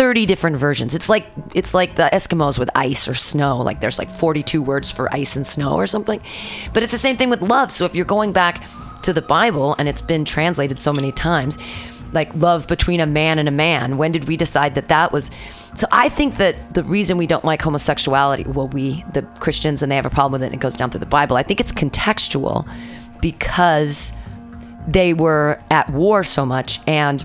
30 0.00 0.24
different 0.24 0.56
versions. 0.56 0.94
It's 0.94 1.10
like 1.10 1.26
it's 1.54 1.74
like 1.74 1.96
the 1.96 2.08
Eskimos 2.10 2.58
with 2.58 2.70
ice 2.74 3.06
or 3.06 3.12
snow. 3.12 3.58
Like 3.58 3.82
there's 3.82 3.98
like 3.98 4.10
42 4.10 4.62
words 4.62 4.90
for 4.90 5.12
ice 5.14 5.36
and 5.36 5.46
snow 5.46 5.74
or 5.74 5.86
something. 5.86 6.22
But 6.72 6.82
it's 6.82 6.92
the 6.92 6.96
same 6.96 7.18
thing 7.18 7.28
with 7.28 7.42
love. 7.42 7.70
So 7.70 7.84
if 7.84 7.94
you're 7.94 8.06
going 8.06 8.32
back 8.32 8.66
to 9.02 9.12
the 9.12 9.20
Bible 9.20 9.76
and 9.78 9.90
it's 9.90 10.00
been 10.00 10.24
translated 10.24 10.80
so 10.80 10.90
many 10.90 11.12
times, 11.12 11.58
like 12.14 12.34
love 12.34 12.66
between 12.66 12.98
a 12.98 13.06
man 13.06 13.38
and 13.38 13.46
a 13.46 13.52
man, 13.52 13.98
when 13.98 14.10
did 14.10 14.26
we 14.26 14.38
decide 14.38 14.74
that 14.76 14.88
that 14.88 15.12
was 15.12 15.30
So 15.74 15.86
I 15.92 16.08
think 16.08 16.38
that 16.38 16.72
the 16.72 16.82
reason 16.82 17.18
we 17.18 17.26
don't 17.26 17.44
like 17.44 17.60
homosexuality, 17.60 18.44
well 18.44 18.68
we 18.68 19.04
the 19.12 19.20
Christians 19.38 19.82
and 19.82 19.92
they 19.92 19.96
have 19.96 20.06
a 20.06 20.10
problem 20.10 20.32
with 20.32 20.44
it 20.44 20.46
and 20.46 20.54
it 20.54 20.60
goes 20.60 20.76
down 20.76 20.88
through 20.88 21.00
the 21.00 21.04
Bible. 21.20 21.36
I 21.36 21.42
think 21.42 21.60
it's 21.60 21.72
contextual 21.72 22.66
because 23.20 24.14
they 24.88 25.12
were 25.12 25.62
at 25.70 25.90
war 25.90 26.24
so 26.24 26.46
much 26.46 26.80
and 26.86 27.22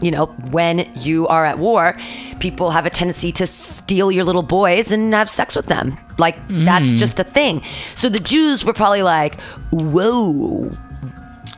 you 0.00 0.10
know 0.10 0.26
when 0.50 0.90
you 0.96 1.26
are 1.28 1.44
at 1.44 1.58
war 1.58 1.96
people 2.40 2.70
have 2.70 2.86
a 2.86 2.90
tendency 2.90 3.32
to 3.32 3.46
steal 3.46 4.12
your 4.12 4.24
little 4.24 4.42
boys 4.42 4.92
and 4.92 5.14
have 5.14 5.30
sex 5.30 5.56
with 5.56 5.66
them. 5.66 5.96
Like 6.18 6.36
that's 6.48 6.90
mm. 6.90 6.96
just 6.96 7.18
a 7.18 7.24
thing. 7.24 7.62
So 7.94 8.08
the 8.08 8.18
jews 8.18 8.64
were 8.64 8.72
probably 8.72 9.02
like 9.02 9.40
whoa 9.70 10.76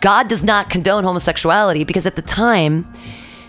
god 0.00 0.28
does 0.28 0.44
not 0.44 0.70
condone 0.70 1.02
homosexuality 1.02 1.84
because 1.84 2.06
at 2.06 2.14
the 2.14 2.22
time 2.22 2.90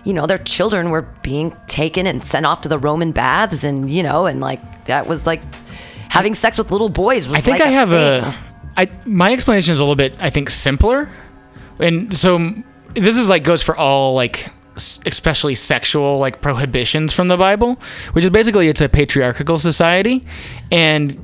you 0.04 0.14
know 0.14 0.26
their 0.26 0.38
children 0.40 0.90
were 0.90 1.04
being 1.22 1.56
taken 1.68 2.08
and 2.08 2.24
sent 2.24 2.46
off 2.46 2.62
to 2.62 2.70
the 2.70 2.80
roman 2.80 3.12
baths 3.12 3.64
and 3.64 3.90
you 3.90 4.02
know 4.02 4.26
and 4.26 4.40
like 4.40 4.86
that 4.86 5.06
was 5.06 5.28
like 5.28 5.42
having 6.10 6.34
sex 6.34 6.58
with 6.58 6.72
little 6.72 6.90
boys 6.90 7.28
was 7.28 7.38
I 7.38 7.42
think 7.42 7.60
like 7.60 7.68
I 7.68 7.72
have 7.72 7.90
thing. 7.90 8.24
a 8.24 8.36
I 8.76 8.90
my 9.06 9.32
explanation 9.32 9.74
is 9.74 9.80
a 9.80 9.84
little 9.84 9.96
bit 9.96 10.16
I 10.20 10.30
think 10.30 10.50
simpler, 10.50 11.10
and 11.80 12.16
so 12.16 12.54
this 12.94 13.18
is 13.18 13.30
like 13.30 13.44
goes 13.44 13.62
for 13.62 13.76
all 13.76 14.14
like 14.14 14.48
especially 15.06 15.56
sexual 15.56 16.18
like 16.18 16.42
prohibitions 16.42 17.14
from 17.14 17.28
the 17.28 17.38
Bible, 17.38 17.80
which 18.14 18.24
is 18.24 18.30
basically 18.30 18.68
it's 18.68 18.82
a 18.82 18.90
patriarchal 18.90 19.58
society, 19.58 20.26
and 20.72 21.18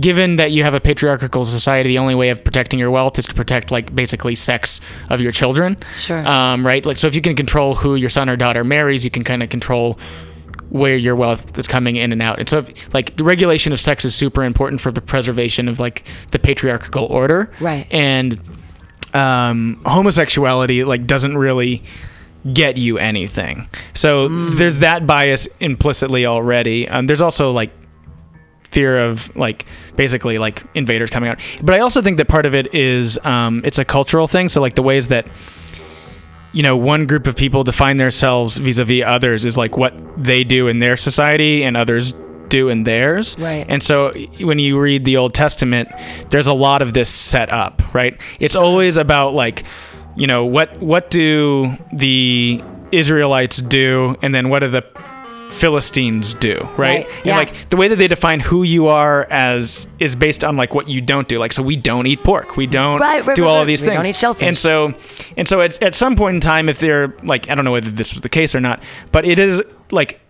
given 0.00 0.36
that 0.36 0.52
you 0.52 0.64
have 0.64 0.74
a 0.74 0.80
patriarchal 0.80 1.44
society, 1.44 1.90
the 1.90 1.98
only 1.98 2.14
way 2.14 2.30
of 2.30 2.42
protecting 2.42 2.78
your 2.78 2.90
wealth 2.90 3.18
is 3.18 3.26
to 3.26 3.34
protect 3.34 3.70
like 3.70 3.94
basically 3.94 4.34
sex 4.34 4.80
of 5.10 5.20
your 5.20 5.32
children. 5.32 5.76
Sure. 5.96 6.26
Um, 6.26 6.66
right. 6.66 6.84
Like 6.84 6.96
so, 6.96 7.06
if 7.06 7.14
you 7.14 7.20
can 7.20 7.36
control 7.36 7.74
who 7.74 7.94
your 7.94 8.10
son 8.10 8.28
or 8.28 8.36
daughter 8.36 8.64
marries, 8.64 9.04
you 9.04 9.10
can 9.10 9.24
kind 9.24 9.42
of 9.42 9.48
control 9.48 9.98
where 10.70 10.96
your 10.96 11.14
wealth 11.14 11.58
is 11.58 11.68
coming 11.68 11.96
in 11.96 12.12
and 12.12 12.22
out. 12.22 12.38
And 12.38 12.48
so, 12.48 12.58
if, 12.58 12.94
like 12.94 13.16
the 13.16 13.24
regulation 13.24 13.72
of 13.72 13.80
sex 13.80 14.04
is 14.04 14.14
super 14.14 14.42
important 14.42 14.80
for 14.80 14.90
the 14.90 15.02
preservation 15.02 15.68
of 15.68 15.78
like 15.78 16.04
the 16.30 16.38
patriarchal 16.38 17.04
order. 17.04 17.50
Right. 17.60 17.86
And 17.90 18.40
um, 19.14 19.82
homosexuality 19.84 20.84
like 20.84 21.06
doesn't 21.06 21.36
really 21.36 21.82
get 22.52 22.76
you 22.76 22.98
anything. 22.98 23.68
So 23.94 24.28
there's 24.28 24.78
that 24.78 25.06
bias 25.06 25.46
implicitly 25.60 26.26
already. 26.26 26.88
Um, 26.88 27.06
there's 27.06 27.20
also 27.20 27.52
like 27.52 27.70
fear 28.70 28.98
of 28.98 29.34
like 29.36 29.66
basically 29.96 30.38
like 30.38 30.64
invaders 30.74 31.10
coming 31.10 31.30
out. 31.30 31.38
But 31.62 31.74
I 31.74 31.80
also 31.80 32.02
think 32.02 32.16
that 32.16 32.28
part 32.28 32.46
of 32.46 32.54
it 32.54 32.74
is 32.74 33.18
um, 33.24 33.62
it's 33.64 33.78
a 33.78 33.84
cultural 33.84 34.26
thing. 34.26 34.48
So 34.48 34.60
like 34.60 34.74
the 34.74 34.82
ways 34.82 35.08
that 35.08 35.26
you 36.52 36.62
know 36.62 36.76
one 36.76 37.06
group 37.06 37.26
of 37.26 37.36
people 37.36 37.64
define 37.64 37.96
themselves 37.98 38.58
vis-a-vis 38.58 39.02
others 39.04 39.44
is 39.44 39.56
like 39.56 39.76
what 39.76 39.94
they 40.22 40.42
do 40.44 40.68
in 40.68 40.80
their 40.80 40.96
society 40.96 41.64
and 41.64 41.76
others 41.76 42.12
do 42.48 42.68
in 42.68 42.82
theirs. 42.82 43.38
Right. 43.38 43.64
And 43.68 43.82
so 43.82 44.12
when 44.40 44.58
you 44.58 44.78
read 44.78 45.04
the 45.04 45.16
Old 45.16 45.32
Testament, 45.32 45.88
there's 46.28 46.46
a 46.48 46.52
lot 46.52 46.82
of 46.82 46.92
this 46.92 47.08
set 47.08 47.50
up, 47.50 47.82
right? 47.94 48.20
It's 48.40 48.54
always 48.54 48.98
about 48.98 49.32
like, 49.32 49.64
you 50.16 50.26
know, 50.26 50.44
what 50.44 50.78
what 50.80 51.10
do 51.10 51.76
the 51.92 52.62
Israelites 52.90 53.56
do 53.58 54.16
and 54.22 54.34
then 54.34 54.48
what 54.50 54.60
do 54.60 54.68
the 54.68 54.84
Philistines 55.50 56.32
do, 56.34 56.56
right? 56.76 57.04
Right, 57.04 57.06
And 57.26 57.26
like 57.36 57.68
the 57.68 57.76
way 57.76 57.88
that 57.88 57.96
they 57.96 58.08
define 58.08 58.40
who 58.40 58.62
you 58.62 58.88
are 58.88 59.26
as 59.30 59.86
is 59.98 60.16
based 60.16 60.44
on 60.44 60.56
like 60.56 60.74
what 60.74 60.88
you 60.88 61.00
don't 61.00 61.28
do. 61.28 61.38
Like 61.38 61.52
so 61.52 61.62
we 61.62 61.76
don't 61.76 62.06
eat 62.06 62.22
pork. 62.22 62.56
We 62.56 62.66
don't 62.66 63.00
Right, 63.00 63.24
right, 63.24 63.36
do 63.36 63.46
all 63.46 63.60
of 63.60 63.66
these 63.66 63.82
We 63.82 63.88
things. 63.88 63.98
don't 63.98 64.06
eat 64.10 64.16
shellfish. 64.16 64.46
And 64.48 64.56
so 64.56 64.94
and 65.36 65.46
so 65.46 65.60
at, 65.60 65.80
at 65.82 65.94
some 65.94 66.16
point 66.16 66.36
in 66.36 66.40
time 66.40 66.68
if 66.68 66.78
they're 66.78 67.14
like 67.22 67.50
I 67.50 67.54
don't 67.54 67.64
know 67.64 67.72
whether 67.72 67.90
this 67.90 68.12
was 68.12 68.22
the 68.22 68.28
case 68.30 68.54
or 68.54 68.60
not, 68.60 68.82
but 69.12 69.26
it 69.26 69.38
is 69.38 69.60
like 69.90 70.20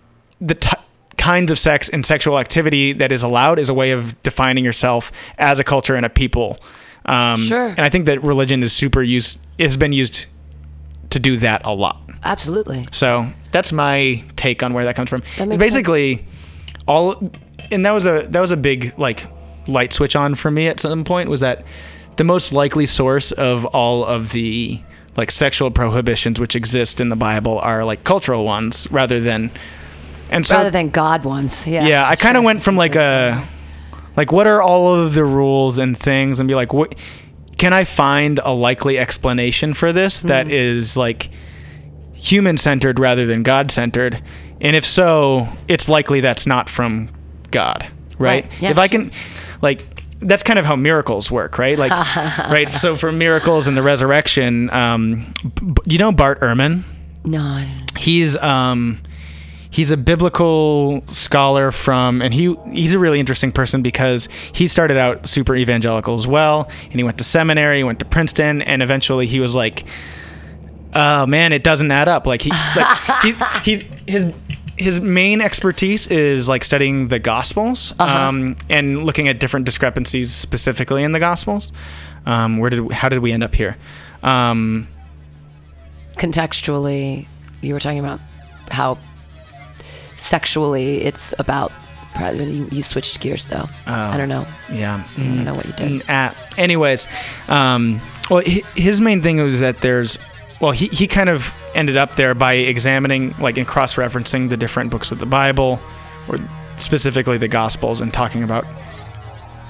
the 0.41 0.55
t- 0.57 0.71
kinds 1.17 1.53
of 1.53 1.59
sex 1.59 1.89
and 1.89 2.05
sexual 2.05 2.37
activity 2.39 2.93
that 2.95 3.13
is 3.13 3.23
allowed 3.23 3.61
is 3.61 3.69
a 3.69 3.75
way 3.75 3.93
of 3.93 4.21
defining 4.25 4.65
yourself 4.65 5.13
as 5.39 5.61
a 5.61 5.65
culture 5.65 5.95
and 5.95 6.05
a 6.05 6.11
people. 6.11 6.59
Um, 7.07 7.37
Sure. 7.37 7.69
And 7.69 7.81
I 7.81 7.89
think 7.89 8.07
that 8.07 8.23
religion 8.23 8.63
is 8.63 8.73
super 8.73 9.03
used 9.03 9.39
has 9.59 9.77
been 9.77 9.93
used 9.93 10.27
to 11.11 11.19
do 11.19 11.37
that 11.39 11.63
a 11.65 11.73
lot. 11.73 12.01
Absolutely. 12.25 12.85
So 12.93 13.31
that's 13.51 13.73
my 13.73 14.23
take 14.37 14.63
on 14.63 14.73
where 14.73 14.85
that 14.85 14.97
comes 14.97 15.11
from. 15.11 15.23
That 15.39 15.59
Basically, 15.59 16.25
all 16.87 17.31
and 17.71 17.85
that 17.85 17.93
was 17.93 18.07
a 18.07 18.27
that 18.29 18.41
was 18.41 18.51
a 18.51 18.57
big 18.57 18.97
like 18.99 19.27
light 19.67 19.93
switch 19.93 20.17
on 20.17 20.35
for 20.35 20.51
me 20.51 20.67
at 20.67 20.81
some 20.81 21.05
point 21.05 21.29
was 21.29 21.41
that 21.41 21.65
the 22.17 22.25
most 22.25 22.53
likely 22.53 22.87
source 22.87 23.33
of 23.33 23.65
all 23.67 24.05
of 24.05 24.33
the 24.33 24.81
like 25.17 25.31
sexual 25.31 25.71
prohibitions 25.71 26.41
which 26.41 26.57
exist 26.57 27.01
in 27.01 27.09
the 27.09 27.17
Bible 27.17 27.59
are 27.59 27.85
like 27.85 28.05
cultural 28.05 28.45
ones 28.45 28.91
rather 28.91 29.21
than 29.21 29.51
and 30.31 30.47
so 30.47 30.57
Rather 30.57 30.71
than 30.71 30.89
God 30.89 31.25
ones. 31.25 31.67
Yeah. 31.67 31.87
yeah, 31.87 32.09
I 32.09 32.17
kind 32.17 32.37
of 32.37 32.41
sure. 32.41 32.47
went 32.47 32.63
from 32.63 32.77
like 32.77 32.97
a 32.97 33.47
like 34.17 34.33
what 34.33 34.47
are 34.47 34.61
all 34.63 34.95
of 34.95 35.15
the 35.15 35.25
rules 35.25 35.79
and 35.79 35.97
things 35.99 36.39
and 36.41 36.49
be 36.49 36.55
like 36.55 36.73
what 36.73 36.95
can 37.59 37.73
I 37.73 37.85
find 37.85 38.41
a 38.43 38.53
likely 38.53 38.99
explanation 38.99 39.73
for 39.75 39.93
this 39.93 40.21
that 40.23 40.47
Hmm. 40.47 40.53
is 40.53 40.97
like 40.97 41.31
human 42.15 42.57
centered 42.57 42.99
rather 42.99 43.27
than 43.27 43.43
God 43.43 43.71
centered? 43.71 44.23
And 44.61 44.77
if 44.77 44.85
so, 44.85 45.49
it's 45.69 45.89
likely 45.89 46.21
that's 46.21 46.47
not 46.47 46.69
from 46.69 47.09
God, 47.51 47.83
right? 48.19 48.45
Right. 48.45 48.63
Yeah, 48.63 48.71
if 48.71 48.79
I 48.79 48.89
can 48.89 49.11
like 49.61 49.85
that's 50.21 50.45
kind 50.45 50.59
of 50.59 50.65
how 50.65 50.77
miracles 50.77 51.33
work, 51.33 51.59
right? 51.59 51.77
Like, 51.77 51.91
right. 52.49 52.69
So 52.69 52.95
for 52.95 53.11
miracles 53.11 53.67
and 53.67 53.77
the 53.77 53.83
resurrection, 53.83 54.71
um, 54.71 55.33
you 55.85 55.99
know 55.99 56.13
Bart 56.13 56.41
Ehrman 56.41 56.83
No. 57.25 57.41
I 57.43 57.63
don't- 57.65 57.99
he's 57.99 58.37
um 58.39 59.01
he's 59.73 59.91
a 59.91 59.97
biblical 59.97 61.03
scholar 61.09 61.73
from 61.73 62.23
and 62.23 62.33
he 62.33 62.55
he's 62.73 62.95
a 62.95 62.99
really 62.99 63.19
interesting 63.19 63.51
person 63.51 63.83
because 63.83 64.29
he 64.53 64.69
started 64.69 64.97
out 64.97 65.27
super 65.27 65.57
evangelical 65.57 66.15
as 66.15 66.27
well 66.27 66.71
and 66.85 66.95
he 66.95 67.03
went 67.03 67.19
to 67.19 67.25
seminary 67.25 67.79
he 67.79 67.85
went 67.85 67.99
to 67.99 68.05
princeton 68.05 68.63
and 68.63 68.83
eventually 68.83 69.27
he 69.27 69.41
was 69.41 69.55
like 69.55 69.85
oh 70.95 71.27
man 71.27 71.53
it 71.53 71.63
doesn't 71.63 71.91
add 71.91 72.09
up. 72.09 72.27
Like 72.27 72.43
he 72.43 72.51
like 72.77 72.99
he, 73.23 73.35
he's 73.65 73.83
his 74.07 74.33
his 74.77 75.01
main 75.01 75.41
expertise 75.41 76.09
is 76.09 76.49
like 76.49 76.65
studying 76.65 77.09
the 77.09 77.19
gospels 77.19 77.93
um, 78.01 78.57
and 78.71 79.05
looking 79.05 79.29
at 79.29 79.39
different 79.39 79.67
discrepancies 79.67 80.33
specifically 80.33 81.05
in 81.05 81.13
the 81.13 81.21
gospels. 81.21 81.73
Um, 82.25 82.59
where 82.59 82.71
did 82.71 82.91
how 82.93 83.09
did 83.09 83.19
we 83.19 83.33
end 83.33 83.43
up 83.43 83.55
here? 83.55 83.77
Um, 84.23 84.89
Contextually, 86.17 87.27
you 87.61 87.75
were 87.75 87.81
talking 87.81 87.99
about 87.99 88.21
how 88.71 88.99
sexually 90.23 91.03
it's 91.03 91.35
about. 91.39 91.73
probably- 92.15 92.51
You, 92.51 92.69
you 92.71 92.83
switched 92.83 93.21
gears 93.21 93.47
though. 93.47 93.69
I 93.87 94.17
don't 94.17 94.29
know. 94.29 94.47
yeah 94.71 95.05
I 95.17 95.21
don't 95.21 95.45
know 95.45 95.55
what 95.55 95.67
you 95.67 95.73
did. 95.73 95.91
Mm, 95.91 96.05
ah, 96.09 96.35
anyways, 96.59 97.09
um, 97.49 98.01
well, 98.31 98.43
his 98.77 99.01
main 99.01 99.23
thing 99.23 99.39
was 99.39 99.61
that 99.61 99.79
there's, 99.79 100.19
well, 100.61 100.73
he, 100.73 100.87
he 100.89 101.07
kind 101.07 101.29
of 101.29 101.53
ended 101.75 101.97
up 101.97 102.17
there 102.17 102.35
by 102.35 102.55
examining, 102.55 103.35
like, 103.39 103.57
and 103.59 103.67
cross 103.67 103.97
referencing 103.97 104.49
the 104.49 104.57
different 104.57 104.91
books 104.91 105.11
of 105.11 105.19
the 105.19 105.27
Bible, 105.27 105.81
or 106.29 106.37
specifically 106.77 107.39
the 107.39 107.49
Gospels, 107.49 108.01
and 108.01 108.13
talking 108.13 108.43
about 108.43 108.65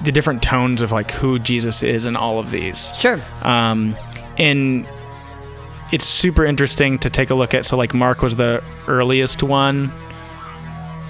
the 0.03 0.11
different 0.11 0.43
tones 0.43 0.81
of, 0.81 0.91
like, 0.91 1.11
who 1.11 1.39
Jesus 1.39 1.81
is 1.81 2.05
in 2.05 2.15
all 2.15 2.39
of 2.39 2.51
these. 2.51 2.91
Sure. 2.97 3.21
Um, 3.41 3.95
and 4.37 4.85
it's 5.91 6.05
super 6.05 6.45
interesting 6.45 6.99
to 6.99 7.09
take 7.09 7.29
a 7.29 7.35
look 7.35 7.53
at. 7.53 7.65
So, 7.65 7.77
like, 7.77 7.93
Mark 7.93 8.21
was 8.21 8.35
the 8.35 8.61
earliest 8.87 9.43
one. 9.43 9.91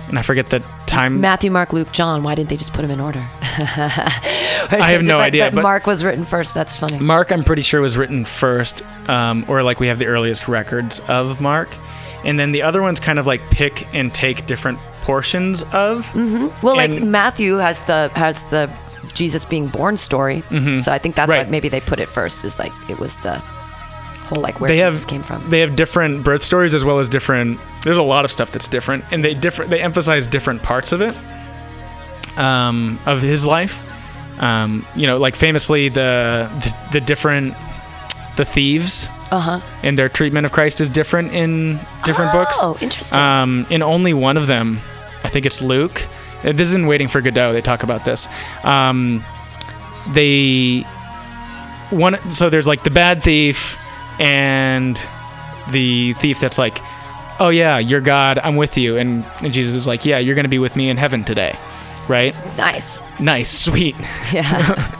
And 0.09 0.19
I 0.19 0.21
forget 0.21 0.49
the 0.49 0.59
time. 0.85 1.21
Matthew, 1.21 1.49
Mark, 1.49 1.73
Luke, 1.73 1.91
John. 1.91 2.23
Why 2.23 2.35
didn't 2.35 2.49
they 2.49 2.57
just 2.57 2.73
put 2.73 2.81
them 2.81 2.91
in 2.91 2.99
order? 2.99 3.25
I 3.41 4.91
have 4.91 5.03
no 5.05 5.17
idea, 5.29 5.45
But, 5.45 5.55
but- 5.55 5.61
Mark 5.63 5.87
was 5.87 6.03
written 6.03 6.25
first. 6.25 6.53
That's 6.53 6.77
funny. 6.79 6.99
Mark, 6.99 7.31
I'm 7.31 7.43
pretty 7.43 7.61
sure, 7.61 7.81
was 7.81 7.97
written 7.97 8.25
first, 8.25 8.81
um, 9.09 9.45
or 9.47 9.63
like 9.63 9.79
we 9.79 9.87
have 9.87 9.99
the 9.99 10.05
earliest 10.07 10.47
records 10.47 10.99
of 11.07 11.41
Mark. 11.41 11.69
And 12.25 12.39
then 12.39 12.51
the 12.53 12.61
other 12.61 12.81
ones 12.81 12.99
kind 12.99 13.19
of 13.19 13.25
like 13.25 13.41
pick 13.49 13.93
and 13.93 14.13
take 14.13 14.45
different 14.45 14.79
portions 15.01 15.61
of. 15.73 16.09
Well, 16.63 16.75
like 16.77 17.01
Matthew 17.01 17.55
has 17.57 17.81
the 17.83 18.09
has 18.15 18.49
the 18.49 18.73
Jesus 19.13 19.43
being 19.43 19.67
born 19.67 19.97
story, 19.97 20.41
so 20.49 20.91
I 20.91 20.97
think 20.99 21.15
that's 21.15 21.29
why 21.29 21.39
Mm-hmm. 21.39 21.51
Maybe 21.51 21.67
they 21.69 21.81
put 21.81 21.99
it 21.99 22.07
first. 22.07 22.45
Is 22.45 22.59
like 22.59 22.71
it 22.89 22.97
was 22.99 23.17
the 23.17 23.41
whole 24.23 24.41
like 24.41 24.59
where 24.59 24.67
They 24.69 24.77
Jesus 24.77 25.01
have 25.03 25.09
came 25.09 25.23
from. 25.23 25.49
they 25.49 25.59
have 25.59 25.75
different 25.75 26.23
birth 26.23 26.43
stories 26.43 26.73
as 26.73 26.83
well 26.83 26.99
as 26.99 27.09
different. 27.09 27.59
There's 27.83 27.97
a 27.97 28.03
lot 28.03 28.25
of 28.25 28.31
stuff 28.31 28.51
that's 28.51 28.67
different, 28.67 29.03
and 29.11 29.23
they 29.23 29.33
different. 29.33 29.69
They 29.71 29.81
emphasize 29.81 30.25
different 30.27 30.63
parts 30.63 30.91
of 30.91 31.01
it, 31.01 31.15
um, 32.37 32.99
of 33.05 33.21
his 33.21 33.45
life. 33.45 33.81
Um, 34.39 34.85
you 34.95 35.05
know, 35.07 35.17
like 35.17 35.35
famously 35.35 35.89
the 35.89 36.49
the, 36.61 36.99
the 36.99 37.01
different 37.01 37.55
the 38.35 38.45
thieves 38.45 39.07
Uh 39.31 39.39
huh. 39.39 39.59
and 39.83 39.95
their 39.97 40.09
treatment 40.09 40.45
of 40.47 40.51
Christ 40.51 40.81
is 40.81 40.89
different 40.89 41.31
in 41.33 41.79
different 42.03 42.31
books. 42.31 42.57
Oh, 42.61 42.77
interesting. 42.81 43.17
Um, 43.19 43.67
in 43.69 43.83
only 43.83 44.13
one 44.13 44.37
of 44.37 44.47
them, 44.47 44.79
I 45.23 45.29
think 45.29 45.45
it's 45.45 45.61
Luke. 45.61 46.07
uh, 46.43 46.51
This 46.51 46.69
is 46.69 46.73
in 46.73 46.87
Waiting 46.87 47.07
for 47.07 47.21
Godot. 47.21 47.53
They 47.53 47.61
talk 47.61 47.83
about 47.83 48.05
this. 48.05 48.27
Um, 48.63 49.23
they 50.13 50.81
one. 51.91 52.17
So 52.31 52.49
there's 52.49 52.65
like 52.65 52.83
the 52.83 52.89
bad 52.91 53.21
thief 53.23 53.77
and 54.19 55.01
the 55.71 56.13
thief 56.13 56.39
that's 56.39 56.57
like, 56.57 56.79
oh 57.39 57.49
yeah, 57.49 57.77
you're 57.79 58.01
God. 58.01 58.39
I'm 58.43 58.55
with 58.55 58.77
you. 58.77 58.97
And, 58.97 59.25
and 59.41 59.53
Jesus 59.53 59.75
is 59.75 59.87
like, 59.87 60.05
yeah, 60.05 60.19
you're 60.19 60.35
gonna 60.35 60.47
be 60.49 60.59
with 60.59 60.75
me 60.75 60.89
in 60.89 60.97
heaven 60.97 61.23
today, 61.23 61.57
right? 62.07 62.35
nice. 62.57 63.01
Nice, 63.19 63.49
sweet. 63.51 63.95
Yeah. 64.33 64.99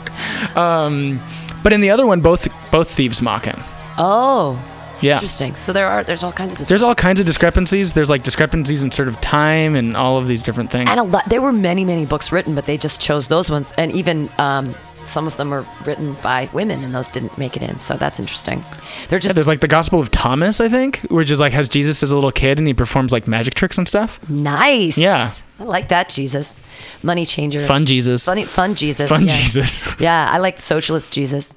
Um, 0.56 1.20
but 1.62 1.72
in 1.72 1.80
the 1.80 1.90
other 1.90 2.06
one, 2.06 2.20
both 2.20 2.46
both 2.70 2.88
thieves 2.90 3.20
mock 3.20 3.44
him. 3.46 3.60
oh, 3.98 4.62
Yeah. 5.00 5.14
interesting. 5.14 5.56
So 5.56 5.72
there 5.72 5.88
are 5.88 6.04
there's 6.04 6.22
all 6.22 6.32
kinds 6.32 6.60
of 6.60 6.68
There's 6.68 6.82
all 6.82 6.94
kinds 6.94 7.18
of 7.18 7.26
discrepancies. 7.26 7.94
There's 7.94 8.08
like 8.10 8.22
discrepancies 8.22 8.82
in 8.82 8.92
sort 8.92 9.08
of 9.08 9.20
time 9.20 9.74
and 9.74 9.96
all 9.96 10.16
of 10.18 10.26
these 10.28 10.42
different 10.42 10.70
things. 10.70 10.88
and 10.90 11.00
a 11.00 11.02
lot. 11.02 11.28
There 11.28 11.42
were 11.42 11.52
many 11.52 11.84
many 11.84 12.06
books 12.06 12.30
written, 12.30 12.54
but 12.54 12.66
they 12.66 12.76
just 12.76 13.00
chose 13.00 13.26
those 13.28 13.50
ones. 13.50 13.72
And 13.76 13.90
even 13.92 14.30
um, 14.38 14.74
some 15.06 15.26
of 15.26 15.36
them 15.36 15.52
are 15.52 15.66
written 15.84 16.14
by 16.22 16.48
women, 16.52 16.82
and 16.84 16.94
those 16.94 17.08
didn't 17.08 17.36
make 17.38 17.56
it 17.56 17.62
in. 17.62 17.78
So 17.78 17.96
that's 17.96 18.18
interesting. 18.20 18.64
They're 19.08 19.18
Yeah, 19.22 19.32
there's 19.32 19.48
like 19.48 19.60
the 19.60 19.68
Gospel 19.68 20.00
of 20.00 20.10
Thomas, 20.10 20.60
I 20.60 20.68
think, 20.68 21.00
which 21.10 21.30
is 21.30 21.40
like 21.40 21.52
has 21.52 21.68
Jesus 21.68 22.02
as 22.02 22.10
a 22.10 22.14
little 22.14 22.32
kid 22.32 22.58
and 22.58 22.66
he 22.66 22.74
performs 22.74 23.12
like 23.12 23.26
magic 23.26 23.54
tricks 23.54 23.78
and 23.78 23.86
stuff. 23.88 24.18
nice. 24.28 24.98
Yeah. 24.98 25.30
I 25.60 25.64
like 25.64 25.88
that 25.88 26.08
Jesus, 26.08 26.58
money 27.02 27.24
changer, 27.24 27.60
Fun 27.60 27.86
Jesus. 27.86 28.24
funny, 28.24 28.44
fun 28.44 28.74
Jesus, 28.74 29.08
Fun 29.08 29.26
yeah. 29.26 29.36
Jesus. 29.36 29.80
Yeah, 30.00 30.28
I 30.30 30.38
like 30.38 30.60
socialist 30.60 31.12
Jesus. 31.12 31.56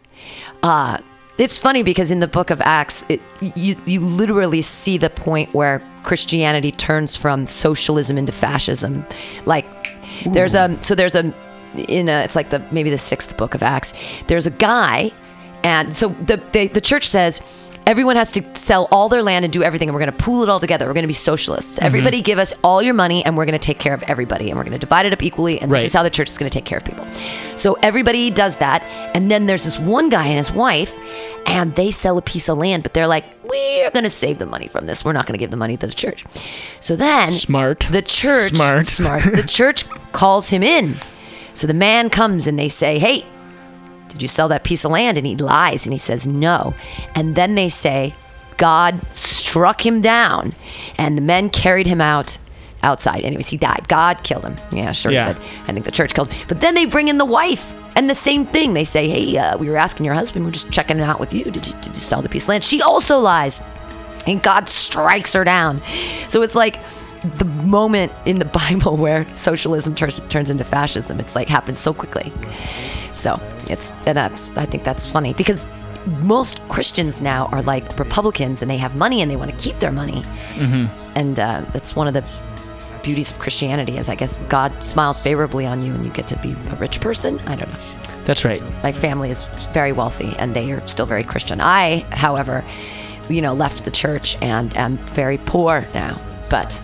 Uh, 0.62 1.00
it's 1.38 1.58
funny 1.60 1.84
because 1.84 2.12
in 2.12 2.20
the 2.20 2.28
book 2.28 2.50
of 2.50 2.62
Acts, 2.62 3.06
it, 3.10 3.22
you 3.56 3.76
you 3.86 4.00
literally 4.00 4.62
see 4.62 4.98
the 4.98 5.10
point 5.10 5.54
where 5.54 5.82
Christianity 6.04 6.72
turns 6.72 7.16
from 7.16 7.46
socialism 7.48 8.18
into 8.18 8.32
fascism. 8.32 9.06
Like 9.46 9.66
there's 10.26 10.56
a 10.56 10.78
so 10.82 10.96
there's 10.96 11.16
a 11.16 11.34
in 11.76 12.10
a 12.10 12.22
it's 12.24 12.36
like 12.36 12.50
the 12.50 12.60
maybe 12.72 12.90
the 12.90 12.98
sixth 12.98 13.38
book 13.38 13.54
of 13.56 13.64
Acts. 13.64 13.94
There's 14.28 14.48
a 14.48 14.52
guy, 14.52 15.12
and 15.64 15.96
so 15.96 16.10
the 16.10 16.38
the, 16.54 16.68
the 16.68 16.82
church 16.82 17.08
says. 17.08 17.42
Everyone 17.86 18.18
has 18.18 18.34
to 18.34 18.44
sell 18.54 18.90
all 18.92 19.08
their 19.08 19.24
land 19.24 19.46
and 19.46 19.54
do 19.54 19.64
everything, 19.64 19.88
and 19.88 19.96
we're 19.96 20.02
going 20.02 20.12
to 20.12 20.22
pool 20.22 20.44
it 20.44 20.50
all 20.50 20.60
together. 20.60 20.86
We're 20.88 20.94
going 20.94 21.06
to 21.06 21.08
be 21.08 21.14
socialists. 21.14 21.78
Mm-hmm. 21.78 21.86
Everybody 21.86 22.22
give 22.22 22.38
us 22.38 22.52
all 22.62 22.82
your 22.82 22.94
money, 22.94 23.24
and 23.24 23.38
we're 23.38 23.46
going 23.46 23.58
to 23.58 23.66
take 23.66 23.80
care 23.80 23.94
of 23.94 24.04
everybody, 24.04 24.50
and 24.50 24.58
we're 24.58 24.66
going 24.66 24.74
to 24.74 24.78
divide 24.78 25.06
it 25.06 25.14
up 25.14 25.24
equally. 25.24 25.58
And 25.62 25.72
Right. 25.72 25.78
this 25.84 25.92
is 25.92 25.94
how 25.94 26.04
the 26.04 26.10
church 26.10 26.30
is 26.30 26.38
going 26.38 26.50
to 26.50 26.54
take 26.54 26.66
care 26.66 26.80
of 26.80 26.84
people. 26.84 27.06
So 27.56 27.76
everybody 27.76 28.30
does 28.30 28.58
that. 28.58 28.84
And 29.16 29.32
then 29.32 29.46
there's 29.46 29.64
this 29.64 29.80
one 29.80 30.10
guy 30.10 30.28
and 30.28 30.38
his 30.38 30.52
wife, 30.52 31.00
and 31.46 31.74
they 31.76 31.92
sell 31.92 32.18
a 32.18 32.22
piece 32.22 32.50
of 32.50 32.58
land, 32.58 32.84
but 32.84 32.94
they're 32.94 33.08
like, 33.08 33.24
we're 33.46 33.90
going 33.92 34.04
to 34.04 34.10
save 34.10 34.38
the 34.38 34.46
money 34.46 34.68
from 34.68 34.86
this. 34.86 35.06
We're 35.06 35.14
not 35.14 35.26
going 35.26 35.36
to 35.36 35.40
give 35.40 35.52
the 35.52 35.56
money 35.56 35.78
to 35.78 35.88
the 35.88 35.94
church. 35.94 36.26
So 36.82 36.98
then 36.98 37.30
Smart. 37.30 37.88
the 37.90 38.02
church, 38.02 38.52
Smart. 38.52 38.86
smart, 39.00 39.24
the 39.24 39.44
church 39.48 39.86
calls 40.12 40.50
him 40.50 40.62
in. 40.62 40.98
So 41.58 41.68
the 41.68 41.74
man 41.74 42.10
comes 42.10 42.46
and 42.48 42.58
they 42.58 42.70
say, 42.70 43.00
hey, 43.00 43.26
did 44.10 44.22
you 44.22 44.28
sell 44.28 44.48
that 44.50 44.64
piece 44.64 44.86
of 44.86 44.92
land? 44.92 45.18
And 45.18 45.26
he 45.26 45.36
lies 45.36 45.86
and 45.86 45.94
he 45.94 45.98
says 46.00 46.28
no. 46.28 46.74
And 47.16 47.36
then 47.36 47.56
they 47.56 47.68
say, 47.70 48.14
God 48.58 49.00
struck 49.16 49.86
him 49.86 50.02
down, 50.02 50.54
and 50.98 51.16
the 51.16 51.22
men 51.22 51.50
carried 51.52 51.86
him 51.86 52.02
out 52.02 52.38
outside. 52.82 53.22
Anyways, 53.22 53.48
he 53.50 53.58
died. 53.58 53.88
God 53.88 54.24
killed 54.24 54.46
him. 54.46 54.56
Yeah, 54.72 54.92
sure 54.92 55.12
Yeah. 55.12 55.34
did. 55.34 55.42
I 55.68 55.74
think 55.74 55.86
the 55.86 55.92
church 55.92 56.14
killed 56.14 56.32
him. 56.32 56.46
But 56.48 56.62
then 56.62 56.74
they 56.74 56.86
bring 56.86 57.08
in 57.08 57.18
the 57.18 57.26
wife. 57.26 57.74
And 57.96 58.08
the 58.08 58.16
same 58.16 58.46
thing. 58.46 58.76
They 58.76 58.84
say, 58.84 59.08
hey, 59.08 59.36
uh, 59.38 59.58
we 59.58 59.70
were 59.72 59.78
asking 59.78 60.06
your 60.06 60.14
husband. 60.14 60.46
We're 60.46 60.52
just 60.52 60.72
checking 60.72 61.00
it 61.00 61.04
out 61.04 61.20
with 61.20 61.34
you. 61.34 61.46
Did 61.46 61.66
you, 61.66 61.74
did 61.82 61.88
you 61.88 61.96
sell 61.96 62.22
the 62.22 62.30
piece 62.30 62.44
of 62.44 62.50
land? 62.50 62.64
She 62.64 62.82
also 62.82 63.18
lies. 63.18 63.62
And 64.28 64.42
God 64.44 64.70
strikes 64.70 65.34
her 65.34 65.44
down. 65.44 65.82
So 66.28 66.44
it's 66.44 66.54
like 66.54 66.80
the 67.32 67.46
moment 67.46 68.12
in 68.26 68.40
the 68.40 68.46
Bible 68.70 68.98
where 68.98 69.26
socialism 69.36 69.96
turns, 69.96 70.20
turns 70.30 70.50
into 70.50 70.64
fascism. 70.64 71.20
It's 71.20 71.36
like 71.36 71.48
happens 71.48 71.80
so 71.80 71.94
quickly. 71.94 72.32
So 73.14 73.40
it's 73.70 73.92
and 74.06 74.18
that's 74.18 74.50
I 74.58 74.66
think 74.66 74.84
that's 74.84 75.12
funny 75.12 75.34
because 75.34 75.66
most 76.24 76.62
Christians 76.70 77.22
now 77.22 77.48
are 77.48 77.62
like 77.62 77.98
Republicans 78.00 78.62
and 78.62 78.72
they 78.72 78.78
have 78.78 78.96
money 78.96 79.22
and 79.22 79.30
they 79.30 79.36
want 79.36 79.52
to 79.52 79.58
keep 79.58 79.80
their 79.80 79.92
money, 79.92 80.24
and 81.16 81.40
uh, 81.40 81.62
that's 81.74 81.96
one 81.96 82.08
of 82.08 82.14
the 82.14 82.24
beauties 83.04 83.32
of 83.32 83.40
Christianity 83.40 83.98
is 83.98 84.10
I 84.10 84.16
guess 84.16 84.38
God 84.50 84.84
smiles 84.84 85.22
favorably 85.22 85.66
on 85.66 85.82
you 85.82 85.94
and 85.94 86.06
you 86.06 86.12
get 86.12 86.28
to 86.28 86.38
be 86.40 86.52
a 86.52 86.76
rich 86.76 87.00
person. 87.02 87.40
I 87.42 87.56
don't 87.56 87.72
know. 87.72 87.80
That's 88.26 88.44
right. 88.44 88.62
My 88.84 88.92
family 88.92 89.32
is 89.32 89.46
very 89.72 89.94
wealthy 89.94 90.34
and 90.38 90.54
they 90.54 90.72
are 90.74 90.86
still 90.88 91.06
very 91.06 91.24
Christian. 91.24 91.62
I, 91.62 92.06
however, 92.12 92.66
you 93.30 93.42
know, 93.42 93.54
left 93.54 93.86
the 93.86 93.92
church 93.92 94.38
and 94.42 94.76
am 94.76 94.98
very 94.98 95.38
poor 95.38 95.86
now. 95.94 96.20
But 96.50 96.82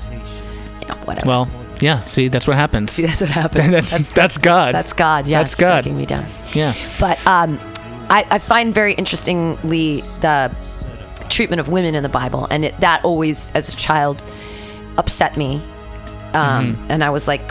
you 0.84 0.94
know, 0.94 1.00
whatever. 1.02 1.28
Well, 1.28 1.50
yeah. 1.80 2.02
See, 2.04 2.28
that's 2.28 2.48
what 2.48 2.58
happens. 2.58 2.92
See, 2.92 3.06
that's 3.06 3.22
what 3.22 3.30
happens. 3.42 3.72
that's 3.72 4.10
that's, 4.12 4.38
God. 4.38 4.74
That's 4.74 4.94
God. 4.94 5.28
Yeah, 5.28 5.40
That's 5.40 5.56
God. 5.56 5.86
me 5.86 6.06
down. 6.06 6.26
Yeah. 6.54 6.74
But 7.00 7.26
um, 7.28 7.60
I, 8.10 8.26
I 8.30 8.40
find 8.40 8.74
very 8.74 8.94
interestingly 8.94 10.02
the 10.22 10.56
treatment 11.30 11.60
of 11.60 11.68
women 11.68 11.96
in 11.96 12.04
the 12.04 12.10
Bible, 12.10 12.48
and 12.52 12.66
it, 12.66 12.78
that 12.80 13.04
always, 13.04 13.52
as 13.54 13.70
a 13.70 13.76
child, 13.76 14.24
upset 14.98 15.38
me. 15.38 15.56
Um, 16.34 16.76
Mm-hmm. 16.76 16.92
And 16.92 17.04
I 17.04 17.10
was 17.12 17.28
like, 17.28 17.42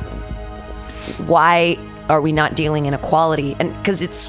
why 1.28 1.78
are 2.08 2.20
we 2.20 2.32
not 2.32 2.54
dealing 2.56 2.86
in 2.86 2.94
equality? 2.94 3.56
And 3.60 3.76
because 3.78 4.02
it's, 4.02 4.28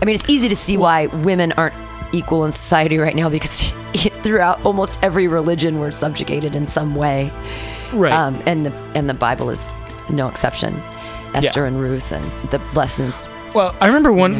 I 0.00 0.04
mean, 0.04 0.14
it's 0.14 0.28
easy 0.28 0.48
to 0.48 0.56
see 0.56 0.76
why 0.76 1.06
women 1.06 1.52
aren't 1.52 1.74
equal 2.12 2.44
in 2.44 2.52
society 2.52 2.98
right 2.98 3.16
now 3.16 3.28
because 3.28 3.70
throughout 4.22 4.64
almost 4.64 5.02
every 5.02 5.26
religion 5.26 5.78
we're 5.80 5.90
subjugated 5.90 6.54
in 6.54 6.66
some 6.66 6.94
way 6.94 7.32
Right. 7.92 8.12
um, 8.12 8.40
and 8.46 8.66
the 8.66 8.72
and 8.94 9.08
the 9.08 9.14
Bible 9.14 9.50
is 9.50 9.70
no 10.10 10.28
exception. 10.28 10.74
Esther 11.34 11.64
and 11.64 11.80
Ruth 11.80 12.12
and 12.12 12.24
the 12.50 12.58
lessons. 12.74 13.28
Well, 13.54 13.74
I 13.80 13.86
remember 13.86 14.12
one 14.12 14.34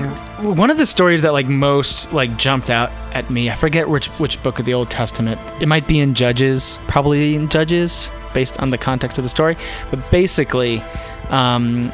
one 0.57 0.71
of 0.71 0.77
the 0.79 0.87
stories 0.87 1.23
that 1.23 1.33
like 1.33 1.47
most 1.47 2.13
like 2.13 2.37
jumped 2.37 2.71
out 2.71 2.91
at 3.15 3.29
me. 3.31 3.51
I 3.51 3.55
forget 3.55 3.89
which 3.89 4.09
which 4.19 4.43
book 4.43 4.59
of 4.59 4.65
the 4.65 4.75
Old 4.75 4.91
Testament. 4.91 5.41
It 5.61 5.69
might 5.69 5.87
be 5.87 6.01
in 6.01 6.15
Judges, 6.15 6.79
probably 6.89 7.35
in 7.35 7.49
Judges, 7.49 8.11
based 8.35 8.61
on 8.61 8.71
the 8.71 8.79
context 8.79 9.19
of 9.19 9.25
the 9.25 9.29
story. 9.29 9.57
But 9.91 10.07
basically, 10.11 10.83
um, 11.31 11.93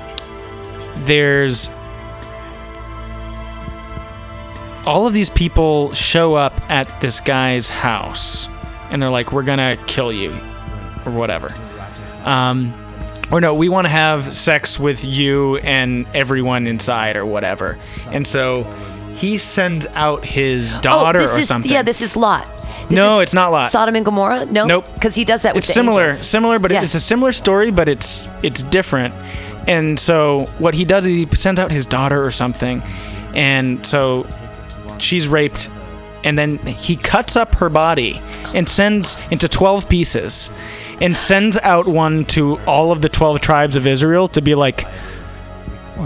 there's 1.05 1.71
all 4.87 5.07
of 5.07 5.13
these 5.13 5.29
people 5.31 5.93
show 5.95 6.35
up 6.35 6.55
at 6.71 6.89
this 7.01 7.21
guy's 7.21 7.69
house, 7.69 8.49
and 8.91 9.03
they're 9.03 9.11
like, 9.11 9.33
"We're 9.33 9.43
gonna 9.43 9.77
kill 9.87 10.13
you," 10.13 10.37
or 11.09 11.19
whatever. 11.19 11.53
Um, 12.25 12.75
or 13.31 13.41
no, 13.41 13.55
we 13.55 13.69
want 13.69 13.85
to 13.87 13.91
have 13.91 14.35
sex 14.35 14.79
with 14.79 15.05
you 15.05 15.57
and 15.59 16.07
everyone 16.15 16.67
inside 16.67 17.17
or 17.17 17.27
whatever. 17.27 17.79
And 18.11 18.27
so 18.27 18.65
he 19.17 19.37
sends 19.39 19.87
out 19.95 20.25
his 20.25 20.75
daughter 20.75 21.19
oh, 21.19 21.23
this 21.23 21.37
or 21.37 21.41
is 21.41 21.49
something. 21.49 21.71
yeah, 21.71 21.83
this 21.83 22.01
is 22.03 22.17
Lot. 22.17 22.47
This 22.89 22.97
No, 22.97 23.19
it's 23.21 23.35
not 23.35 23.51
Lot. 23.51 23.71
Sodom 23.71 23.97
and 23.97 24.05
Gomorrah. 24.05 24.47
No, 24.47 24.65
Nope. 24.65 24.87
because 24.95 25.15
he 25.15 25.25
does 25.25 25.43
that 25.43 25.55
with 25.55 25.65
it's 25.65 25.75
similar, 25.75 26.05
angels. 26.05 26.27
similar, 26.27 26.59
but 26.59 26.71
Yeah. 26.71 26.83
it's 26.83 26.95
a 26.95 27.01
similar 27.01 27.33
story, 27.33 27.71
but 27.71 27.89
it's 27.89 28.29
it's 28.43 28.63
different. 28.63 29.13
And 29.67 29.99
so 30.01 30.49
what 30.59 30.73
he 30.75 30.85
does 30.87 31.05
is 31.05 31.13
he 31.13 31.37
sends 31.37 31.61
out 31.61 31.71
his 31.71 31.85
daughter 31.85 32.25
or 32.25 32.31
something, 32.31 32.83
and 33.35 33.85
so 33.85 34.27
she's 34.97 35.29
raped, 35.29 35.69
and 36.25 36.39
then 36.39 36.57
he 36.59 36.97
cuts 36.97 37.37
up 37.37 37.57
her 37.57 37.69
body 37.69 38.19
and 38.55 38.67
sends 38.67 39.19
into 39.31 39.47
twelve 39.49 39.87
pieces, 39.89 40.49
and 41.01 41.17
sends 41.17 41.57
out 41.59 41.87
one 41.87 42.25
to 42.27 42.59
all 42.61 42.91
of 42.93 43.01
the 43.03 43.09
twelve 43.09 43.41
tribes 43.41 43.77
of 43.77 43.87
Israel 43.87 44.29
to 44.29 44.41
be 44.41 44.55
like, 44.55 44.85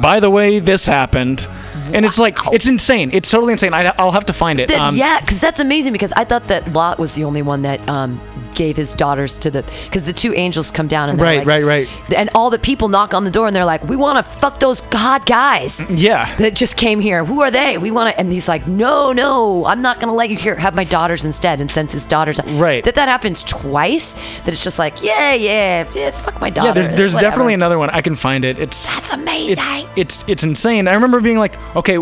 by 0.00 0.20
the 0.20 0.30
way, 0.30 0.58
this 0.58 0.86
happened. 0.86 1.46
And 1.94 2.06
it's 2.06 2.18
like 2.18 2.38
it's 2.52 2.66
insane. 2.66 3.10
It's 3.12 3.30
totally 3.30 3.52
insane. 3.52 3.74
I, 3.74 3.92
I'll 3.98 4.12
have 4.12 4.26
to 4.26 4.32
find 4.32 4.58
it. 4.60 4.68
That- 4.68 4.80
Um, 4.80 4.96
yeah, 4.96 5.20
because 5.20 5.40
that's 5.40 5.60
amazing. 5.60 5.92
Because 5.92 6.12
I 6.12 6.24
thought 6.24 6.48
that 6.48 6.72
Lot 6.72 6.98
was 6.98 7.14
the 7.14 7.24
only 7.24 7.42
one 7.42 7.62
that 7.62 7.86
um, 7.88 8.18
gave 8.54 8.76
his 8.76 8.92
daughters 8.92 9.38
to 9.38 9.50
the 9.50 9.62
because 9.84 10.04
the 10.04 10.12
two 10.12 10.32
angels 10.34 10.70
come 10.70 10.88
down 10.88 11.08
and 11.10 11.20
Right, 11.20 11.38
like- 11.38 11.46
right, 11.46 11.64
right. 11.64 11.88
and 12.16 12.30
all 12.34 12.50
the 12.50 12.58
people 12.58 12.88
knock 12.88 13.14
on 13.14 13.24
the 13.24 13.30
door 13.30 13.46
and 13.46 13.54
they're 13.56 13.64
like, 13.64 13.82
"We 13.88 13.96
want 13.96 14.18
to 14.18 14.22
fuck 14.22 14.58
those 14.60 14.80
god 14.82 15.24
guys." 15.26 15.84
Yeah. 15.90 16.34
that 16.36 16.54
just 16.54 16.76
came 16.76 17.00
here. 17.00 17.24
Who 17.24 17.40
are 17.42 17.50
they? 17.50 17.78
We 17.78 17.90
want 17.90 18.10
to. 18.10 18.18
And 18.20 18.32
he's 18.32 18.48
like, 18.48 18.66
no, 18.66 19.12
no, 19.12 19.64
I'm 19.66 19.82
not 19.82 20.00
gonna 20.00 20.14
let 20.14 20.30
you 20.30 20.36
here. 20.36 20.54
Have 20.56 20.74
my 20.74 20.84
daughters 20.84 21.24
instead. 21.24 21.60
And 21.60 21.70
sends 21.70 21.92
his 21.92 22.06
daughters. 22.06 22.40
Right. 22.46 22.82
That 22.84 22.94
that 22.96 23.08
happens 23.08 23.42
twice. 23.44 24.14
That 24.44 24.48
it's 24.48 24.62
just 24.64 24.78
like, 24.78 25.02
yeah, 25.02 25.32
yeah, 25.34 25.86
yeah 25.94 26.10
fuck 26.10 26.40
my 26.40 26.50
daughter. 26.50 26.68
Yeah, 26.68 26.72
there's 26.74 26.88
there's 26.90 27.14
whatever. 27.14 27.30
definitely 27.30 27.54
another 27.54 27.78
one. 27.78 27.90
I 27.90 28.00
can 28.00 28.14
find 28.16 28.44
it. 28.44 28.58
It's 28.58 28.90
That's 28.90 29.12
amazing. 29.12 29.56
it's 29.58 29.86
it's 29.96 30.24
it's 30.28 30.42
insane. 30.44 30.88
I 30.88 30.94
remember 30.94 31.20
being 31.20 31.38
like, 31.38 31.54
okay, 31.76 31.98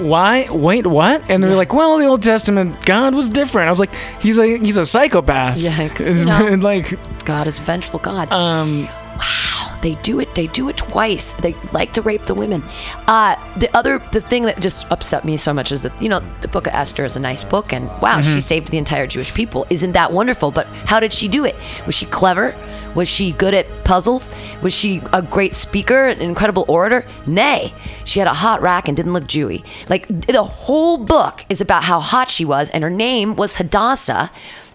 why? 0.00 0.48
Wait, 0.50 0.86
what? 0.86 1.22
And 1.30 1.42
they're 1.42 1.54
like, 1.56 1.72
well, 1.72 1.98
the 1.98 2.06
Old 2.06 2.22
Testament 2.22 2.84
God 2.84 3.14
was 3.14 3.30
different. 3.30 3.68
I 3.68 3.70
was 3.70 3.78
like, 3.80 3.92
he's 4.20 4.38
a 4.38 4.56
he's 4.58 4.76
a 4.76 4.84
psychopath. 4.86 5.58
Yeah, 5.58 5.82
you 6.00 6.24
know- 6.24 6.46
and 6.46 6.62
like, 6.62 6.98
God 7.24 7.46
is 7.46 7.58
vengeful 7.58 7.98
God. 8.00 8.30
um, 8.32 8.84
wow, 8.84 9.69
they 9.82 9.94
do 9.96 10.20
it. 10.20 10.34
They 10.34 10.46
do 10.48 10.68
it 10.68 10.76
twice. 10.76 11.32
They 11.34 11.54
like 11.72 11.92
to 11.94 12.02
rape 12.02 12.22
the 12.22 12.34
women. 12.34 12.62
Uh, 13.06 13.36
the 13.56 13.74
other, 13.76 13.98
the 14.12 14.20
thing 14.20 14.42
that 14.44 14.60
just 14.60 14.90
upset 14.90 15.24
me 15.24 15.36
so 15.36 15.52
much 15.54 15.72
is 15.72 15.82
that 15.82 15.92
you 16.02 16.08
know 16.08 16.20
the 16.42 16.48
Book 16.48 16.66
of 16.66 16.74
Esther 16.74 17.04
is 17.04 17.16
a 17.16 17.20
nice 17.20 17.44
book, 17.44 17.72
and 17.72 17.86
wow, 18.00 18.18
Mm-hmm. 18.20 18.34
she 18.34 18.40
saved 18.40 18.68
the 18.70 18.78
entire 18.78 19.06
Jewish 19.06 19.32
people. 19.32 19.66
Isn't 19.70 19.92
that 19.92 20.12
wonderful? 20.12 20.50
But 20.50 20.66
how 20.86 21.00
did 21.00 21.12
she 21.12 21.28
do 21.28 21.44
it? 21.44 21.56
Was 21.86 21.94
she 21.94 22.06
clever? 22.06 22.54
Was 22.94 23.06
she 23.08 23.30
good 23.32 23.54
at 23.54 23.66
puzzles? 23.84 24.32
Was 24.62 24.72
she 24.74 25.00
a 25.12 25.22
great 25.22 25.54
speaker, 25.54 26.06
an 26.08 26.20
incredible 26.20 26.64
orator? 26.66 27.06
Nay, 27.24 27.72
she 28.04 28.18
had 28.18 28.26
a 28.26 28.34
hot 28.34 28.62
rack 28.62 28.88
and 28.88 28.96
didn't 28.96 29.12
look 29.12 29.24
Jewy. 29.24 29.64
Like 29.88 30.08
the 30.08 30.42
whole 30.42 30.98
book 30.98 31.44
is 31.48 31.60
about 31.60 31.84
how 31.84 32.00
hot 32.00 32.28
she 32.28 32.44
was, 32.44 32.68
and 32.70 32.82
her 32.82 32.90
name 32.90 33.36
was 33.36 33.56
Hadassah, 33.58 34.30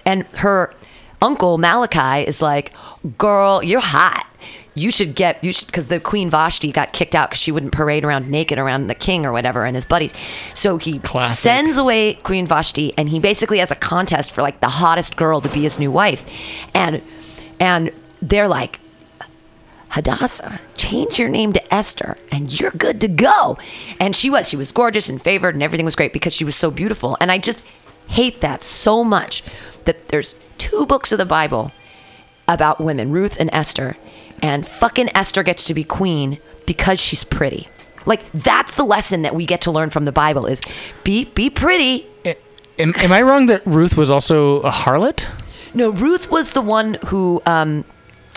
and 0.05 0.23
her 0.37 0.73
uncle 1.21 1.57
Malachi 1.57 2.25
is 2.25 2.41
like, 2.41 2.71
"Girl, 3.17 3.61
you're 3.63 3.81
hot." 3.81 4.25
You 4.76 4.91
should 4.91 5.15
get 5.15 5.43
you 5.43 5.51
should 5.51 5.67
because 5.67 5.88
the 5.88 5.99
queen 5.99 6.30
Vashti 6.30 6.71
got 6.71 6.93
kicked 6.93 7.15
out 7.15 7.30
because 7.30 7.41
she 7.41 7.51
wouldn't 7.51 7.71
parade 7.71 8.03
around 8.03 8.30
naked 8.30 8.59
around 8.59 8.88
the 8.88 8.95
king 8.95 9.26
or 9.26 9.32
whatever 9.32 9.65
and 9.65 9.76
his 9.76 9.86
buddies. 9.86 10.13
So 10.53 10.78
he 10.78 10.99
Classic. 10.99 11.38
sends 11.38 11.78
away 11.78 12.15
Queen 12.15 12.45
Vashti 12.45 12.93
and 12.97 13.09
he 13.09 13.19
basically 13.19 13.59
has 13.59 13.71
a 13.71 13.76
contest 13.76 14.32
for 14.32 14.41
like 14.41 14.59
the 14.59 14.69
hottest 14.69 15.15
girl 15.15 15.41
to 15.41 15.49
be 15.49 15.61
his 15.61 15.80
new 15.80 15.91
wife, 15.91 16.26
and 16.73 17.01
and 17.59 17.91
they're 18.21 18.47
like. 18.47 18.80
Hadassah, 19.89 20.59
change 20.76 21.19
your 21.19 21.30
name 21.30 21.53
to 21.53 21.73
Esther 21.73 22.17
and 22.30 22.59
you're 22.59 22.71
good 22.71 22.99
to 22.99 23.07
go. 23.07 23.57
And 23.97 24.13
she 24.13 24.30
was. 24.30 24.49
She 24.49 24.57
was 24.57 24.73
gorgeous 24.73 25.07
and 25.07 25.21
favored 25.21 25.55
and 25.55 25.63
everything 25.63 25.86
was 25.86 25.95
great 25.95 26.11
because 26.11 26.34
she 26.34 26.43
was 26.43 26.57
so 26.57 26.69
beautiful. 26.69 27.15
And 27.21 27.32
I 27.32 27.38
just 27.38 27.63
hate 28.07 28.41
that 28.41 28.61
so 28.61 29.05
much 29.05 29.41
that 29.86 30.09
there's 30.09 30.36
two 30.57 30.86
books 30.86 31.13
of 31.13 31.17
the 31.17 31.26
Bible 31.26 31.71
about 32.45 32.82
women, 32.82 33.11
Ruth 33.11 33.38
and 33.39 33.49
Esther, 33.53 33.95
and 34.41 34.65
fucking 34.65 35.15
Esther 35.15 35.43
gets 35.43 35.65
to 35.65 35.73
be 35.73 35.83
queen 35.83 36.39
because 36.65 36.99
she's 36.99 37.23
pretty. 37.23 37.67
Like 38.05 38.31
that's 38.33 38.73
the 38.75 38.83
lesson 38.83 39.23
that 39.23 39.36
we 39.36 39.45
get 39.45 39.61
to 39.61 39.71
learn 39.71 39.89
from 39.89 40.05
the 40.05 40.11
Bible 40.11 40.45
is 40.45 40.61
be 41.03 41.25
be 41.25 41.49
pretty. 41.49 42.07
Am, 42.77 42.93
am 42.97 43.11
I 43.11 43.21
wrong 43.21 43.45
that 43.45 43.65
Ruth 43.65 43.97
was 43.97 44.11
also 44.11 44.61
a 44.61 44.71
harlot? 44.71 45.25
No, 45.73 45.89
Ruth 45.89 46.29
was 46.29 46.51
the 46.51 46.61
one 46.61 46.97
who 47.07 47.41
um, 47.45 47.86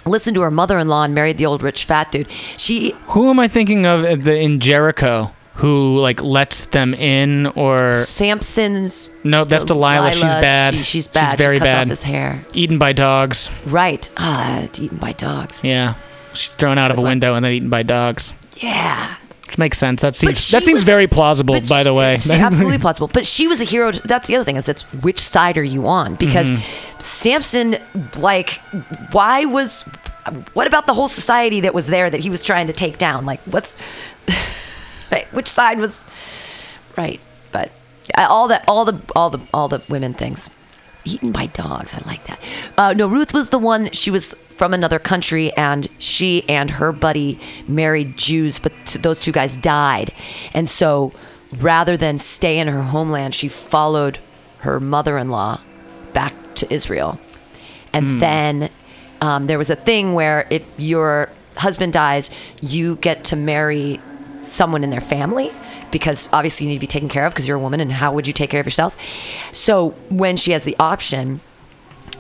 listened 0.07 0.35
to 0.37 0.41
her 0.43 0.51
mother-in-law 0.51 1.05
and 1.05 1.15
married 1.15 1.39
the 1.39 1.47
old 1.47 1.63
rich 1.63 1.85
fat 1.85 2.11
dude. 2.13 2.31
She 2.31 2.95
Who 3.09 3.31
am 3.31 3.39
I 3.39 3.49
thinking 3.49 3.87
of 3.87 4.05
at 4.05 4.25
the, 4.25 4.39
in 4.39 4.61
Jericho 4.61 5.33
who 5.59 5.99
like 5.99 6.23
lets 6.23 6.67
them 6.67 6.95
in 6.95 7.47
or 7.49 8.01
Samson's 8.01 9.11
no? 9.25 9.45
That's 9.45 9.65
Delilah. 9.65 10.13
She's 10.13 10.23
bad. 10.23 10.75
She, 10.75 10.83
she's 10.83 11.07
bad. 11.09 11.33
She's 11.33 11.39
very 11.39 11.57
she 11.57 11.61
cuts 11.61 11.69
bad. 11.75 11.83
off 11.83 11.89
his 11.89 12.05
hair. 12.05 12.45
Eaten 12.55 12.79
by 12.79 12.93
dogs. 12.93 13.51
Right. 13.67 14.11
Ah, 14.17 14.67
eaten 14.79 14.99
by 14.99 15.13
dogs. 15.13 15.63
Yeah, 15.65 15.95
she's 16.33 16.55
thrown 16.55 16.79
out 16.79 16.91
of 16.91 16.99
a 16.99 17.01
one. 17.01 17.11
window 17.11 17.35
and 17.35 17.45
then 17.45 17.53
eaten 17.53 17.71
by 17.71 17.83
dogs. 17.83 18.33
Yeah. 18.59 19.15
Which 19.47 19.57
makes 19.57 19.79
sense. 19.79 20.03
That 20.03 20.15
seems 20.15 20.51
that 20.51 20.63
seems 20.63 20.77
was- 20.77 20.85
very 20.85 21.07
plausible. 21.07 21.59
By 21.63 21.83
the 21.83 21.95
way, 21.95 22.13
absolutely 22.31 22.79
plausible. 22.87 23.09
But 23.09 23.27
she 23.27 23.47
was 23.49 23.61
a 23.61 23.65
hero. 23.65 23.93
That's 23.93 24.29
the 24.29 24.37
other 24.37 24.45
thing 24.45 24.57
is 24.57 24.69
it's 24.69 24.83
which 25.03 25.19
side 25.21 25.57
are 25.57 25.65
you 25.65 25.87
on? 25.89 26.17
Because 26.17 26.51
Mm-hmm. 26.51 27.01
Samson, 27.01 27.77
like, 28.19 28.61
why 29.13 29.45
was? 29.47 29.85
What 30.53 30.67
about 30.67 30.85
the 30.87 30.93
whole 30.93 31.09
society 31.09 31.63
that 31.63 31.73
was 31.73 31.87
there 31.87 32.11
that 32.11 32.21
he 32.21 32.29
was 32.29 32.45
trying 32.45 32.67
to 32.67 32.73
take 32.75 32.99
down? 32.99 33.25
Like, 33.25 33.41
what's? 33.43 33.77
which 35.33 35.49
side 35.49 35.79
was? 35.79 36.05
Right, 36.97 37.21
but 37.53 37.71
all 38.17 38.49
that, 38.49 38.65
all 38.67 38.85
the, 38.85 39.01
all 39.15 39.31
the, 39.31 39.41
all 39.53 39.69
the 39.69 39.83
women 39.89 40.15
things. 40.15 40.51
Eaten 41.05 41.33
by 41.33 41.47
dogs. 41.47 41.95
I 41.95 42.03
like 42.07 42.27
that. 42.27 42.43
Uh, 42.77 42.93
no, 42.93 43.07
Ruth 43.07 43.33
was 43.33 43.51
the 43.51 43.59
one. 43.59 43.91
She 43.93 44.11
was 44.11 44.35
from 44.51 44.75
another 44.75 44.99
country, 44.99 45.53
and 45.55 45.89
she 45.99 46.47
and 46.49 46.73
her 46.73 46.93
buddy 46.93 47.39
married 47.67 48.17
Jews, 48.17 48.59
but 48.59 48.73
t- 48.85 48.99
those 48.99 49.19
two 49.21 49.33
guys 49.33 49.57
died. 49.57 50.13
And 50.53 50.69
so, 50.69 51.13
rather 51.57 51.97
than 51.97 52.19
stay 52.19 52.59
in 52.59 52.69
her 52.69 52.83
homeland, 52.83 53.35
she 53.35 53.49
followed 53.49 54.19
her 54.59 54.81
mother-in-law 54.81 55.61
back 56.13 56.35
to 56.57 56.75
Israel. 56.75 57.19
And 57.93 58.21
then 58.21 58.71
um, 59.21 59.47
there 59.47 59.59
was 59.59 59.71
a 59.71 59.77
thing 59.77 60.15
where 60.15 60.47
if 60.51 60.79
your 60.79 61.31
husband 61.57 61.93
dies, 61.93 62.31
you 62.61 62.97
get 62.97 63.25
to 63.25 63.37
marry 63.37 64.01
someone 64.43 64.85
in 64.85 64.91
their 64.91 65.01
family 65.01 65.53
because 65.91 66.29
obviously 66.33 66.67
you 66.67 66.71
need 66.71 66.77
to 66.77 66.81
be 66.81 66.87
taken 66.87 67.09
care 67.09 67.27
of 67.27 67.33
because 67.33 67.49
you're 67.49 67.57
a 67.57 67.61
woman 67.61 67.81
and 67.81 67.93
how 67.93 68.13
would 68.13 68.27
you 68.27 68.33
take 68.33 68.51
care 68.51 68.61
of 68.61 68.67
yourself? 68.67 68.97
So 69.53 69.91
when 70.11 70.37
she 70.37 70.53
has 70.53 70.65
the 70.65 70.77
option 70.79 71.41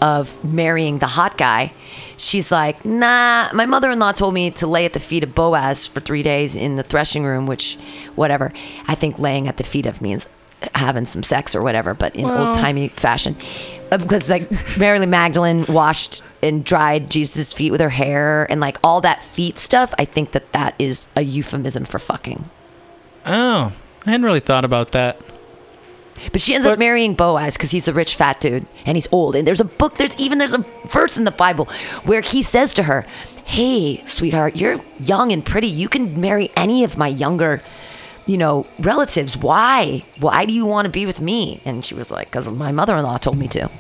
of 0.00 0.42
marrying 0.44 0.98
the 0.98 1.06
hot 1.06 1.36
guy, 1.36 1.72
she's 2.16 2.52
like, 2.52 2.84
nah, 2.84 3.50
my 3.52 3.66
mother 3.66 3.90
in 3.90 3.98
law 3.98 4.12
told 4.12 4.34
me 4.34 4.50
to 4.52 4.66
lay 4.66 4.84
at 4.84 4.92
the 4.92 5.00
feet 5.00 5.24
of 5.24 5.34
Boaz 5.34 5.86
for 5.86 6.00
three 6.00 6.22
days 6.22 6.54
in 6.54 6.76
the 6.76 6.82
threshing 6.82 7.24
room, 7.24 7.46
which, 7.46 7.76
whatever. 8.14 8.52
I 8.86 8.94
think 8.94 9.18
laying 9.18 9.48
at 9.48 9.56
the 9.56 9.64
feet 9.64 9.86
of 9.86 10.00
means 10.00 10.28
having 10.74 11.04
some 11.04 11.22
sex 11.22 11.54
or 11.54 11.62
whatever, 11.62 11.94
but 11.94 12.14
in 12.16 12.24
old 12.24 12.56
timey 12.56 12.88
fashion. 12.88 13.36
Uh, 13.90 13.98
because, 13.98 14.28
like, 14.28 14.50
Mary 14.78 15.04
Magdalene 15.06 15.64
washed 15.66 16.22
and 16.42 16.64
dried 16.64 17.10
Jesus' 17.10 17.52
feet 17.54 17.70
with 17.70 17.80
her 17.80 17.88
hair 17.90 18.46
and, 18.50 18.60
like, 18.60 18.76
all 18.84 19.00
that 19.00 19.22
feet 19.22 19.58
stuff, 19.58 19.94
I 19.98 20.04
think 20.04 20.32
that 20.32 20.52
that 20.52 20.74
is 20.78 21.08
a 21.16 21.22
euphemism 21.22 21.84
for 21.84 21.98
fucking. 21.98 22.50
oh, 23.24 23.72
I 24.06 24.10
hadn't 24.10 24.24
really 24.24 24.40
thought 24.40 24.64
about 24.64 24.92
that. 24.92 25.20
But 26.32 26.40
she 26.40 26.54
ends 26.54 26.66
up 26.66 26.78
marrying 26.78 27.14
Boaz 27.14 27.56
because 27.56 27.70
he's 27.70 27.86
a 27.88 27.92
rich 27.92 28.16
fat 28.16 28.40
dude 28.40 28.66
and 28.84 28.96
he's 28.96 29.06
old. 29.12 29.36
And 29.36 29.46
there's 29.46 29.60
a 29.60 29.64
book, 29.64 29.98
there's 29.98 30.18
even 30.18 30.38
there's 30.38 30.54
a 30.54 30.64
verse 30.88 31.16
in 31.16 31.24
the 31.24 31.30
Bible 31.30 31.66
where 32.04 32.22
he 32.22 32.42
says 32.42 32.74
to 32.74 32.82
her, 32.84 33.06
Hey, 33.44 34.02
sweetheart, 34.04 34.56
you're 34.56 34.80
young 34.98 35.30
and 35.30 35.44
pretty. 35.46 35.68
You 35.68 35.88
can 35.88 36.20
marry 36.20 36.50
any 36.56 36.82
of 36.84 36.98
my 36.98 37.06
younger, 37.08 37.62
you 38.28 38.36
know, 38.36 38.66
relatives. 38.78 39.36
Why? 39.36 40.04
Why 40.20 40.44
do 40.44 40.52
you 40.52 40.66
want 40.66 40.86
to 40.86 40.90
be 40.90 41.06
with 41.06 41.20
me? 41.20 41.60
And 41.64 41.84
she 41.84 41.94
was 41.94 42.12
like, 42.12 42.28
Because 42.28 42.48
my 42.50 42.70
mother-in-law 42.70 43.18
told 43.18 43.38
me 43.38 43.48
to. 43.48 43.70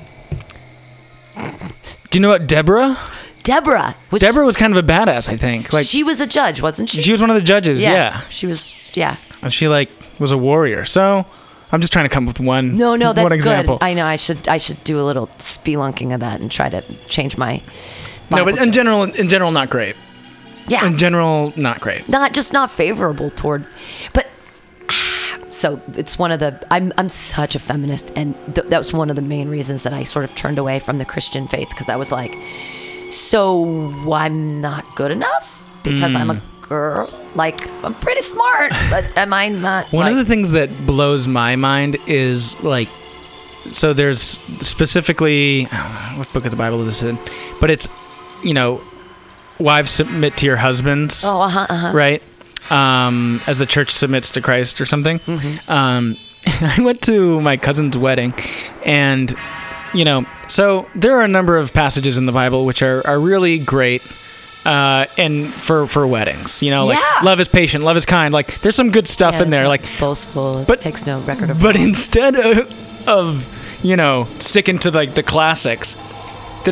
Do 2.10 2.18
you 2.18 2.20
know 2.20 2.32
about 2.32 2.48
Deborah? 2.48 2.98
Deborah, 3.44 3.96
which 4.10 4.20
Deborah 4.20 4.44
was 4.44 4.56
kind 4.56 4.76
of 4.76 4.82
a 4.82 4.86
badass. 4.86 5.28
I 5.28 5.36
think. 5.36 5.72
Like 5.72 5.86
she 5.86 6.02
was 6.02 6.20
a 6.20 6.26
judge, 6.26 6.60
wasn't 6.60 6.90
she? 6.90 7.00
she 7.00 7.12
was 7.12 7.20
one 7.20 7.30
of 7.30 7.36
the 7.36 7.42
judges. 7.42 7.82
Yeah. 7.82 8.22
She 8.30 8.46
was. 8.46 8.74
Yeah. 8.94 9.16
And 9.42 9.52
she 9.52 9.68
like 9.68 9.90
was 10.18 10.32
a 10.32 10.38
warrior. 10.38 10.84
So 10.84 11.24
I'm 11.70 11.80
just 11.80 11.92
trying 11.92 12.06
to 12.06 12.08
come 12.08 12.24
up 12.24 12.38
with 12.38 12.46
one. 12.46 12.76
No, 12.76 12.96
no, 12.96 13.12
that's 13.12 13.44
good. 13.44 13.78
I 13.80 13.94
know. 13.94 14.04
I 14.04 14.16
should. 14.16 14.48
I 14.48 14.58
should 14.58 14.82
do 14.84 14.98
a 14.98 15.04
little 15.04 15.28
spelunking 15.38 16.12
of 16.12 16.20
that 16.20 16.40
and 16.40 16.50
try 16.50 16.68
to 16.68 16.82
change 17.06 17.38
my. 17.38 17.62
no, 18.30 18.44
but 18.44 18.48
in 18.48 18.56
jokes. 18.56 18.70
general, 18.70 19.02
in 19.04 19.28
general, 19.28 19.50
not 19.50 19.70
great. 19.70 19.94
yeah. 20.66 20.86
In 20.86 20.98
general, 20.98 21.52
not 21.56 21.80
great. 21.80 22.08
not 22.08 22.32
just 22.32 22.52
not 22.52 22.70
favorable 22.70 23.30
toward 23.30 23.66
but 24.12 24.26
so 25.58 25.80
it's 25.94 26.18
one 26.18 26.30
of 26.30 26.38
the 26.38 26.66
i'm 26.70 26.92
i'm 26.98 27.08
such 27.08 27.54
a 27.54 27.58
feminist 27.58 28.12
and 28.16 28.34
th- 28.54 28.66
that 28.68 28.78
was 28.78 28.92
one 28.92 29.10
of 29.10 29.16
the 29.16 29.22
main 29.22 29.48
reasons 29.48 29.82
that 29.82 29.92
i 29.92 30.04
sort 30.04 30.24
of 30.24 30.34
turned 30.34 30.58
away 30.58 30.78
from 30.78 30.98
the 30.98 31.04
christian 31.04 31.48
faith 31.48 31.68
because 31.70 31.88
i 31.88 31.96
was 31.96 32.12
like 32.12 32.34
so 33.10 33.64
i'm 34.12 34.60
not 34.60 34.84
good 34.94 35.10
enough? 35.10 35.66
Because 35.82 36.14
i'm 36.14 36.30
a 36.30 36.40
girl? 36.62 37.10
Like 37.34 37.66
i'm 37.82 37.94
pretty 37.94 38.22
smart 38.22 38.72
but 38.90 39.04
am 39.16 39.32
i 39.32 39.48
not 39.48 39.90
One 39.92 40.04
like, 40.04 40.12
of 40.12 40.18
the 40.18 40.24
things 40.24 40.52
that 40.52 40.68
blows 40.86 41.26
my 41.26 41.56
mind 41.56 41.96
is 42.06 42.62
like, 42.62 42.88
so 43.70 43.92
there's 43.92 44.38
specifically, 44.60 45.64
know, 45.64 46.14
what 46.16 46.32
book 46.32 46.44
of 46.44 46.50
the 46.50 46.56
Bible 46.56 46.80
is 46.82 46.86
this 46.86 47.02
in? 47.02 47.18
But 47.60 47.70
it's, 47.70 47.88
you 48.42 48.54
know, 48.54 48.80
wives 49.58 49.90
submit 49.90 50.36
to 50.38 50.46
your 50.46 50.56
husbands, 50.56 51.22
oh 51.24 51.42
uh-huh 51.42 51.66
uh-huh. 51.68 51.92
Right? 51.94 52.22
Um, 52.70 53.40
as 53.46 53.58
the 53.58 53.66
church 53.66 53.92
submits 53.92 54.30
to 54.32 54.40
Christ 54.40 54.80
or 54.80 54.86
something. 54.86 55.20
Mm-hmm. 55.20 55.70
Um, 55.70 56.16
I 56.46 56.80
went 56.82 57.00
to 57.02 57.40
my 57.40 57.56
cousin's 57.56 57.96
wedding, 57.96 58.34
and 58.84 59.34
you 59.94 60.04
know, 60.04 60.26
so 60.48 60.86
there 60.94 61.16
are 61.18 61.22
a 61.22 61.28
number 61.28 61.56
of 61.56 61.72
passages 61.72 62.18
in 62.18 62.26
the 62.26 62.32
Bible 62.32 62.66
which 62.66 62.82
are, 62.82 63.06
are 63.06 63.18
really 63.18 63.58
great. 63.58 64.02
Uh, 64.64 65.06
and 65.16 65.52
for 65.54 65.86
for 65.86 66.06
weddings, 66.06 66.62
you 66.62 66.70
know, 66.70 66.84
like 66.84 66.98
Yeah. 66.98 67.20
love 67.24 67.40
is 67.40 67.48
patient, 67.48 67.84
love 67.84 67.96
is 67.96 68.04
kind. 68.04 68.34
Like 68.34 68.60
there's 68.60 68.76
some 68.76 68.90
good 68.90 69.06
stuff 69.06 69.34
Yeah, 69.36 69.42
in 69.44 69.50
there. 69.50 69.66
Like 69.68 69.86
boastful 69.98 70.64
but- 70.66 70.78
takes 70.80 71.06
no 71.06 71.20
record 71.20 71.48
of 71.50 71.60
but 71.62 71.74
instead 71.74 72.34
of, 72.36 72.70
of 73.08 73.48
you 73.82 73.96
know 73.96 74.28
sticking 74.40 74.78
to 74.80 74.90
like 74.90 75.14
the 75.14 75.22
classics, 75.22 75.96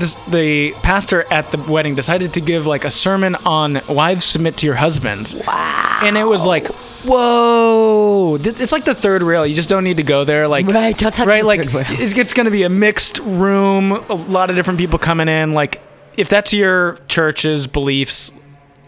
is 0.02 0.16
the 0.28 0.72
pastor 0.82 1.24
at 1.32 1.50
the 1.50 1.58
wedding 1.58 1.94
decided 1.94 2.34
to 2.34 2.40
give 2.40 2.66
like 2.66 2.84
a 2.84 2.90
sermon 2.90 3.34
on 3.36 3.80
wives 3.88 4.24
submit 4.24 4.56
to 4.58 4.66
your 4.66 4.74
husbands. 4.76 5.36
Wow! 5.46 6.00
And 6.02 6.16
it 6.16 6.24
was 6.24 6.44
like, 6.46 6.68
whoa! 7.04 8.36
It's 8.36 8.72
like 8.72 8.84
the 8.84 8.94
third 8.94 9.22
rail. 9.22 9.46
You 9.46 9.54
just 9.54 9.68
don't 9.68 9.84
need 9.84 9.96
to 9.98 10.02
go 10.02 10.24
there. 10.24 10.48
Like 10.48 10.66
Right, 10.66 10.96
don't 10.96 11.12
touch 11.14 11.26
right. 11.26 11.40
the 11.42 11.46
Like 11.46 11.64
third 11.64 11.74
rail. 11.74 11.86
it's, 11.88 12.12
it's 12.16 12.32
going 12.34 12.46
to 12.46 12.50
be 12.50 12.62
a 12.64 12.68
mixed 12.68 13.18
room. 13.20 13.92
A 13.92 14.14
lot 14.14 14.50
of 14.50 14.56
different 14.56 14.78
people 14.78 14.98
coming 14.98 15.28
in. 15.28 15.52
Like 15.52 15.80
if 16.16 16.28
that's 16.28 16.52
your 16.52 16.98
church's 17.08 17.66
beliefs, 17.66 18.32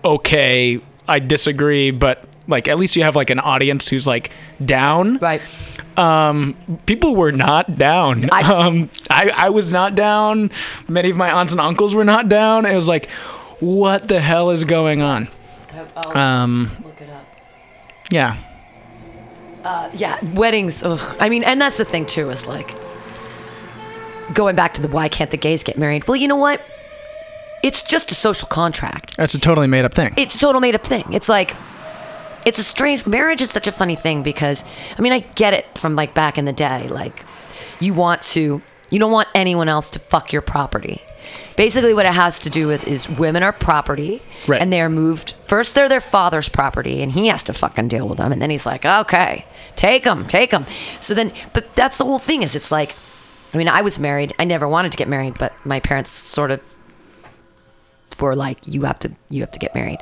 okay. 0.04 0.80
I 1.06 1.20
disagree, 1.20 1.90
but 1.90 2.27
like 2.48 2.66
at 2.66 2.78
least 2.78 2.96
you 2.96 3.04
have 3.04 3.14
like 3.14 3.30
an 3.30 3.38
audience 3.38 3.86
who's 3.88 4.06
like 4.06 4.30
down 4.64 5.18
right 5.18 5.40
um, 5.96 6.56
people 6.86 7.16
were 7.16 7.32
not 7.32 7.74
down. 7.74 8.30
I- 8.30 8.42
um, 8.66 8.88
I, 9.10 9.30
I 9.34 9.50
was 9.50 9.72
not 9.72 9.96
down. 9.96 10.52
Many 10.86 11.10
of 11.10 11.16
my 11.16 11.32
aunts 11.32 11.52
and 11.52 11.60
uncles 11.60 11.92
were 11.92 12.04
not 12.04 12.28
down. 12.28 12.66
It 12.66 12.74
was 12.76 12.86
like, 12.86 13.10
what 13.58 14.06
the 14.06 14.20
hell 14.20 14.50
is 14.50 14.62
going 14.62 15.02
on? 15.02 15.26
Um, 16.14 16.70
look 16.84 17.00
it 17.00 17.10
up 17.10 17.26
yeah. 18.10 18.36
Uh, 19.64 19.90
yeah, 19.92 20.18
weddings. 20.34 20.82
Ugh. 20.82 21.16
I 21.20 21.28
mean, 21.28 21.44
and 21.44 21.60
that's 21.60 21.76
the 21.76 21.84
thing 21.84 22.06
too. 22.06 22.30
Is 22.30 22.46
like 22.46 22.74
going 24.32 24.56
back 24.56 24.74
to 24.74 24.82
the 24.82 24.88
why 24.88 25.08
can't 25.08 25.30
the 25.30 25.36
gays 25.36 25.62
get 25.62 25.76
married? 25.78 26.06
Well, 26.06 26.16
you 26.16 26.28
know 26.28 26.36
what? 26.36 26.64
It's 27.62 27.82
just 27.82 28.10
a 28.12 28.14
social 28.14 28.48
contract. 28.48 29.16
That's 29.16 29.34
a 29.34 29.40
totally 29.40 29.66
made 29.66 29.84
up 29.84 29.92
thing. 29.92 30.14
It's 30.16 30.36
a 30.36 30.38
total 30.38 30.60
made 30.60 30.74
up 30.74 30.84
thing. 30.84 31.12
It's 31.12 31.28
like 31.28 31.56
it's 32.48 32.58
a 32.58 32.64
strange 32.64 33.06
marriage 33.06 33.42
is 33.42 33.50
such 33.50 33.66
a 33.66 33.72
funny 33.72 33.94
thing 33.94 34.22
because 34.22 34.64
I 34.98 35.02
mean 35.02 35.12
I 35.12 35.20
get 35.20 35.54
it 35.54 35.66
from 35.78 35.94
like 35.94 36.14
back 36.14 36.38
in 36.38 36.44
the 36.44 36.52
day. 36.52 36.88
Like 36.88 37.24
you 37.80 37.94
want 37.94 38.22
to 38.34 38.62
you 38.90 38.98
don't 38.98 39.12
want 39.12 39.28
anyone 39.34 39.68
else 39.68 39.90
to 39.90 39.98
fuck 39.98 40.32
your 40.32 40.42
property. 40.42 41.02
Basically, 41.56 41.92
what 41.92 42.06
it 42.06 42.14
has 42.14 42.38
to 42.40 42.50
do 42.50 42.66
with 42.68 42.86
is 42.88 43.06
women 43.08 43.42
are 43.42 43.52
property, 43.52 44.22
Right. 44.46 44.62
and 44.62 44.72
they're 44.72 44.88
moved. 44.88 45.32
First, 45.42 45.74
they're 45.74 45.88
their 45.88 46.00
father's 46.00 46.48
property, 46.48 47.02
and 47.02 47.12
he 47.12 47.26
has 47.26 47.42
to 47.44 47.52
fucking 47.52 47.88
deal 47.88 48.08
with 48.08 48.16
them. 48.18 48.32
And 48.32 48.40
then 48.40 48.48
he's 48.48 48.64
like, 48.64 48.86
"Okay, 48.86 49.44
take 49.76 50.04
them, 50.04 50.24
take 50.26 50.50
them." 50.52 50.64
So 51.00 51.12
then, 51.12 51.32
but 51.52 51.74
that's 51.74 51.98
the 51.98 52.04
whole 52.04 52.20
thing. 52.20 52.42
Is 52.42 52.54
it's 52.54 52.70
like, 52.72 52.94
I 53.52 53.58
mean, 53.58 53.68
I 53.68 53.82
was 53.82 53.98
married. 53.98 54.32
I 54.38 54.44
never 54.44 54.66
wanted 54.66 54.92
to 54.92 54.96
get 54.98 55.08
married, 55.08 55.36
but 55.38 55.52
my 55.66 55.80
parents 55.80 56.10
sort 56.10 56.50
of 56.50 56.60
were 58.20 58.36
like, 58.36 58.58
"You 58.66 58.82
have 58.82 58.98
to, 59.00 59.10
you 59.30 59.40
have 59.40 59.52
to 59.52 59.58
get 59.58 59.74
married," 59.74 59.98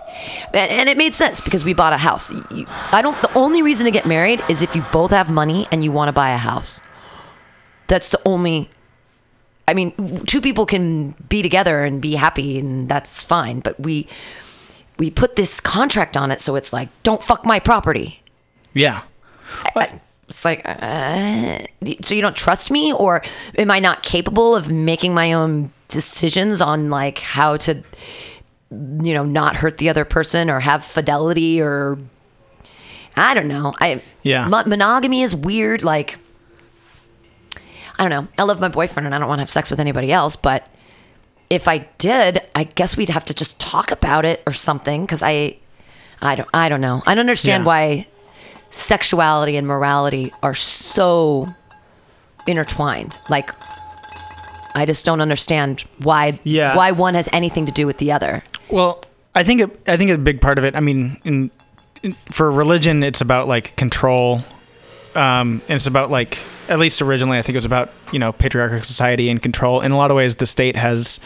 and, 0.53 0.71
and 0.71 0.89
it 0.89 0.97
made 0.97 1.15
sense 1.15 1.41
because 1.41 1.65
we 1.65 1.75
bought 1.75 1.93
a 1.93 1.99
house. 1.99 2.33
You, 2.51 2.67
I 2.93 3.03
don't. 3.03 3.21
The 3.23 3.33
only 3.35 3.63
reason 3.63 3.85
to 3.85 3.91
get 3.91 4.07
married 4.07 4.43
is 4.49 4.63
if 4.63 4.75
you 4.75 4.85
both 4.93 5.11
have 5.11 5.31
money 5.31 5.67
and 5.71 5.83
you 5.85 5.93
want 5.93 6.09
to 6.09 6.13
buy 6.13 6.31
a 6.31 6.37
house. 6.39 6.81
That's 7.89 8.09
the 8.09 8.21
only. 8.25 8.71
I 9.69 9.75
mean, 9.75 10.25
two 10.27 10.41
people 10.41 10.67
can 10.67 11.11
be 11.29 11.43
together 11.43 11.85
and 11.85 12.01
be 12.01 12.15
happy, 12.15 12.59
and 12.59 12.89
that's 12.89 13.23
fine. 13.23 13.61
But 13.61 13.79
we 13.81 14.07
we 14.99 15.11
put 15.11 15.37
this 15.37 15.61
contract 15.61 16.17
on 16.17 16.31
it, 16.31 16.41
so 16.41 16.57
it's 16.57 16.73
like, 16.73 16.89
don't 17.03 17.23
fuck 17.23 17.45
my 17.45 17.59
property. 17.61 18.23
Yeah. 18.75 19.03
I- 19.75 20.01
it's 20.29 20.45
like, 20.45 20.63
uh, 20.65 21.61
so 22.03 22.13
you 22.13 22.21
don't 22.21 22.35
trust 22.35 22.69
me, 22.73 22.93
or 22.93 23.23
am 23.57 23.71
I 23.71 23.79
not 23.79 24.03
capable 24.03 24.57
of 24.57 24.69
making 24.69 25.15
my 25.15 25.33
own 25.33 25.71
decisions 25.89 26.61
on 26.61 26.91
like 26.91 27.19
how 27.19 27.57
to, 27.59 27.75
you 28.71 29.15
know, 29.15 29.25
not 29.25 29.57
hurt 29.57 29.79
the 29.79 29.89
other 29.89 30.05
person 30.05 30.51
or 30.51 30.61
have 30.61 30.83
fidelity 30.85 31.61
or 31.61 31.99
I 33.17 33.35
don't 33.35 33.49
know. 33.49 33.75
I 33.81 34.03
Yeah. 34.23 34.47
mo- 34.49 34.65
monogamy 34.67 35.23
is 35.23 35.35
weird. 35.35 35.83
Like, 35.83 36.19
I 37.99 38.07
don't 38.07 38.11
know. 38.11 38.29
I 38.39 38.43
love 38.43 38.61
my 38.61 38.69
boyfriend 38.69 39.07
and 39.07 39.15
I 39.15 39.19
don't 39.19 39.29
want 39.29 39.39
to 39.39 39.43
have 39.43 39.51
sex 39.51 39.71
with 39.71 39.81
anybody 39.81 40.13
else, 40.13 40.37
but 40.37 40.69
if 41.49 41.67
I 41.69 41.89
did, 41.99 42.41
I 42.55 42.65
guess 42.65 42.97
we'd 42.97 43.09
have 43.09 43.25
to 43.27 43.35
just 43.35 43.59
talk 43.61 43.91
about 43.91 44.25
it 44.25 44.43
or 44.47 44.53
something 44.53 45.03
because 45.03 45.23
I, 45.23 45.57
I 46.21 46.35
don't, 46.35 46.49
I 46.53 46.69
don't 46.69 46.81
know. 46.81 47.03
I 47.07 47.15
don't 47.15 47.21
understand 47.21 47.63
Yeah. 47.63 47.67
why 47.69 48.07
sexuality 48.71 49.57
and 49.57 49.67
morality 49.67 50.33
are 50.43 50.55
so 50.55 51.47
intertwined. 52.47 53.19
Like, 53.31 53.51
I 54.77 54.85
just 54.87 55.05
don't 55.07 55.21
understand 55.23 55.85
why 55.99 56.39
Yeah. 56.45 56.77
why 56.77 56.93
one 56.93 57.15
has 57.15 57.29
anything 57.33 57.65
to 57.67 57.73
do 57.73 57.87
with 57.87 57.97
the 57.99 58.13
other. 58.13 58.43
Well, 58.71 59.03
I 59.35 59.43
think 59.43 59.61
it, 59.63 59.81
I 59.89 59.97
think 59.97 60.11
a 60.11 60.19
big 60.19 60.41
part 60.41 60.59
of 60.59 60.65
it. 60.65 60.77
I 60.77 60.81
mean, 60.81 61.19
in, 61.25 61.51
in 62.03 62.13
for 62.31 62.53
religion, 62.53 63.03
it's 63.03 63.21
about 63.23 63.49
like 63.49 63.75
control, 63.77 64.43
um, 65.15 65.63
and 65.69 65.77
it's 65.77 65.87
about 65.87 66.11
like 66.11 66.39
at 66.69 66.79
least 66.79 67.01
originally, 67.01 67.39
I 67.39 67.43
think 67.43 67.55
it 67.55 67.59
was 67.59 67.65
about 67.65 67.91
you 68.13 68.19
know 68.19 68.33
patriarchal 68.33 68.83
society 68.83 69.31
and 69.31 69.43
control. 69.43 69.81
In 69.81 69.93
a 69.93 69.97
lot 69.97 70.11
of 70.11 70.17
ways, 70.17 70.37
the 70.37 70.47
state 70.47 70.77
has 70.77 71.21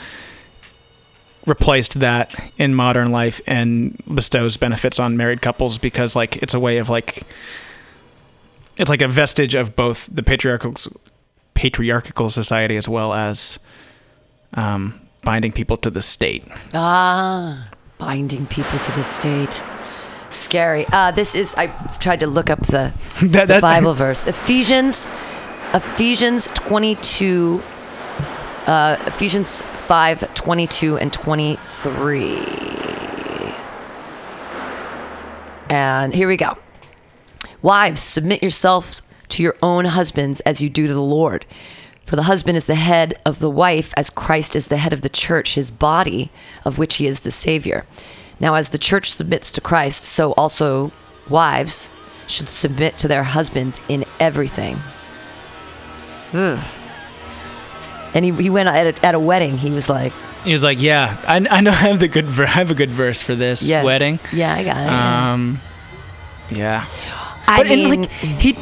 replaced 1.46 1.98
that 2.00 2.34
in 2.58 2.74
modern 2.74 3.10
life 3.10 3.40
and 3.46 4.00
bestows 4.12 4.56
benefits 4.56 5.00
on 5.00 5.16
married 5.16 5.40
couples 5.42 5.78
because 5.78 6.14
like 6.14 6.36
it's 6.36 6.52
a 6.54 6.60
way 6.60 6.78
of 6.78 6.88
like 6.90 7.22
it's 8.76 8.90
like 8.90 9.02
a 9.02 9.08
vestige 9.08 9.54
of 9.54 9.74
both 9.74 10.08
the 10.14 10.22
patriarchal 10.22 10.74
patriarchal 11.54 12.30
society 12.30 12.76
as 12.76 12.88
well 12.88 13.12
as 13.12 13.58
um, 14.54 15.00
binding 15.22 15.52
people 15.52 15.76
to 15.78 15.90
the 15.90 16.00
state. 16.02 16.44
Ah, 16.74 17.68
binding 17.98 18.46
people 18.46 18.78
to 18.80 18.92
the 18.92 19.02
state. 19.04 19.62
Scary. 20.30 20.86
Uh, 20.92 21.10
this 21.10 21.34
is. 21.34 21.54
I 21.56 21.66
tried 21.98 22.20
to 22.20 22.26
look 22.26 22.50
up 22.50 22.60
the, 22.66 22.92
That- 23.22 23.48
the 23.48 23.60
Bible 23.60 23.94
verse. 23.94 24.26
Ephesians, 24.26 25.06
Ephesians 25.74 26.46
twenty-two. 26.54 27.62
Uh, 28.66 29.02
Ephesians 29.06 29.62
5, 29.62 30.34
22 30.34 30.98
and 30.98 31.12
23. 31.12 32.36
And 35.68 36.14
here 36.14 36.28
we 36.28 36.36
go. 36.36 36.56
Wives, 37.62 38.00
submit 38.00 38.42
yourselves 38.42 39.02
to 39.30 39.42
your 39.42 39.56
own 39.62 39.84
husbands 39.86 40.40
as 40.40 40.60
you 40.60 40.68
do 40.68 40.86
to 40.86 40.94
the 40.94 41.00
Lord. 41.00 41.44
For 42.04 42.16
the 42.16 42.24
husband 42.24 42.56
is 42.56 42.66
the 42.66 42.74
head 42.74 43.14
of 43.24 43.38
the 43.38 43.50
wife, 43.50 43.94
as 43.96 44.10
Christ 44.10 44.56
is 44.56 44.68
the 44.68 44.78
head 44.78 44.92
of 44.92 45.02
the 45.02 45.08
church, 45.08 45.54
his 45.54 45.70
body, 45.70 46.30
of 46.64 46.76
which 46.78 46.96
he 46.96 47.06
is 47.06 47.20
the 47.20 47.30
Savior. 47.30 47.84
Now, 48.40 48.54
as 48.54 48.70
the 48.70 48.78
church 48.78 49.12
submits 49.12 49.52
to 49.52 49.60
Christ, 49.60 50.02
so 50.04 50.32
also 50.32 50.90
wives 51.28 51.90
should 52.26 52.48
submit 52.48 52.98
to 52.98 53.06
their 53.08 53.22
husbands 53.24 53.80
in 53.88 54.04
everything. 54.18 54.78
And 56.32 58.24
he, 58.24 58.32
he 58.32 58.50
went 58.50 58.68
at 58.68 58.98
a, 58.98 59.06
at 59.06 59.14
a 59.14 59.20
wedding. 59.20 59.56
He 59.58 59.70
was 59.70 59.88
like, 59.88 60.12
He 60.44 60.52
was 60.52 60.64
like, 60.64 60.80
"Yeah, 60.80 61.16
I, 61.26 61.46
I 61.50 61.60
know 61.60 61.70
I 61.72 61.74
have 61.74 62.00
the 62.00 62.08
good 62.08 62.24
ver- 62.24 62.44
I 62.44 62.48
have 62.48 62.70
a 62.70 62.74
good 62.74 62.90
verse 62.90 63.22
for 63.22 63.34
this 63.34 63.62
"Yeah, 63.62 63.84
wedding." 63.84 64.18
Yeah, 64.32 64.52
I 64.54 64.64
got 64.64 64.76
it. 64.78 64.84
yeah. 64.86 65.32
Um, 65.32 65.60
yeah, 66.50 66.86
I 67.46 67.58
but 67.58 67.66
mean, 67.68 68.02
like 68.02 68.10
he, 68.10 68.52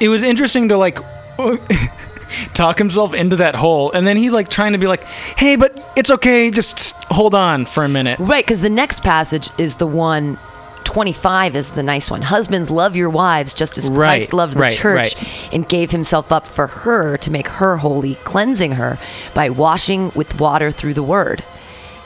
it 0.00 0.08
was 0.08 0.22
interesting 0.22 0.68
to 0.68 0.76
like 0.76 0.98
talk 2.54 2.78
himself 2.78 3.14
into 3.14 3.36
that 3.36 3.54
hole, 3.54 3.92
and 3.92 4.06
then 4.06 4.16
he's 4.16 4.32
like 4.32 4.48
trying 4.48 4.72
to 4.72 4.78
be 4.78 4.86
like, 4.86 5.04
"Hey, 5.04 5.56
but 5.56 5.86
it's 5.96 6.10
okay, 6.10 6.50
just 6.50 6.94
hold 7.04 7.34
on 7.34 7.66
for 7.66 7.84
a 7.84 7.88
minute." 7.88 8.18
Right, 8.18 8.44
because 8.44 8.60
the 8.60 8.70
next 8.70 9.02
passage 9.02 9.50
is 9.58 9.76
the 9.76 9.86
one. 9.86 10.38
25 10.84 11.56
is 11.56 11.72
the 11.72 11.82
nice 11.82 12.10
one. 12.12 12.22
Husbands, 12.22 12.70
love 12.70 12.94
your 12.94 13.10
wives 13.10 13.54
just 13.54 13.76
as 13.76 13.90
Right, 13.90 14.18
Christ 14.18 14.32
loved 14.32 14.54
the 14.54 14.60
right, 14.60 14.72
church 14.72 15.16
and 15.52 15.68
gave 15.68 15.90
himself 15.90 16.30
up 16.30 16.46
for 16.46 16.68
her 16.68 17.16
to 17.18 17.30
make 17.30 17.48
her 17.48 17.78
holy, 17.78 18.14
cleansing 18.14 18.72
her 18.72 18.96
by 19.34 19.50
washing 19.50 20.12
with 20.14 20.40
water 20.40 20.70
through 20.70 20.94
the 20.94 21.02
word, 21.02 21.42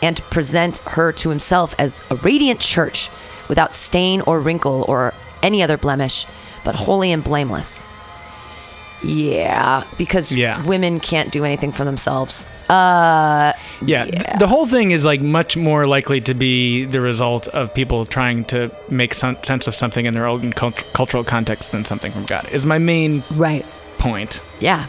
and 0.03 0.17
to 0.17 0.23
present 0.25 0.79
her 0.79 1.13
to 1.13 1.29
himself 1.29 1.75
as 1.79 2.01
a 2.11 2.17
radiant 2.17 2.59
church 2.61 3.11
without 3.49 3.75
stain 3.75 4.23
or 4.23 4.41
wrinkle 4.41 4.85
or 4.89 5.13
any 5.43 5.63
other 5.63 5.77
blemish, 5.77 6.27
but 6.65 6.75
holy 6.75 7.13
and 7.13 7.23
blameless. 7.25 7.85
Yeah, 9.03 9.85
because 9.97 10.31
Yeah. 10.31 10.63
women 10.65 11.01
can't 11.01 11.31
do 11.31 11.45
anything 11.45 11.73
for 11.73 11.85
themselves. 11.85 12.51
Uh, 12.69 13.53
Yeah, 13.85 14.05
th- 14.05 14.39
the 14.39 14.47
whole 14.47 14.67
thing 14.67 14.91
is 14.91 15.07
like 15.07 15.23
much 15.23 15.57
more 15.57 15.87
likely 15.87 16.21
to 16.21 16.35
be 16.35 16.85
the 16.85 17.01
result 17.01 17.49
of 17.49 17.73
people 17.73 18.05
trying 18.05 18.45
to 18.47 18.71
make 18.91 19.15
some 19.15 19.39
sense 19.43 19.67
of 19.67 19.75
something 19.75 20.05
in 20.05 20.13
their 20.13 20.27
own 20.27 20.53
cult- 20.53 20.85
cultural 20.93 21.25
context 21.25 21.73
than 21.73 21.87
something 21.87 22.13
from 22.13 22.27
God. 22.27 22.47
Is 22.53 22.67
my 22.67 22.77
main 22.79 23.25
right. 23.37 23.65
point. 23.99 24.43
Yeah. 24.61 24.85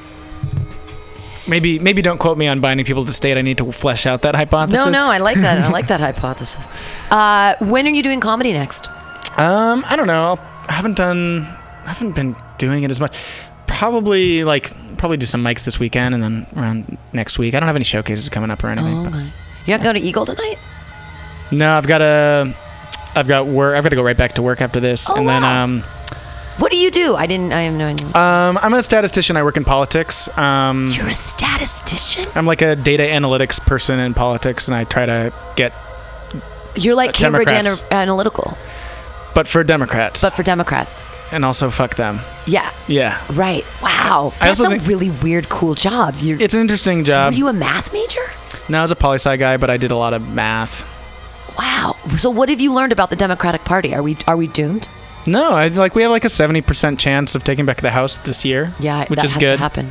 Maybe 1.48 1.80
maybe 1.80 2.02
don't 2.02 2.18
quote 2.20 2.38
me 2.38 2.48
on 2.48 2.60
binding 2.60 2.86
people 2.86 3.06
to 3.06 3.14
state. 3.14 3.38
I 3.38 3.42
need 3.42 3.58
to 3.58 3.72
flesh 3.72 4.06
out 4.06 4.22
that 4.24 4.36
hypothesis. 4.36 4.86
No, 4.86 4.92
no, 4.92 5.06
I 5.08 5.18
like 5.20 5.38
that. 5.38 5.58
I 5.60 5.70
like 5.70 5.88
that 5.88 6.00
hypothesis. 6.10 6.70
Uh, 7.10 7.56
when 7.60 7.88
are 7.88 7.90
you 7.90 8.04
doing 8.04 8.20
comedy 8.20 8.52
next? 8.54 8.90
Um, 9.38 9.84
I 9.90 9.96
don't 9.96 10.08
know. 10.08 10.38
I 10.68 10.74
haven't 10.74 10.98
done. 10.98 11.48
I 11.86 11.90
haven't 11.90 12.14
been 12.16 12.36
doing 12.58 12.84
it 12.84 12.92
as 12.92 13.00
much. 13.00 13.18
Probably 13.68 14.44
like 14.44 14.72
probably 14.98 15.18
do 15.18 15.26
some 15.26 15.44
mics 15.44 15.66
this 15.66 15.80
weekend 15.80 16.14
and 16.14 16.24
then 16.24 16.46
around 16.56 16.98
next 17.14 17.40
week. 17.40 17.56
I 17.56 17.60
don't 17.60 17.68
have 17.68 17.76
any 17.76 17.86
showcases 17.86 18.30
coming 18.30 18.52
up 18.52 18.64
or 18.64 18.68
anything. 18.70 19.04
but- 19.04 19.14
Okay. 19.14 19.28
You're 19.66 19.78
not 19.78 19.84
going 19.84 19.96
to 19.96 20.02
Eagle 20.02 20.26
tonight? 20.26 20.58
No, 21.52 21.78
I've 21.78 21.86
got 21.88 22.00
to. 22.00 22.56
I've 23.16 23.28
got 23.28 23.46
work. 23.46 23.76
I've 23.76 23.84
got 23.84 23.90
to 23.90 23.96
go 23.96 24.04
right 24.04 24.18
back 24.18 24.34
to 24.34 24.42
work 24.42 24.62
after 24.62 24.80
this, 24.80 25.10
Oh, 25.10 25.16
and 25.16 25.28
then 25.28 25.44
um, 25.44 25.82
What 26.58 26.72
do 26.72 26.78
you 26.78 26.90
do? 26.92 27.16
I 27.16 27.26
didn't. 27.28 27.52
I 27.54 27.64
have 27.64 27.74
no 27.74 27.88
idea. 27.88 28.08
um, 28.16 28.58
I'm 28.62 28.74
a 28.74 28.82
statistician. 28.82 29.36
I 29.38 29.44
work 29.44 29.58
in 29.58 29.64
politics. 29.66 30.30
Um, 30.38 30.88
You're 30.94 31.08
a 31.08 31.14
statistician. 31.14 32.26
I'm 32.36 32.46
like 32.46 32.62
a 32.62 32.76
data 32.76 33.04
analytics 33.04 33.60
person 33.60 34.00
in 34.00 34.14
politics, 34.14 34.68
and 34.68 34.76
I 34.76 34.84
try 34.86 35.06
to 35.06 35.34
get, 35.56 35.74
You're 36.76 36.96
like 36.96 37.10
Uh, 37.10 37.14
Cambridge. 37.14 37.50
Ana- 37.52 37.76
Analytical, 37.92 38.58
but 39.34 39.48
for 39.48 39.64
Democrats, 39.64 40.22
but 40.22 40.34
for 40.34 40.44
Democrats. 40.44 41.04
and 41.32 41.44
also 41.46 41.70
fuck 41.70 41.96
them. 41.96 42.20
Yeah. 42.46 42.72
Yeah, 42.88 43.22
Right. 43.32 43.64
Wow. 43.82 44.34
That's 44.42 44.60
a 44.60 44.78
really 44.80 45.10
weird, 45.10 45.48
cool 45.50 45.74
job. 45.76 46.16
You're, 46.20 46.42
it's 46.42 46.54
an 46.54 46.62
interesting 46.62 47.00
were 47.00 47.04
job. 47.06 47.34
you 47.34 47.48
a 47.48 47.54
math 47.54 47.94
major? 47.94 48.22
no, 48.70 48.80
I 48.80 48.82
was 48.82 48.92
a 48.92 48.96
poli 48.96 49.16
sci 49.16 49.38
guy, 49.38 49.58
but 49.58 49.70
I 49.70 49.78
did 49.78 49.92
a 49.92 49.96
lot 49.98 50.14
of 50.14 50.28
math. 50.30 50.86
Wow. 51.58 51.96
So 52.18 52.30
what 52.30 52.50
have 52.50 52.62
you 52.62 52.74
learned 52.74 52.92
about 52.94 53.10
the 53.10 53.16
Democratic 53.16 53.64
Party? 53.66 53.94
Are 53.94 54.02
we 54.04 54.18
are 54.28 54.38
we 54.38 54.48
doomed? 54.48 54.88
No, 55.28 55.52
I 55.52 55.68
like 55.68 55.94
we 55.96 56.02
have 56.02 56.10
like 56.12 56.26
a 56.26 56.30
seventy 56.30 56.62
percent 56.62 57.00
chance 57.00 57.36
of 57.36 57.44
taking 57.44 57.66
back 57.66 57.82
the 57.82 57.92
House 57.92 58.18
this 58.20 58.44
year. 58.44 58.74
Yeah, 58.80 59.06
which 59.08 59.18
that 59.18 59.26
is 59.26 59.34
has 59.34 59.40
good. 59.40 59.50
to 59.52 59.58
happen. 59.58 59.88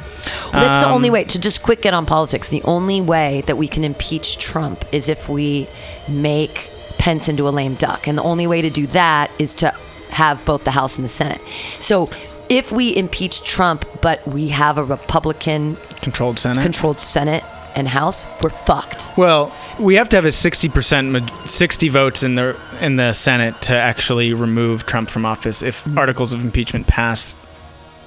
Well, 0.52 0.62
that's 0.64 0.78
the 0.84 0.88
Um, 0.88 0.94
only 0.94 1.10
way 1.10 1.24
to 1.24 1.38
just 1.38 1.62
quick 1.62 1.82
get 1.82 1.94
on 1.94 2.04
politics. 2.06 2.48
The 2.48 2.62
only 2.64 3.00
way 3.00 3.42
that 3.46 3.56
we 3.56 3.68
can 3.68 3.84
impeach 3.84 4.38
Trump 4.38 4.84
is 4.90 5.08
if 5.08 5.28
we 5.28 5.68
make 6.08 6.70
Pence 7.00 7.28
into 7.28 7.48
a 7.48 7.50
lame 7.50 7.74
duck, 7.74 8.06
and 8.06 8.16
the 8.16 8.22
only 8.22 8.46
way 8.46 8.60
to 8.62 8.70
do 8.70 8.86
that 8.88 9.30
is 9.38 9.54
to 9.56 9.74
have 10.10 10.44
both 10.44 10.64
the 10.64 10.70
House 10.70 10.98
and 10.98 11.04
the 11.04 11.08
Senate. 11.08 11.40
So, 11.78 12.10
if 12.48 12.70
we 12.70 12.94
impeach 12.96 13.42
Trump, 13.44 13.84
but 14.02 14.26
we 14.28 14.48
have 14.48 14.76
a 14.76 14.84
Republican 14.84 15.76
Controlled 16.02 16.38
Senate. 16.38 16.62
controlled 16.62 16.98
Senate 17.00 17.42
and 17.76 17.86
House, 17.88 18.26
we're 18.42 18.50
fucked. 18.50 19.10
well, 19.16 19.52
we 19.78 19.94
have 19.94 20.08
to 20.10 20.16
have 20.16 20.24
a 20.26 20.32
sixty 20.32 20.68
percent, 20.68 21.30
sixty 21.48 21.88
votes 21.88 22.22
in 22.22 22.34
the 22.34 22.56
in 22.80 22.96
the 22.96 23.12
Senate 23.12 23.54
to 23.62 23.72
actually 23.74 24.34
remove 24.34 24.84
Trump 24.84 25.08
from 25.08 25.24
office 25.24 25.62
if 25.62 25.84
Mm-hmm. 25.84 25.96
articles 25.98 26.32
of 26.32 26.42
impeachment 26.44 26.86
pass 26.86 27.34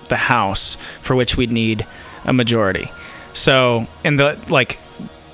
the 0.10 0.18
House, 0.18 0.76
for 1.02 1.16
which 1.16 1.38
we'd 1.38 1.52
need 1.52 1.86
a 2.26 2.34
majority. 2.34 2.92
So, 3.34 3.88
in 4.04 4.18
the 4.18 4.38
like, 4.50 4.78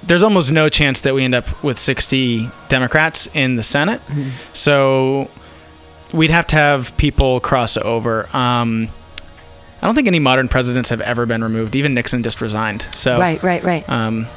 there's 0.09 0.23
almost 0.23 0.51
no 0.51 0.67
chance 0.67 1.01
that 1.01 1.15
we 1.15 1.23
end 1.23 1.33
up 1.35 1.63
with 1.63 1.79
sixty 1.79 2.49
Democrats 2.67 3.27
in 3.33 3.55
the 3.55 3.63
Senate. 3.63 4.01
Mm-hmm. 4.01 4.29
So, 4.53 5.29
we'd 6.11 6.31
have 6.31 6.47
to 6.47 6.55
have 6.57 6.95
people 6.97 7.39
cross 7.39 7.77
over. 7.77 8.27
Um, 8.35 8.89
I 9.81 9.85
don't 9.85 9.95
think 9.95 10.07
any 10.07 10.19
modern 10.19 10.49
presidents 10.49 10.89
have 10.89 10.99
ever 10.99 11.25
been 11.25 11.41
removed. 11.41 11.73
Even 11.75 11.93
Nixon 11.93 12.21
just 12.21 12.41
resigned. 12.41 12.85
So 12.93 13.17
Right, 13.17 13.41
right, 13.41 13.63
right. 13.63 13.87
um, 13.89 14.27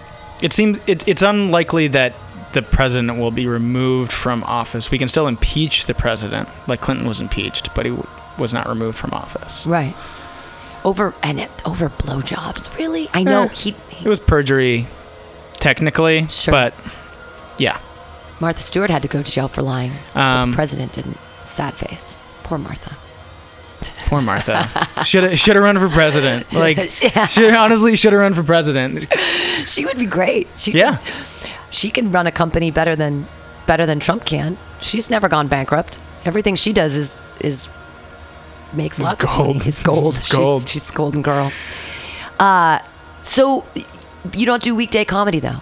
it 0.41 0.53
seems 0.53 0.79
it, 0.87 1.09
it's 1.09 1.23
unlikely 1.23 1.89
that 1.89 2.15
the 2.53 2.63
president 2.63 3.19
will 3.19 3.33
be 3.33 3.47
removed 3.49 4.13
from 4.13 4.45
office. 4.45 4.91
We 4.93 4.99
can 4.99 5.09
still 5.09 5.27
impeach 5.27 5.87
the 5.87 5.95
president, 5.95 6.49
like 6.69 6.81
Clinton 6.81 7.09
was 7.09 7.21
impeached, 7.21 7.75
but 7.75 7.87
he 7.87 7.91
w- 7.91 8.07
was 8.39 8.53
not 8.55 8.69
removed 8.69 8.99
from 8.99 9.13
office. 9.15 9.67
Right. 9.67 9.95
Over 10.85 11.13
and 11.25 11.41
it, 11.41 11.51
over 11.67 11.89
blowjobs. 11.89 12.77
Really? 12.79 13.09
I 13.15 13.23
know 13.25 13.45
Eh, 13.45 13.49
he. 13.49 13.71
It 14.05 14.09
was 14.09 14.21
perjury, 14.21 14.87
technically, 15.63 16.27
Sure. 16.29 16.53
but 16.53 16.75
yeah. 17.59 17.79
Martha 18.41 18.61
Stewart 18.61 18.91
had 18.91 19.03
to 19.03 19.09
go 19.09 19.23
to 19.23 19.31
jail 19.31 19.49
for 19.49 19.63
lying. 19.63 19.93
but 20.15 20.21
Um, 20.21 20.51
the 20.51 20.57
president 20.57 20.93
didn't. 20.93 21.17
Sad 21.45 21.75
face. 21.75 22.15
Poor 22.43 22.59
Martha. 22.59 22.97
Poor 24.07 24.21
Martha. 24.21 24.69
should 25.05 25.23
have 25.25 25.39
should 25.39 25.55
have 25.57 25.65
run 25.65 25.79
for 25.79 25.89
president. 25.89 26.53
Like, 26.53 26.77
Yeah. 27.03 27.27
should 27.27 27.55
honestly 27.55 27.97
should 27.97 28.13
have 28.13 28.21
run 28.21 28.35
for 28.35 28.43
president. 28.43 29.07
She 29.67 29.85
would 29.85 29.99
be 29.99 30.07
great. 30.07 30.49
She 30.57 30.73
Yeah. 30.73 30.97
Can, 30.97 31.51
she 31.71 31.91
can 31.91 32.13
run 32.13 32.27
a 32.27 32.33
company 32.33 32.71
better 32.71 32.95
than 32.97 33.27
better 33.67 33.87
than 33.87 34.01
Trump 34.01 34.25
can. 34.25 34.57
She's 34.81 35.09
never 35.11 35.29
gone 35.29 35.49
bankrupt. 35.49 35.99
Everything 36.25 36.55
she 36.57 36.73
does 36.73 36.95
is 36.97 37.21
is 37.41 37.69
makes 38.73 38.99
It's 38.99 39.15
gold. 39.15 39.67
It's 39.67 39.83
gold. 39.83 40.15
It's 40.17 40.33
gold. 40.33 40.63
She's, 40.63 40.71
she's 40.71 40.91
a 40.91 40.95
golden 40.95 41.23
girl. 41.23 41.53
Uh, 42.39 42.79
so 43.23 43.65
you 44.35 44.47
don't 44.47 44.63
do 44.63 44.75
weekday 44.75 45.05
comedy 45.05 45.41
though. 45.41 45.61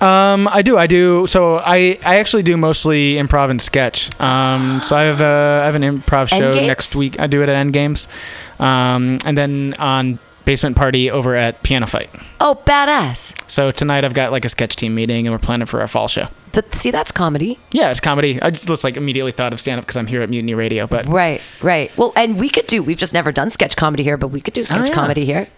Um, 0.00 0.48
I 0.48 0.62
do. 0.62 0.76
I 0.76 0.86
do. 0.86 1.26
So 1.26 1.58
I, 1.58 1.98
I 2.04 2.16
actually 2.18 2.42
do 2.42 2.56
mostly 2.56 3.14
improv 3.14 3.50
and 3.50 3.62
sketch. 3.62 4.10
Um, 4.20 4.80
so 4.82 4.96
I 4.96 5.02
have 5.02 5.20
a, 5.20 5.60
I 5.62 5.66
have 5.66 5.74
an 5.76 5.82
improv 5.82 6.28
show 6.28 6.52
Endgames? 6.52 6.66
next 6.66 6.96
week. 6.96 7.18
I 7.20 7.26
do 7.26 7.42
it 7.42 7.48
at 7.48 7.54
End 7.54 7.72
Games, 7.72 8.08
um, 8.58 9.18
and 9.24 9.38
then 9.38 9.74
on 9.78 10.18
Basement 10.44 10.76
Party 10.76 11.10
over 11.10 11.34
at 11.36 11.62
Piano 11.62 11.86
Fight. 11.86 12.10
Oh, 12.40 12.60
badass! 12.66 13.34
So 13.48 13.70
tonight 13.70 14.04
I've 14.04 14.12
got 14.14 14.30
like 14.30 14.44
a 14.44 14.48
sketch 14.50 14.76
team 14.76 14.94
meeting, 14.94 15.26
and 15.26 15.32
we're 15.34 15.38
planning 15.38 15.66
for 15.66 15.80
our 15.80 15.88
fall 15.88 16.08
show. 16.08 16.26
But 16.52 16.74
see, 16.74 16.90
that's 16.90 17.10
comedy. 17.10 17.58
Yeah, 17.72 17.90
it's 17.90 18.00
comedy. 18.00 18.42
I 18.42 18.50
just, 18.50 18.84
like 18.84 18.96
immediately 18.96 19.32
thought 19.32 19.52
of 19.52 19.60
stand 19.60 19.78
up 19.78 19.86
because 19.86 19.96
I'm 19.96 20.06
here 20.06 20.22
at 20.22 20.28
Mutiny 20.28 20.54
Radio, 20.54 20.86
but 20.86 21.06
Right, 21.06 21.40
right. 21.62 21.96
Well, 21.96 22.12
and 22.16 22.38
we 22.38 22.48
could 22.50 22.66
do. 22.66 22.82
We've 22.82 22.98
just 22.98 23.14
never 23.14 23.32
done 23.32 23.48
sketch 23.50 23.74
comedy 23.76 24.02
here, 24.02 24.16
but 24.18 24.28
we 24.28 24.40
could 24.40 24.54
do 24.54 24.64
sketch 24.64 24.80
Oh, 24.80 24.84
yeah. 24.84 24.94
comedy 24.94 25.24
here. 25.24 25.48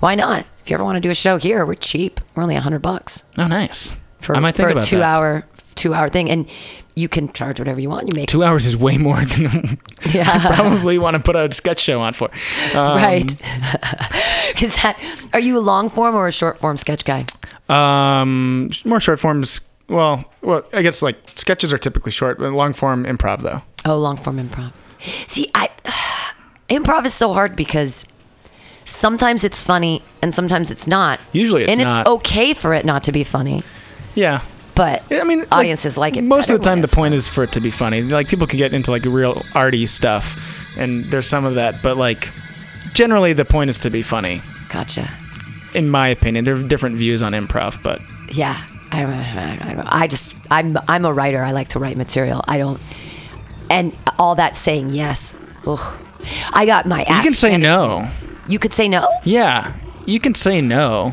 Why 0.00 0.14
not? 0.14 0.46
If 0.62 0.70
you 0.70 0.74
ever 0.74 0.84
want 0.84 0.96
to 0.96 1.00
do 1.00 1.10
a 1.10 1.14
show 1.14 1.38
here, 1.38 1.64
we're 1.64 1.74
cheap. 1.74 2.20
We're 2.34 2.42
only 2.42 2.56
a 2.56 2.60
hundred 2.60 2.82
bucks 2.82 3.22
oh, 3.38 3.46
nice. 3.46 3.94
for, 4.20 4.36
I 4.36 4.40
might 4.40 4.54
think 4.54 4.68
for 4.68 4.72
about 4.72 4.84
a 4.84 4.86
two 4.86 4.98
that. 4.98 5.04
hour 5.04 5.44
two 5.76 5.94
hour 5.94 6.08
thing, 6.08 6.28
and 6.28 6.48
you 6.96 7.08
can 7.08 7.32
charge 7.32 7.60
whatever 7.60 7.78
you 7.78 7.88
want. 7.88 8.08
You 8.08 8.16
make 8.16 8.28
Two 8.28 8.42
hours 8.42 8.66
is 8.66 8.76
way 8.76 8.98
more 8.98 9.24
than 9.24 9.78
I 10.14 10.52
probably 10.56 10.98
want 10.98 11.16
to 11.16 11.22
put 11.22 11.36
a 11.36 11.52
sketch 11.52 11.78
show 11.78 12.00
on 12.00 12.14
for. 12.14 12.30
Um, 12.74 12.96
right. 12.96 13.30
Is 14.62 14.82
that? 14.82 14.98
Are 15.32 15.40
you 15.40 15.58
a 15.58 15.60
long 15.60 15.88
form 15.90 16.14
or 16.14 16.26
a 16.26 16.32
short 16.32 16.58
form 16.58 16.76
sketch 16.76 17.04
guy? 17.04 17.26
Um, 17.68 18.70
more 18.84 18.98
short 18.98 19.20
forms. 19.20 19.60
Well, 19.88 20.24
well, 20.42 20.66
I 20.74 20.82
guess 20.82 21.02
like 21.02 21.16
sketches 21.36 21.72
are 21.72 21.78
typically 21.78 22.10
short, 22.10 22.38
but 22.38 22.50
long 22.50 22.72
form 22.72 23.04
improv 23.04 23.42
though. 23.42 23.62
Oh, 23.84 23.98
long 23.98 24.16
form 24.16 24.38
improv. 24.38 24.72
See, 25.28 25.50
I 25.54 25.70
improv 26.68 27.04
is 27.04 27.14
so 27.14 27.32
hard 27.32 27.54
because 27.54 28.04
sometimes 28.86 29.44
it's 29.44 29.62
funny 29.62 30.00
and 30.22 30.32
sometimes 30.34 30.70
it's 30.70 30.86
not. 30.86 31.20
Usually 31.32 31.64
it's 31.64 31.76
not. 31.76 31.78
and 31.80 31.88
not. 31.88 32.00
it's 32.00 32.08
okay 32.08 32.54
for 32.54 32.72
it 32.72 32.86
not 32.86 33.04
to 33.04 33.12
be 33.12 33.22
funny, 33.24 33.62
Yeah. 34.14 34.40
but 34.74 35.02
I 35.12 35.24
mean, 35.24 35.40
like, 35.40 35.52
audiences 35.52 35.98
like, 35.98 36.16
it. 36.16 36.22
Most 36.24 36.48
of 36.48 36.56
the 36.58 36.64
time, 36.64 36.80
the 36.80 36.88
point 36.88 37.12
is 37.14 37.28
for 37.28 37.44
it 37.44 37.52
to 37.52 37.60
be 37.60 37.70
funny. 37.70 38.00
Like 38.02 38.28
people 38.28 38.46
can 38.46 38.58
get 38.58 38.72
into 38.72 38.90
like 38.90 39.04
real 39.04 39.42
arty 39.54 39.84
stuff, 39.86 40.40
and 40.78 41.04
there's 41.06 41.26
some 41.26 41.44
of 41.44 41.56
that, 41.56 41.82
but 41.82 41.96
like 41.98 42.30
generally 42.94 43.32
the 43.34 43.44
point 43.44 43.68
is 43.68 43.78
to 43.80 43.90
be 43.90 44.02
funny. 44.02 44.40
Gotcha. 44.70 45.10
In 45.74 45.90
my 45.90 46.08
opinion, 46.08 46.44
there 46.44 46.56
are 46.56 46.62
different 46.62 46.96
views 46.96 47.22
on 47.22 47.32
improv, 47.32 47.82
but 47.82 48.00
Yeah, 48.32 48.62
I, 48.92 49.04
I, 49.04 50.02
I 50.02 50.06
just 50.06 50.34
I'm 50.50 50.78
I'm 50.88 51.04
a 51.04 51.12
writer. 51.12 51.42
I 51.42 51.50
like 51.50 51.68
to 51.68 51.78
write 51.78 51.96
material. 51.96 52.42
I 52.48 52.56
don't, 52.56 52.80
and 53.68 53.94
all 54.18 54.36
that 54.36 54.56
saying 54.56 54.90
yes. 54.90 55.34
Ugh. 55.66 55.98
I 56.52 56.64
got 56.66 56.86
my 56.86 57.02
ass. 57.02 57.24
you 57.24 57.30
can 57.30 57.34
say 57.34 57.56
no. 57.56 58.08
You 58.48 58.58
could 58.58 58.72
say 58.72 58.88
no. 58.88 59.08
Yeah, 59.24 59.74
you 60.06 60.20
can 60.20 60.34
say 60.34 60.60
no. 60.60 61.12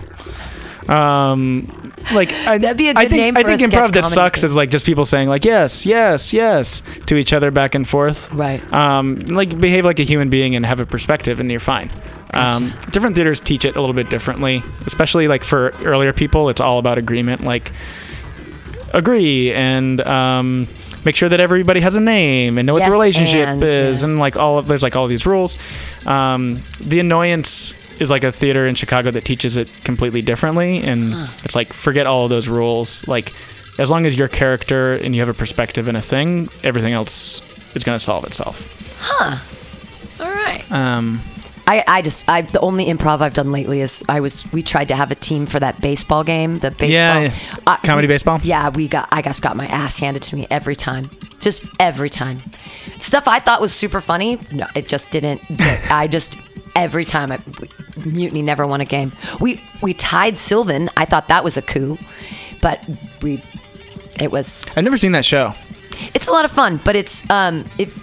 Um, 0.87 1.93
like 2.11 2.33
I, 2.33 2.57
That'd 2.57 2.77
be 2.77 2.87
a 2.87 2.91
I 2.91 3.03
good 3.03 3.09
think, 3.11 3.21
name 3.21 3.37
I 3.37 3.43
think 3.43 3.61
improv 3.71 3.93
that 3.93 4.05
sucks 4.05 4.41
thing. 4.41 4.49
is 4.49 4.55
like 4.55 4.69
just 4.69 4.85
people 4.85 5.05
saying 5.05 5.29
like 5.29 5.45
yes, 5.45 5.85
yes, 5.85 6.33
yes 6.33 6.81
to 7.07 7.15
each 7.15 7.31
other 7.33 7.51
back 7.51 7.75
and 7.75 7.87
forth. 7.87 8.31
Right. 8.33 8.61
Um, 8.73 9.19
like 9.19 9.57
behave 9.59 9.85
like 9.85 9.99
a 9.99 10.03
human 10.03 10.29
being 10.29 10.55
and 10.55 10.65
have 10.65 10.79
a 10.79 10.85
perspective, 10.85 11.39
and 11.39 11.49
you're 11.49 11.59
fine. 11.59 11.89
Um, 12.33 12.73
different 12.91 13.15
theaters 13.15 13.39
teach 13.39 13.63
it 13.63 13.75
a 13.75 13.79
little 13.79 13.93
bit 13.93 14.09
differently, 14.09 14.63
especially 14.87 15.27
like 15.27 15.43
for 15.43 15.69
earlier 15.83 16.11
people. 16.11 16.49
It's 16.49 16.59
all 16.61 16.79
about 16.79 16.97
agreement. 16.97 17.43
Like 17.43 17.71
agree 18.93 19.53
and 19.53 20.01
um, 20.01 20.67
make 21.05 21.15
sure 21.15 21.29
that 21.29 21.39
everybody 21.39 21.79
has 21.79 21.95
a 21.95 21.99
name 22.01 22.57
and 22.57 22.65
know 22.67 22.73
what 22.73 22.85
the 22.85 22.91
relationship 22.91 23.47
and, 23.47 23.63
is 23.63 24.01
yeah. 24.03 24.09
and 24.09 24.19
like 24.19 24.35
all 24.37 24.57
of 24.57 24.67
there's 24.67 24.83
like 24.83 24.95
all 24.95 25.07
these 25.07 25.25
rules 25.25 25.57
um, 26.05 26.61
the 26.79 26.99
annoyance 26.99 27.73
is 27.99 28.09
like 28.09 28.23
a 28.23 28.31
theater 28.31 28.65
in 28.67 28.75
chicago 28.75 29.11
that 29.11 29.23
teaches 29.23 29.55
it 29.57 29.69
completely 29.83 30.21
differently 30.21 30.77
and 30.83 31.13
it's 31.43 31.55
like 31.55 31.71
forget 31.73 32.05
all 32.07 32.23
of 32.25 32.29
those 32.29 32.47
rules 32.47 33.07
like 33.07 33.31
as 33.79 33.89
long 33.89 34.05
as 34.05 34.17
your 34.17 34.27
character 34.27 34.93
and 34.93 35.15
you 35.15 35.21
have 35.21 35.29
a 35.29 35.33
perspective 35.33 35.87
in 35.87 35.95
a 35.95 36.01
thing 36.01 36.49
everything 36.63 36.93
else 36.93 37.41
is 37.75 37.83
going 37.83 37.95
to 37.97 38.03
solve 38.03 38.23
itself 38.25 38.67
Huh. 38.99 39.37
All 40.23 40.31
right. 40.31 40.63
um, 40.71 41.19
I, 41.65 41.83
I 41.87 42.01
just 42.01 42.27
I 42.27 42.41
the 42.41 42.59
only 42.59 42.85
improv 42.85 43.21
I've 43.21 43.33
done 43.33 43.51
lately 43.51 43.81
is 43.81 44.03
I 44.09 44.19
was 44.19 44.51
we 44.51 44.61
tried 44.61 44.89
to 44.89 44.95
have 44.95 45.11
a 45.11 45.15
team 45.15 45.45
for 45.45 45.59
that 45.59 45.79
baseball 45.81 46.23
game 46.23 46.59
the 46.59 46.71
baseball. 46.71 46.89
Yeah, 46.89 47.19
yeah. 47.21 47.33
Uh, 47.65 47.77
Comedy 47.77 48.07
we- 48.07 48.13
baseball? 48.13 48.39
yeah 48.43 48.69
we 48.69 48.87
got 48.87 49.07
I 49.11 49.21
just 49.21 49.41
got 49.41 49.55
my 49.55 49.67
ass 49.67 49.97
handed 49.99 50.23
to 50.23 50.35
me 50.35 50.45
every 50.51 50.75
time. 50.75 51.09
Just 51.39 51.63
every 51.79 52.09
time. 52.09 52.41
Stuff 52.99 53.27
I 53.27 53.39
thought 53.39 53.61
was 53.61 53.73
super 53.73 54.01
funny 54.01 54.39
no 54.51 54.67
it 54.75 54.87
just 54.87 55.09
didn't 55.11 55.41
I 55.89 56.07
just 56.07 56.37
every 56.75 57.05
time 57.05 57.31
I, 57.31 57.39
Mutiny 58.05 58.41
never 58.41 58.67
won 58.67 58.81
a 58.81 58.85
game. 58.85 59.13
We 59.39 59.61
we 59.81 59.93
tied 59.93 60.37
Sylvan. 60.37 60.89
I 60.97 61.05
thought 61.05 61.29
that 61.29 61.43
was 61.43 61.55
a 61.57 61.61
coup 61.61 61.97
but 62.61 62.83
we 63.21 63.41
it 64.19 64.31
was 64.31 64.63
i've 64.77 64.83
never 64.83 64.97
seen 64.97 65.13
that 65.13 65.25
show. 65.25 65.53
It's 66.13 66.27
a 66.27 66.31
lot 66.31 66.43
of 66.45 66.51
fun 66.51 66.79
but 66.83 66.95
it's 66.97 67.27
um 67.29 67.63
if 67.77 67.97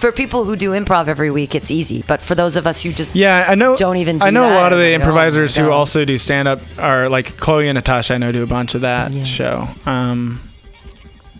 for 0.00 0.10
people 0.12 0.44
who 0.44 0.56
do 0.56 0.70
improv 0.72 1.08
every 1.08 1.30
week 1.30 1.54
it's 1.54 1.70
easy 1.70 2.02
but 2.06 2.20
for 2.22 2.34
those 2.34 2.56
of 2.56 2.66
us 2.66 2.82
who 2.82 2.90
just 2.92 3.14
yeah 3.14 3.44
i 3.48 3.54
know 3.54 3.76
Don't 3.76 3.96
even 3.98 4.20
i 4.22 4.26
do 4.26 4.30
know 4.32 4.50
a 4.50 4.54
lot 4.54 4.72
of 4.72 4.78
the 4.78 4.86
I'm 4.86 5.00
like, 5.00 5.00
my 5.00 5.04
improvisers 5.06 5.54
who 5.56 5.70
also 5.70 6.04
do 6.04 6.16
stand 6.18 6.48
up 6.48 6.60
are 6.78 7.08
like 7.08 7.36
chloe 7.36 7.68
and 7.68 7.76
natasha 7.76 8.14
i 8.14 8.18
know 8.18 8.32
do 8.32 8.42
a 8.42 8.46
bunch 8.46 8.74
of 8.74 8.80
that 8.80 9.12
Yeah. 9.12 9.24
show. 9.24 9.68
Um, 9.86 10.40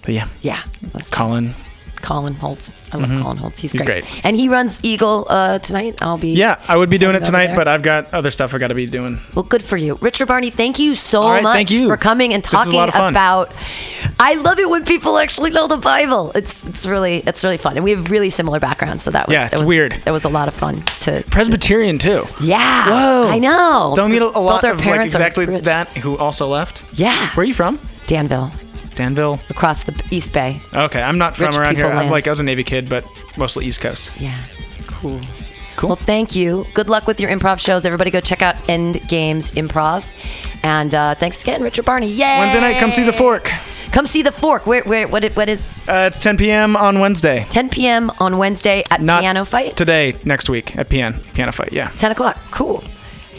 but 0.02 0.14
yeah. 0.14 0.28
Yeah, 0.42 0.62
colin 1.10 1.54
Colin 2.02 2.34
Holtz. 2.34 2.70
I 2.92 2.96
love 2.96 3.10
Colin 3.20 3.36
Holtz. 3.36 3.60
He's, 3.60 3.72
He's 3.72 3.82
great. 3.82 4.04
great. 4.04 4.24
And 4.24 4.36
he 4.36 4.48
runs 4.48 4.82
Eagle 4.84 5.26
uh, 5.28 5.58
tonight. 5.58 6.02
I'll 6.02 6.18
be. 6.18 6.32
Yeah, 6.32 6.60
I 6.68 6.76
would 6.76 6.90
be 6.90 6.98
doing 6.98 7.14
it 7.16 7.24
tonight, 7.24 7.48
there. 7.48 7.56
but 7.56 7.68
I've 7.68 7.82
got 7.82 8.12
other 8.12 8.30
stuff 8.30 8.54
I 8.54 8.58
got 8.58 8.68
to 8.68 8.74
be 8.74 8.86
doing. 8.86 9.18
Well, 9.34 9.44
good 9.44 9.62
for 9.62 9.76
you, 9.76 9.96
Richard 10.00 10.26
Barney. 10.26 10.50
Thank 10.50 10.78
you 10.78 10.94
so 10.94 11.24
right, 11.28 11.42
much 11.42 11.70
you. 11.70 11.86
for 11.88 11.96
coming 11.96 12.32
and 12.34 12.42
This 12.42 12.48
is 12.48 12.54
a 12.54 12.56
talking 12.56 12.72
lot 12.74 12.88
of 12.88 12.94
fun. 12.94 13.12
about. 13.12 13.52
I 14.18 14.34
love 14.34 14.58
it 14.58 14.68
when 14.68 14.84
people 14.84 15.18
actually 15.18 15.50
know 15.50 15.66
the 15.66 15.76
Bible. 15.76 16.32
It's 16.34 16.66
it's 16.66 16.84
really 16.86 17.18
it's 17.26 17.44
really 17.44 17.56
fun, 17.58 17.76
and 17.76 17.84
we 17.84 17.92
have 17.92 18.10
really 18.10 18.30
similar 18.30 18.60
backgrounds. 18.60 19.02
So 19.02 19.10
that 19.12 19.28
was 19.28 19.34
Yeah, 19.34 19.46
it's 19.46 19.60
was, 19.60 19.68
weird. 19.68 19.92
That 20.04 20.12
was 20.12 20.24
a 20.24 20.28
lot 20.28 20.48
of 20.48 20.54
fun 20.54 20.82
to. 20.98 21.22
Presbyterian 21.30 21.98
too. 21.98 22.24
Yeah. 22.40 22.90
Whoa. 22.90 23.28
I 23.28 23.38
know. 23.38 23.92
Don't 23.96 24.10
meet 24.10 24.22
a 24.22 24.26
lot 24.28 24.64
of 24.64 24.76
like 24.76 24.84
parents 24.84 25.14
are 25.14 25.18
exactly 25.18 25.46
that 25.60 25.88
who 25.98 26.16
also 26.18 26.48
left. 26.48 26.82
Yeah. 26.92 27.28
Where 27.34 27.42
are 27.42 27.46
you 27.46 27.54
from? 27.54 27.78
Danville, 28.06 28.50
Danville. 29.00 29.40
across 29.48 29.84
the 29.84 29.94
East 30.10 30.32
Bay. 30.32 30.60
Okay, 30.74 31.00
I'm 31.02 31.16
not 31.18 31.34
from 31.36 31.46
Rich 31.46 31.56
around 31.56 31.76
here. 31.76 31.84
people 31.86 31.98
I'm 31.98 32.10
like 32.10 32.26
I 32.26 32.30
was 32.30 32.40
a 32.40 32.44
Navy 32.44 32.64
kid, 32.64 32.88
but 32.88 33.04
mostly 33.36 33.64
East 33.66 33.80
Coast. 33.80 34.10
Yeah. 34.18 34.36
Cool. 34.86 35.18
Cool. 35.76 35.88
Well, 35.88 35.96
thank 35.96 36.36
you. 36.36 36.66
Good 36.74 36.90
luck 36.90 37.06
with 37.06 37.18
your 37.20 37.30
improv 37.30 37.58
shows. 37.58 37.86
Everybody 37.86 38.10
go 38.10 38.20
check 38.20 38.42
out 38.42 38.56
End 38.68 39.00
Games 39.08 39.52
Improv. 39.52 40.04
And 40.62 40.94
uh, 40.94 41.14
thanks 41.14 41.42
again, 41.42 41.62
Richard 41.62 41.86
Barney. 41.86 42.08
Yay! 42.10 42.38
Wednesday 42.40 42.60
night, 42.60 42.78
come 42.78 42.92
see 42.92 43.02
the 43.04 43.14
Fork. 43.14 43.50
Come 43.92 44.06
see 44.06 44.20
the 44.20 44.30
Fork. 44.32 44.66
Where, 44.66 44.82
where, 44.84 45.08
what, 45.08 45.24
it- 45.24 45.34
what 45.34 45.48
is 45.48 45.62
Uh, 45.88 46.10
it's 46.12 46.22
10 46.22 46.36
p.m. 46.36 46.76
on 46.76 47.00
Wednesday. 47.00 47.46
10 47.48 47.70
p.m. 47.70 48.10
on 48.20 48.36
Wednesday 48.36 48.84
at 48.90 49.00
Not 49.00 49.22
Piano 49.22 49.44
Fight? 49.46 49.74
today. 49.76 50.14
Next 50.24 50.50
week 50.50 50.76
at 50.76 50.90
PN 50.90 51.22
Piano 51.32 51.50
Fight. 51.52 51.72
Yeah. 51.72 51.88
10 51.96 52.12
o'clock. 52.12 52.36
Cool. 52.50 52.84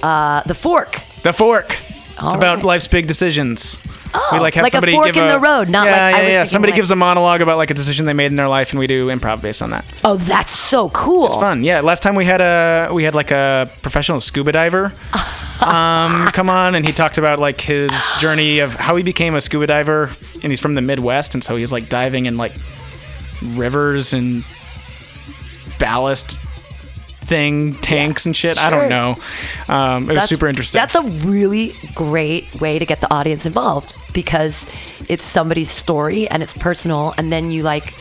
Uh, 0.02 0.42
the 0.48 0.56
Fork. 0.56 1.00
The 1.22 1.34
Fork. 1.34 1.78
All 2.20 2.28
it's 2.28 2.36
about 2.36 2.64
life's 2.64 2.88
big 2.88 3.06
decisions. 3.06 3.78
Oh, 4.14 4.30
we 4.34 4.40
like 4.40 4.54
have 4.56 4.64
like 4.64 4.74
a 4.74 4.78
somebody 4.78 4.94
fork 4.94 5.06
give 5.06 5.18
in 5.18 5.28
the 5.28 5.40
road, 5.40 5.70
not 5.70 5.88
yeah, 5.88 5.92
like- 5.92 6.16
I 6.16 6.18
yeah, 6.20 6.24
was 6.24 6.32
yeah. 6.32 6.44
Somebody 6.46 6.72
like- 6.72 6.78
gives 6.78 6.92
a 6.92 6.96
monologue 6.96 7.42
about 7.42 7.58
like 7.58 7.72
a 7.72 7.74
decision 7.74 8.06
they 8.06 8.14
made 8.14 8.26
in 8.28 8.36
their 8.36 8.48
life, 8.48 8.72
and 8.72 8.80
we 8.80 8.88
do 8.88 9.08
improv 9.08 9.42
based 9.42 9.62
on 9.62 9.70
that. 9.72 9.86
Oh, 10.04 10.18
that's 10.18 10.52
so 10.52 10.90
cool. 10.90 11.28
It's 11.28 11.36
fun. 11.36 11.64
Yeah. 11.64 11.82
Last 11.82 12.04
time 12.04 12.16
we 12.16 12.26
had 12.26 12.42
a 12.42 12.90
we 12.94 13.04
had 13.04 13.16
like 13.16 13.32
a 13.32 13.70
professional 13.82 14.20
scuba 14.20 14.52
diver 14.52 14.94
um, 15.62 16.28
come 16.28 16.50
on, 16.50 16.76
and 16.76 16.86
he 16.86 16.94
talked 16.94 17.18
about 17.18 17.40
like 17.40 17.62
his 17.62 17.92
journey 18.20 18.60
of 18.60 18.76
how 18.76 18.96
he 18.96 19.04
became 19.04 19.36
a 19.36 19.42
scuba 19.42 19.68
diver, 19.68 20.12
and 20.44 20.52
he's 20.52 20.60
from 20.60 20.74
the 20.76 20.82
Midwest, 20.82 21.34
and 21.34 21.44
so 21.44 21.56
he's 21.56 21.72
like 21.72 21.88
diving 21.90 22.26
in 22.26 22.38
like 22.38 22.54
rivers 23.44 24.14
and 24.14 24.44
ballast 25.80 26.38
thing, 27.32 27.76
tanks 27.76 28.26
and 28.26 28.36
shit. 28.36 28.58
I 28.58 28.70
don't 28.70 28.90
know. 28.90 29.16
Um, 29.74 30.10
it 30.12 30.16
was 30.16 30.28
super 30.28 30.50
interesting. 30.50 30.78
That's 30.78 30.96
a 30.96 31.02
really 31.02 31.74
great 31.96 32.60
way 32.60 32.78
to 32.78 32.86
get 32.86 33.00
the 33.00 33.12
audience 33.14 33.46
involved 33.46 33.96
because 34.12 34.68
it's 35.08 35.24
somebody's 35.24 35.70
story 35.72 36.28
and 36.28 36.44
it's 36.44 36.54
personal, 36.54 37.14
and 37.18 37.32
then 37.32 37.50
you 37.50 37.64
like 37.64 37.94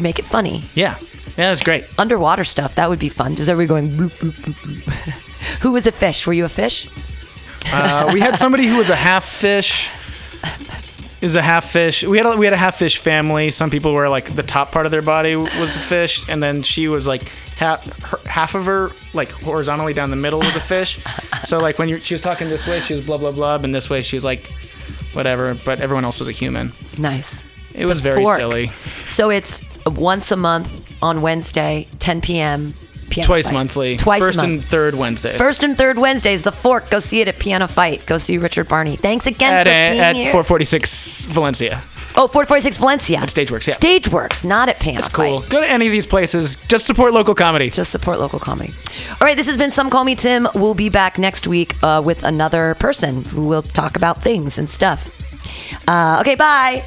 make 0.00 0.18
it 0.18 0.24
funny. 0.24 0.64
yeah, 0.74 0.98
yeah, 1.38 1.52
it's 1.52 1.62
great. 1.62 1.84
Underwater 1.98 2.42
stuff 2.44 2.74
that 2.74 2.88
would 2.88 2.98
be 2.98 3.08
fun. 3.08 3.36
Just 3.36 3.48
everybody 3.48 3.68
going. 3.68 3.96
Bloop, 3.96 4.18
bloop, 4.18 4.34
bloop. 4.34 5.10
Who 5.62 5.72
was 5.72 5.86
a 5.86 5.92
fish? 5.92 6.26
Were 6.26 6.32
you 6.32 6.44
a 6.44 6.48
fish? 6.48 6.88
Uh, 7.72 8.10
we 8.12 8.18
had 8.20 8.36
somebody 8.36 8.66
who 8.66 8.76
was 8.76 8.90
a 8.90 8.96
half 8.96 9.24
fish. 9.24 9.90
Is 11.22 11.34
a 11.34 11.40
half 11.42 11.70
fish. 11.70 12.04
We 12.04 12.18
had 12.18 12.26
a, 12.26 12.36
we 12.36 12.44
had 12.44 12.52
a 12.52 12.58
half 12.58 12.76
fish 12.76 12.98
family. 12.98 13.50
Some 13.50 13.70
people 13.70 13.94
were 13.94 14.08
like 14.08 14.34
the 14.36 14.42
top 14.42 14.70
part 14.70 14.84
of 14.84 14.92
their 14.92 15.00
body 15.02 15.34
was 15.34 15.74
a 15.74 15.78
fish, 15.78 16.28
and 16.28 16.42
then 16.42 16.62
she 16.62 16.88
was 16.88 17.06
like 17.06 17.22
half 17.56 17.84
her, 18.02 18.18
half 18.28 18.54
of 18.54 18.66
her 18.66 18.90
like 19.14 19.30
horizontally 19.30 19.94
down 19.94 20.10
the 20.10 20.16
middle 20.16 20.40
was 20.40 20.54
a 20.56 20.60
fish. 20.60 21.00
so 21.44 21.58
like 21.58 21.78
when 21.78 21.88
you 21.88 21.98
she 22.00 22.12
was 22.14 22.20
talking 22.22 22.50
this 22.50 22.66
way, 22.66 22.80
she 22.80 22.94
was 22.94 23.06
blah 23.06 23.16
blah 23.16 23.30
blah, 23.30 23.54
and 23.56 23.74
this 23.74 23.88
way 23.88 24.02
she 24.02 24.14
was 24.14 24.24
like 24.24 24.52
whatever. 25.14 25.54
But 25.54 25.80
everyone 25.80 26.04
else 26.04 26.18
was 26.18 26.28
a 26.28 26.32
human. 26.32 26.72
Nice. 26.98 27.44
It 27.72 27.86
was 27.86 28.02
The 28.02 28.10
very 28.10 28.22
fork. 28.24 28.36
silly. 28.38 28.66
So 29.06 29.30
it's 29.30 29.62
once 29.86 30.30
a 30.32 30.36
month 30.36 30.86
on 31.02 31.22
Wednesday, 31.22 31.86
10 31.98 32.20
p.m. 32.20 32.74
Piano 33.10 33.26
Twice 33.26 33.46
Fight. 33.46 33.52
monthly. 33.54 33.96
Twice 33.96 34.20
First 34.22 34.42
and 34.42 34.64
third 34.64 34.94
Wednesdays. 34.94 35.36
First 35.36 35.62
and 35.62 35.76
third 35.76 35.98
Wednesdays, 35.98 36.42
The 36.42 36.52
Fork. 36.52 36.90
Go 36.90 36.98
see 36.98 37.20
it 37.20 37.28
at 37.28 37.38
Piano 37.38 37.66
Fight. 37.66 38.04
Go 38.06 38.18
see 38.18 38.38
Richard 38.38 38.68
Barney. 38.68 38.96
Thanks 38.96 39.26
again 39.26 39.52
at 39.54 39.66
for 39.66 39.72
uh, 39.72 39.90
being 39.90 40.00
at 40.00 40.16
here. 40.16 40.32
446 40.32 41.22
Valencia. 41.22 41.82
oh, 42.16 42.26
446 42.28 42.78
Valencia. 42.78 43.18
At 43.18 43.28
Stageworks, 43.28 43.66
yeah. 43.68 43.74
Stageworks, 43.74 44.44
not 44.44 44.68
at 44.68 44.80
Piano 44.80 44.98
It's 44.98 45.08
cool. 45.08 45.40
Fight. 45.42 45.50
Go 45.50 45.60
to 45.60 45.68
any 45.70 45.86
of 45.86 45.92
these 45.92 46.06
places. 46.06 46.56
Just 46.68 46.86
support 46.86 47.12
local 47.12 47.34
comedy. 47.34 47.70
Just 47.70 47.92
support 47.92 48.18
local 48.18 48.38
comedy. 48.38 48.74
All 49.20 49.26
right, 49.26 49.36
this 49.36 49.46
has 49.46 49.56
been 49.56 49.70
Some 49.70 49.90
Call 49.90 50.04
Me 50.04 50.14
Tim. 50.14 50.48
We'll 50.54 50.74
be 50.74 50.88
back 50.88 51.18
next 51.18 51.46
week 51.46 51.74
uh, 51.82 52.02
with 52.04 52.22
another 52.22 52.74
person 52.78 53.22
who 53.24 53.46
will 53.46 53.62
talk 53.62 53.96
about 53.96 54.22
things 54.22 54.58
and 54.58 54.68
stuff. 54.68 55.10
Uh, 55.88 56.18
okay, 56.20 56.34
bye. 56.34 56.84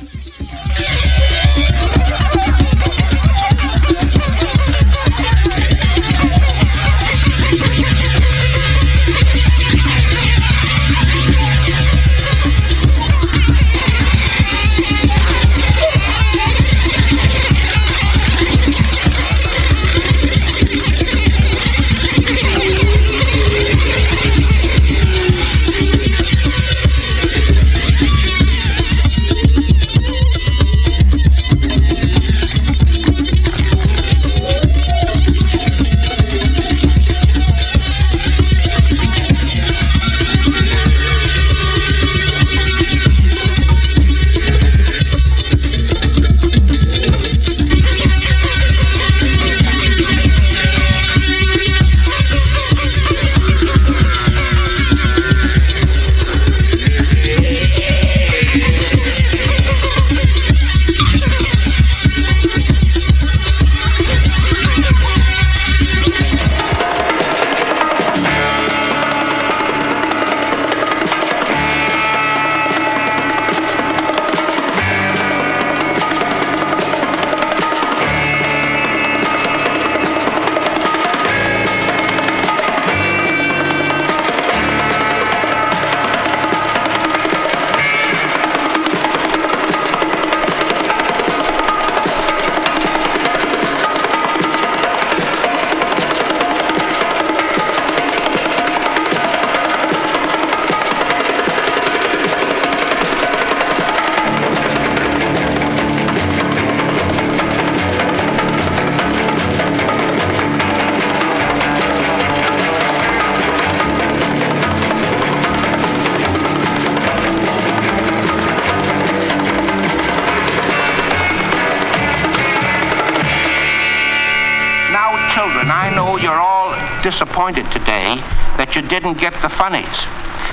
Didn't 129.00 129.18
get 129.18 129.34
the 129.42 129.48
funnies. 129.48 129.88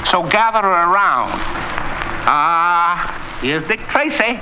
So 0.08 0.22
gather 0.22 0.60
around. 0.60 1.30
Ah, 2.28 3.38
here's 3.42 3.66
Dick 3.66 3.80
Tracy. 3.80 4.40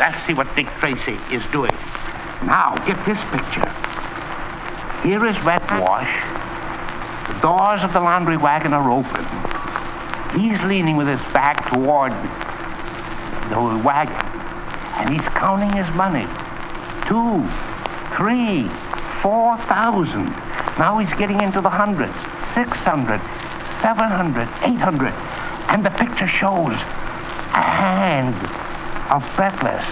Let's 0.00 0.26
see 0.26 0.34
what 0.34 0.52
Dick 0.56 0.66
Tracy 0.80 1.18
is 1.32 1.46
doing. 1.52 1.70
Now, 2.42 2.74
get 2.84 2.98
this 3.06 3.22
picture. 3.30 3.70
Here 5.06 5.24
is 5.24 5.38
Wet 5.44 5.62
Wash. 5.80 6.10
The 7.28 7.40
doors 7.40 7.84
of 7.84 7.92
the 7.92 8.00
laundry 8.00 8.36
wagon 8.36 8.72
are 8.74 8.90
open. 8.90 9.24
He's 10.38 10.60
leaning 10.62 10.96
with 10.96 11.06
his 11.06 11.20
back 11.32 11.70
toward 11.70 12.10
the 13.50 13.82
wagon, 13.84 14.16
and 14.98 15.10
he's 15.10 15.28
counting 15.28 15.70
his 15.70 15.88
money. 15.94 16.26
Two, 17.06 17.46
three, 18.16 18.66
four 19.22 19.56
thousand. 19.58 20.26
Now 20.76 20.98
he's 20.98 21.12
getting 21.16 21.40
into 21.40 21.60
the 21.60 21.70
hundreds. 21.70 22.31
Six 22.54 22.70
hundred, 22.84 23.20
seven 23.80 24.10
hundred, 24.10 24.48
eight 24.62 24.78
hundred. 24.78 25.14
And 25.72 25.84
the 25.84 25.90
picture 25.90 26.26
shows 26.26 26.76
a 27.56 27.64
hand 27.64 28.36
of 29.10 29.24
Breathless. 29.36 29.84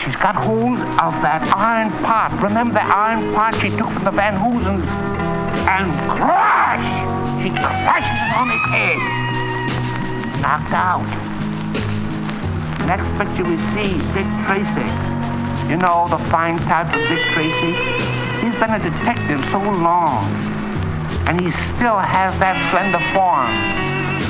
She's 0.00 0.16
got 0.16 0.34
hold 0.34 0.80
of 0.98 1.12
that 1.20 1.44
iron 1.54 1.90
pot. 2.02 2.32
Remember 2.42 2.74
the 2.74 2.82
iron 2.82 3.34
pot 3.34 3.54
she 3.60 3.68
took 3.70 3.92
from 3.92 4.04
the 4.04 4.10
Van 4.10 4.34
Hoosens? 4.34 4.82
And 5.68 5.92
crash! 6.16 6.82
She 7.44 7.50
crashes 7.54 8.18
it 8.18 8.32
on 8.40 8.48
his 8.50 8.64
head. 8.72 8.98
Knocked 10.40 10.72
out. 10.72 11.06
Next 12.88 13.06
picture 13.20 13.44
we 13.44 13.60
see 13.76 14.00
Dick 14.16 14.26
Tracy. 14.48 14.90
You 15.70 15.76
know, 15.76 16.08
the 16.08 16.18
fine 16.32 16.58
type 16.66 16.88
of 16.88 17.00
Dick 17.06 17.20
Tracy. 17.36 17.76
He's 18.40 18.56
been 18.58 18.74
a 18.74 18.82
detective 18.82 19.38
so 19.52 19.60
long. 19.60 20.51
And 21.26 21.40
he 21.40 21.50
still 21.76 21.98
has 21.98 22.36
that 22.40 22.58
slender 22.70 23.00
form. 23.14 23.48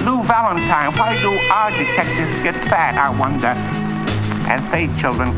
Lou 0.05 0.23
Valentine, 0.25 0.93
why 0.99 1.21
do 1.23 1.31
our 1.51 1.71
detectives 1.71 2.43
get 2.43 2.55
fat, 2.69 2.97
I 2.97 3.11
wonder? 3.19 3.55
And 4.51 4.63
say, 4.71 4.89
children, 5.01 5.31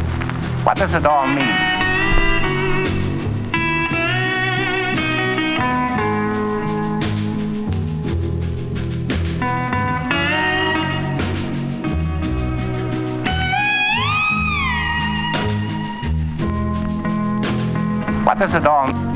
what 0.64 0.76
does 0.78 0.94
it 0.94 1.07
all 1.07 1.26
mean? 1.26 1.84
What 18.24 18.38
does 18.38 18.55
it 18.55 18.66
all 18.66 19.13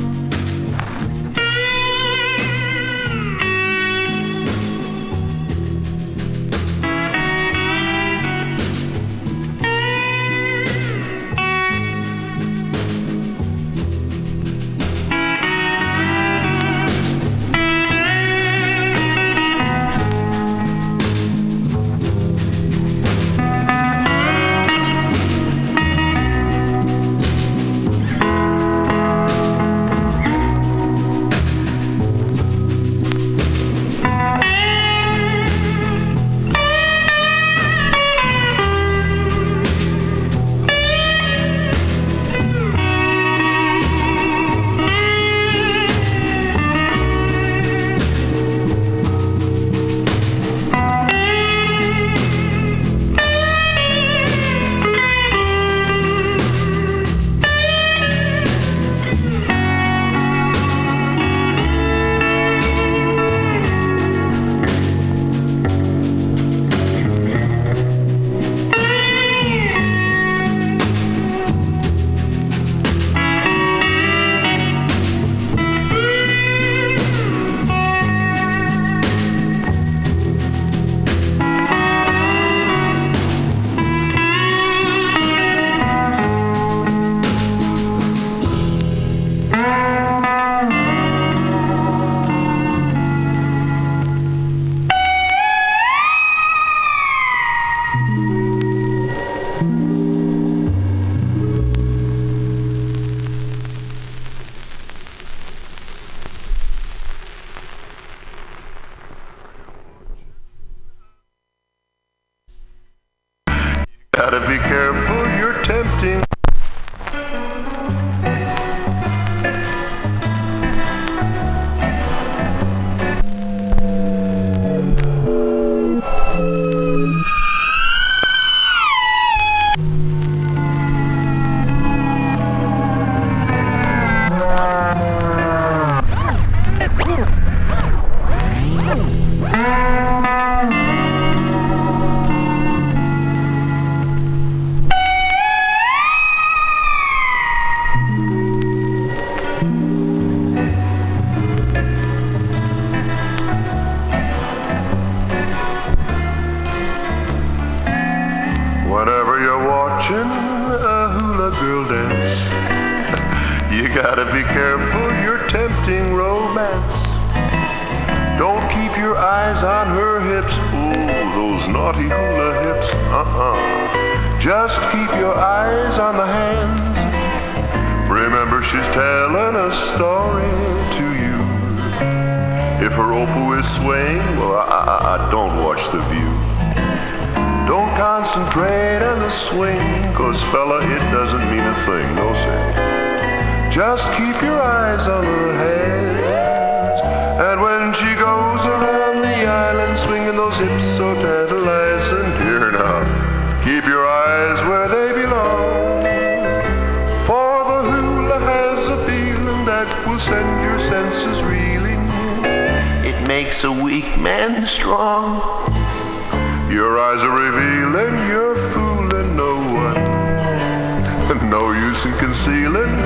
one. 222.04 222.12
no 222.12 222.18
use 222.18 222.18
in 222.18 222.18
concealing, 222.18 222.96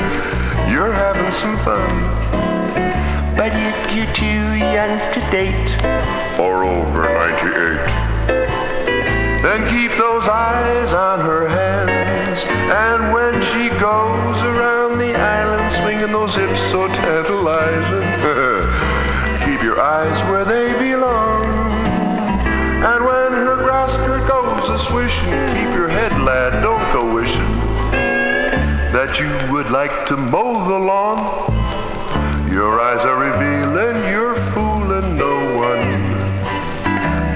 you're 0.71 0.93
having 0.93 1.31
some 1.31 1.57
fun. 1.59 1.89
But 3.37 3.53
if 3.55 3.95
you're 3.95 4.13
too 4.13 4.55
young 4.55 4.99
to 5.13 5.21
date, 5.31 5.77
or 6.39 6.65
over 6.65 7.03
98, 7.03 7.77
then 9.43 9.69
keep 9.71 9.97
those 9.99 10.29
eyes 10.29 10.95
on 10.95 11.21
her 11.21 11.49
hands. 11.49 12.45
And 12.47 13.13
when 13.13 13.41
she 13.43 13.69
goes 13.81 14.43
around 14.43 14.99
the 14.99 15.15
island, 15.15 15.73
swinging 15.73 16.13
those 16.13 16.35
hips 16.35 16.61
so 16.61 16.89
tantalizing, 16.89 18.03
keep 19.47 19.63
your 19.63 19.81
eyes 19.81 20.23
where 20.25 20.45
they 20.45 20.73
belong. 20.79 21.45
And 22.85 23.05
when 23.05 23.33
her 23.33 23.57
grass 23.57 23.95
skirt 23.95 24.29
goes 24.29 24.69
a 24.69 24.79
swishing, 24.79 25.31
keep 25.55 25.75
your 25.75 25.89
head, 25.89 26.13
lad, 26.23 26.63
don't 26.63 26.93
go 26.93 27.15
wishing 27.15 27.52
that 28.93 29.19
you 29.19 29.33
would 29.51 29.71
like 29.71 30.05
to 30.07 30.19
mow 30.19 30.69
the 30.69 30.79
lawn. 30.79 31.19
Your 32.53 32.79
eyes 32.79 33.07
are 33.07 33.17
revealing, 33.17 33.97
you're 34.13 34.37
fooling 34.53 35.17
no 35.17 35.37
one. 35.57 35.89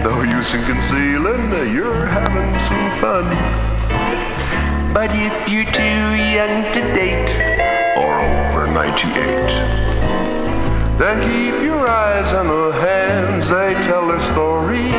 No 0.05 0.21
use 0.21 0.53
in 0.53 0.63
concealing, 0.65 1.73
you're 1.73 2.05
having 2.05 2.59
some 2.59 2.91
fun. 3.01 3.25
But 4.93 5.11
if 5.15 5.49
you're 5.49 5.71
too 5.73 6.05
young 6.37 6.71
to 6.75 6.81
date, 6.93 7.33
or 7.97 8.21
over 8.21 8.67
98, 8.67 9.17
then 10.99 11.17
keep 11.25 11.65
your 11.65 11.89
eyes 11.89 12.35
on 12.35 12.49
the 12.49 12.73
hands, 12.81 13.49
they 13.49 13.73
tell 13.89 14.07
their 14.09 14.21
story. 14.21 14.93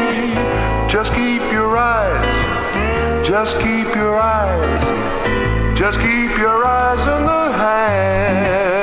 Just 0.89 1.13
keep 1.13 1.43
your 1.51 1.77
eyes, 1.77 3.27
just 3.27 3.59
keep 3.59 3.93
your 3.95 4.17
eyes, 4.17 4.81
just 5.77 5.99
keep 5.99 6.35
your 6.39 6.65
eyes 6.65 7.07
on 7.07 7.23
the 7.23 7.55
hands. 7.55 8.76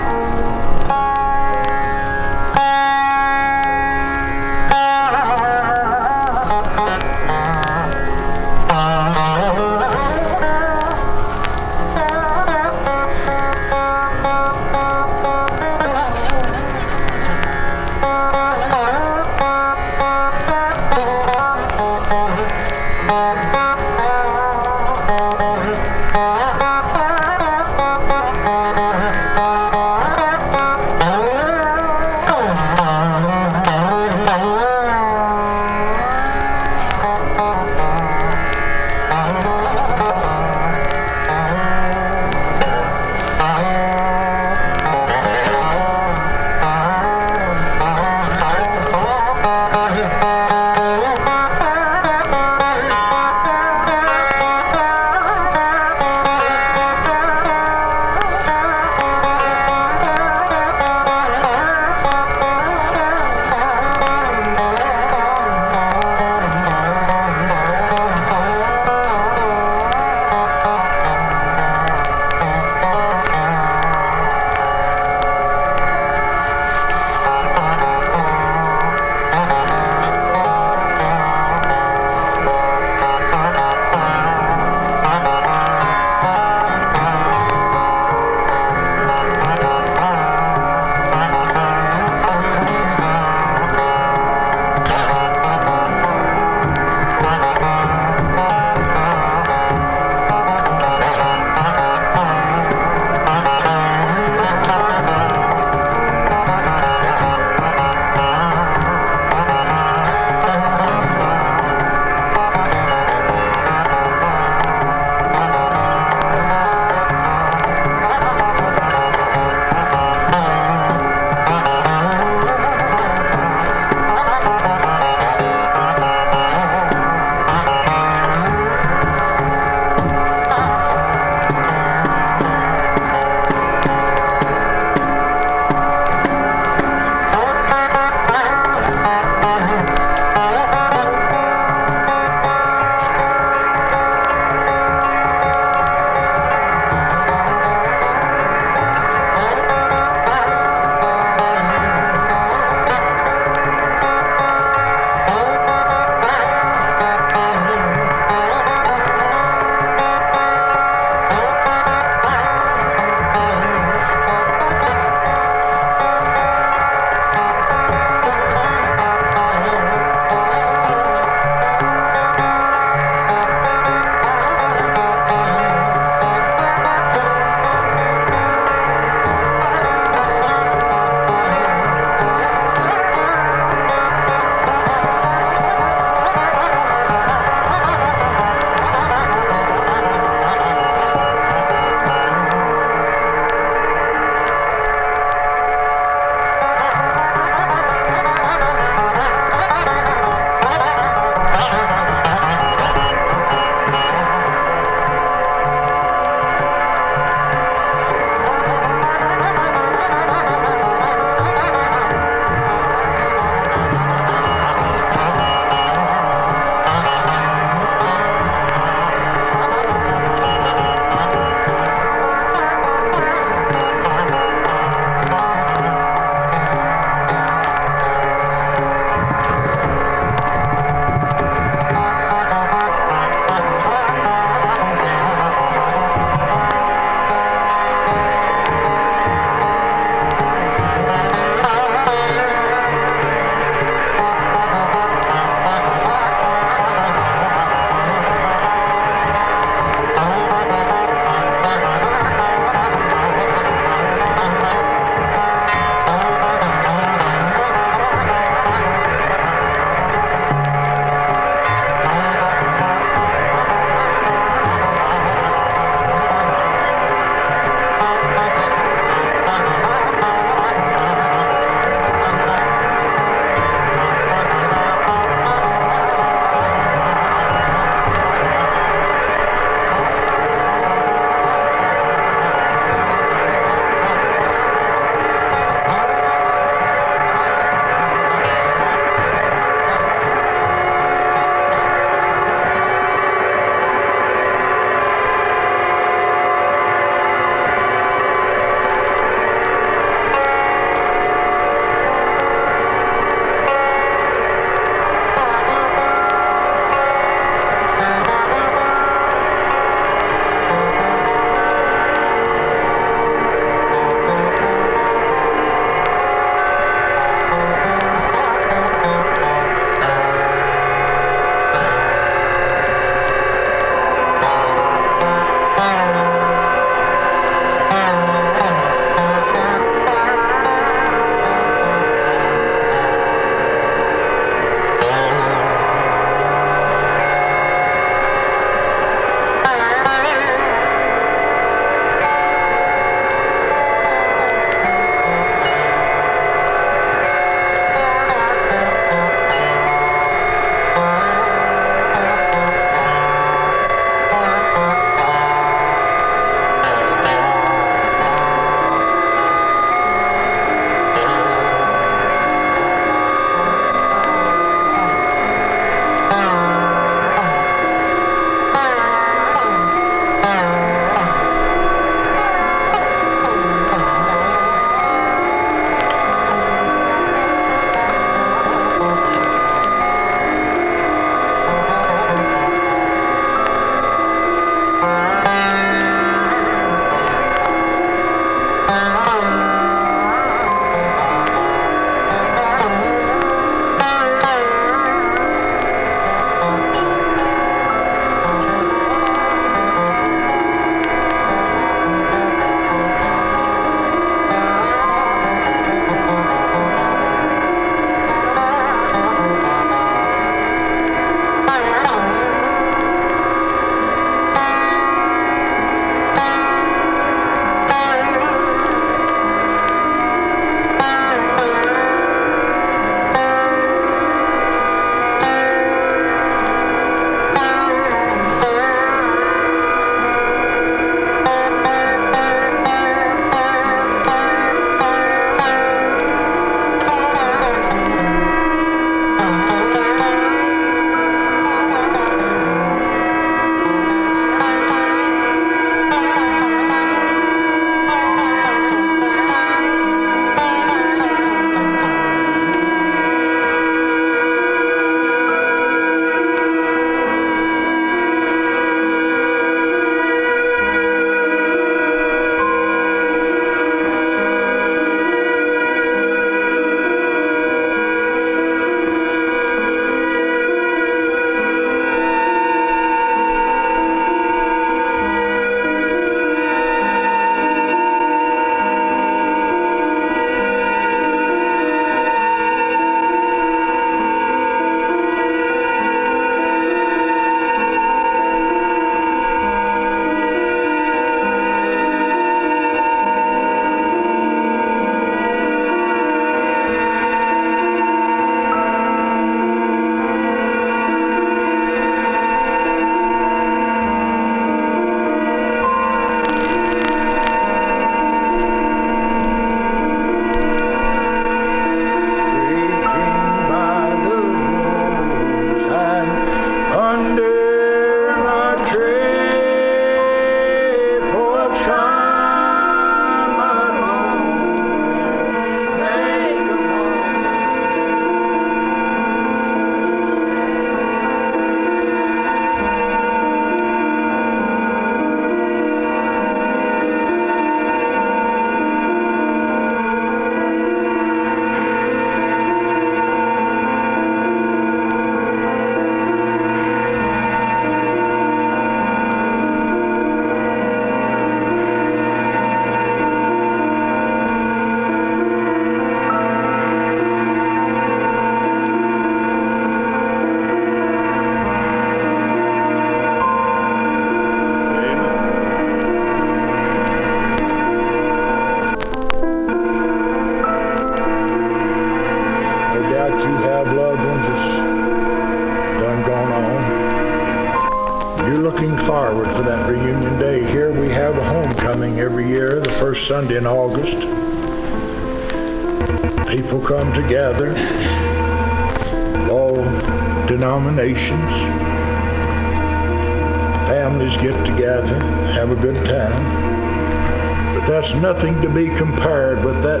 have 595.66 595.78
a 595.78 595.80
good 595.80 596.04
time. 596.04 597.78
But 597.78 597.86
that's 597.86 598.14
nothing 598.14 598.60
to 598.62 598.68
be 598.68 598.88
compared 598.88 599.64
with 599.64 599.80
that 599.84 600.00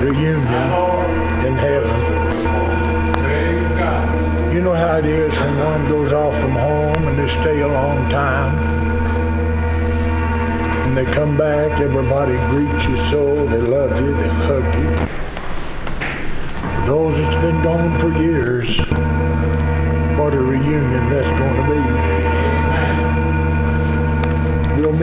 reunion 0.00 0.40
in 1.46 1.54
heaven. 1.54 1.90
You 4.54 4.62
know 4.62 4.72
how 4.72 4.96
it 4.96 5.04
is 5.04 5.38
when 5.38 5.58
one 5.58 5.86
goes 5.86 6.14
off 6.14 6.34
from 6.40 6.52
home 6.52 7.08
and 7.08 7.18
they 7.18 7.26
stay 7.26 7.60
a 7.60 7.68
long 7.68 8.08
time. 8.08 8.56
And 10.86 10.96
they 10.96 11.04
come 11.04 11.36
back, 11.36 11.78
everybody 11.78 12.32
greets 12.48 12.86
you 12.86 12.96
so, 13.10 13.44
they 13.48 13.60
love 13.60 14.00
you, 14.00 14.14
they 14.14 14.30
hug 14.48 14.64
you. 14.80 14.96
For 16.80 16.86
those 16.86 17.18
that's 17.18 17.36
been 17.36 17.62
gone 17.62 17.98
for 17.98 18.10
years, 18.18 18.78
what 20.18 20.32
a 20.32 20.40
reunion 20.40 21.10
that's 21.10 21.28
going 21.38 21.56
to 21.56 21.64
be 21.68 22.21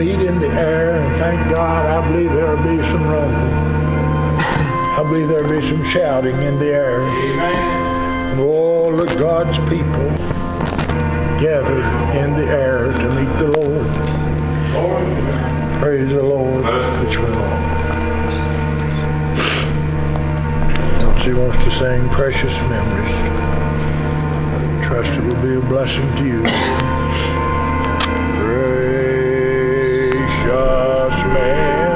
meet 0.00 0.20
in 0.20 0.38
the 0.38 0.48
air, 0.48 0.94
and 0.94 1.16
thank 1.18 1.50
God, 1.50 1.84
I 1.84 2.00
believe 2.08 2.32
there'll 2.32 2.56
be 2.56 2.82
some 2.82 3.06
rumbling. 3.06 3.52
I 4.96 5.02
believe 5.02 5.28
there'll 5.28 5.46
be 5.46 5.60
some 5.60 5.84
shouting 5.84 6.36
in 6.42 6.58
the 6.58 6.72
air. 6.72 7.02
Amen. 7.02 8.32
And 8.32 8.40
all 8.40 8.98
of 8.98 9.18
God's 9.18 9.58
people 9.68 10.08
gathered 11.38 11.84
in 12.16 12.34
the 12.34 12.46
air 12.50 12.96
to 12.96 13.08
meet 13.10 13.36
the 13.36 13.48
Lord. 13.48 13.86
Lord. 14.72 15.82
Praise 15.82 16.10
the 16.14 16.22
Lord. 16.22 16.64
Which 16.64 17.18
She 21.22 21.34
wants 21.34 21.62
to 21.62 21.70
sing 21.70 22.08
precious 22.08 22.58
memories. 22.70 23.14
Trust 24.82 25.18
it 25.18 25.24
will 25.24 25.42
be 25.42 25.56
a 25.56 25.68
blessing 25.68 26.08
to 26.16 26.24
you. 26.24 26.89
Rush 31.10 31.24
Man. 31.24 31.89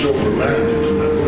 sober-minded. 0.00 1.19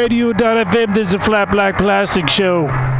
MutinyRadio.fm. 0.00 0.94
This 0.94 1.08
is 1.08 1.14
a 1.14 1.18
Flat 1.18 1.50
Black 1.50 1.76
Plastic 1.76 2.28
Show. 2.28 2.99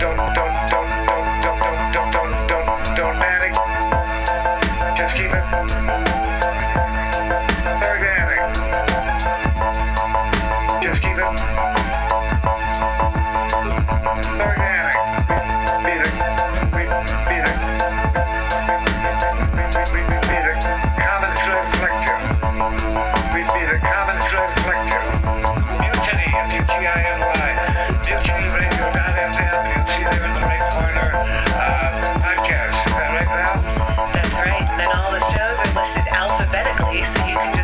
don't 0.00 0.29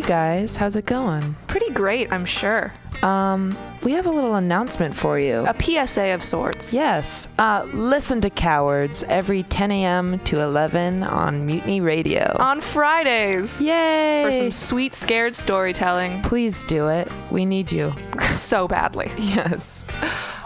Hey 0.00 0.08
guys, 0.08 0.56
how's 0.56 0.76
it 0.76 0.86
going? 0.86 1.36
Pretty 1.46 1.70
great, 1.74 2.10
I'm 2.10 2.24
sure. 2.24 2.72
Um, 3.02 3.54
we 3.82 3.92
have 3.92 4.06
a 4.06 4.10
little 4.10 4.36
announcement 4.36 4.96
for 4.96 5.18
you. 5.18 5.44
A 5.46 5.54
PSA 5.54 6.14
of 6.14 6.22
sorts. 6.22 6.72
Yes. 6.72 7.28
Uh, 7.38 7.66
listen 7.74 8.22
to 8.22 8.30
Cowards 8.30 9.02
every 9.08 9.42
10 9.42 9.70
a.m. 9.70 10.18
to 10.20 10.40
11 10.40 11.02
on 11.02 11.44
Mutiny 11.44 11.82
Radio. 11.82 12.34
On 12.38 12.62
Fridays. 12.62 13.60
Yay! 13.60 14.24
For 14.24 14.32
some 14.32 14.50
sweet, 14.50 14.94
scared 14.94 15.34
storytelling. 15.34 16.22
Please 16.22 16.64
do 16.64 16.88
it. 16.88 17.06
We 17.30 17.44
need 17.44 17.70
you. 17.70 17.92
so 18.30 18.66
badly. 18.66 19.12
Yes. 19.18 19.84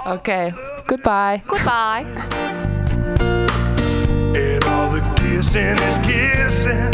Okay. 0.05 0.53
Goodbye. 0.89 1.45
Goodbye. 1.47 2.03
And 4.35 4.65
all 4.65 4.91
the 4.91 5.01
kissing 5.21 5.79
is 5.79 5.99
kissing. 6.05 6.94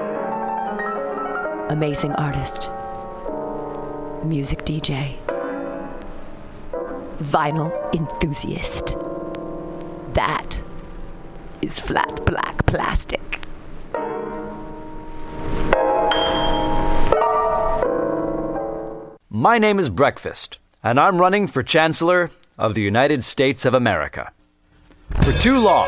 Amazing 1.71 2.11
artist, 2.15 2.69
music 4.25 4.65
DJ, 4.65 5.15
vinyl 7.21 7.71
enthusiast. 7.95 8.97
That 10.13 10.61
is 11.61 11.79
flat 11.79 12.25
black 12.25 12.65
plastic. 12.65 13.39
My 19.29 19.57
name 19.57 19.79
is 19.79 19.89
Breakfast, 19.89 20.57
and 20.83 20.99
I'm 20.99 21.21
running 21.21 21.47
for 21.47 21.63
Chancellor 21.63 22.31
of 22.57 22.73
the 22.73 22.81
United 22.81 23.23
States 23.23 23.63
of 23.63 23.73
America. 23.73 24.33
For 25.21 25.31
too 25.39 25.57
long, 25.59 25.87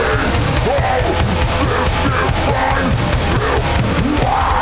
me. 0.00 0.28
Oh, 0.66 1.02
this 1.68 1.92
divine 2.04 2.90
fifth 3.30 4.22
Wow. 4.22 4.59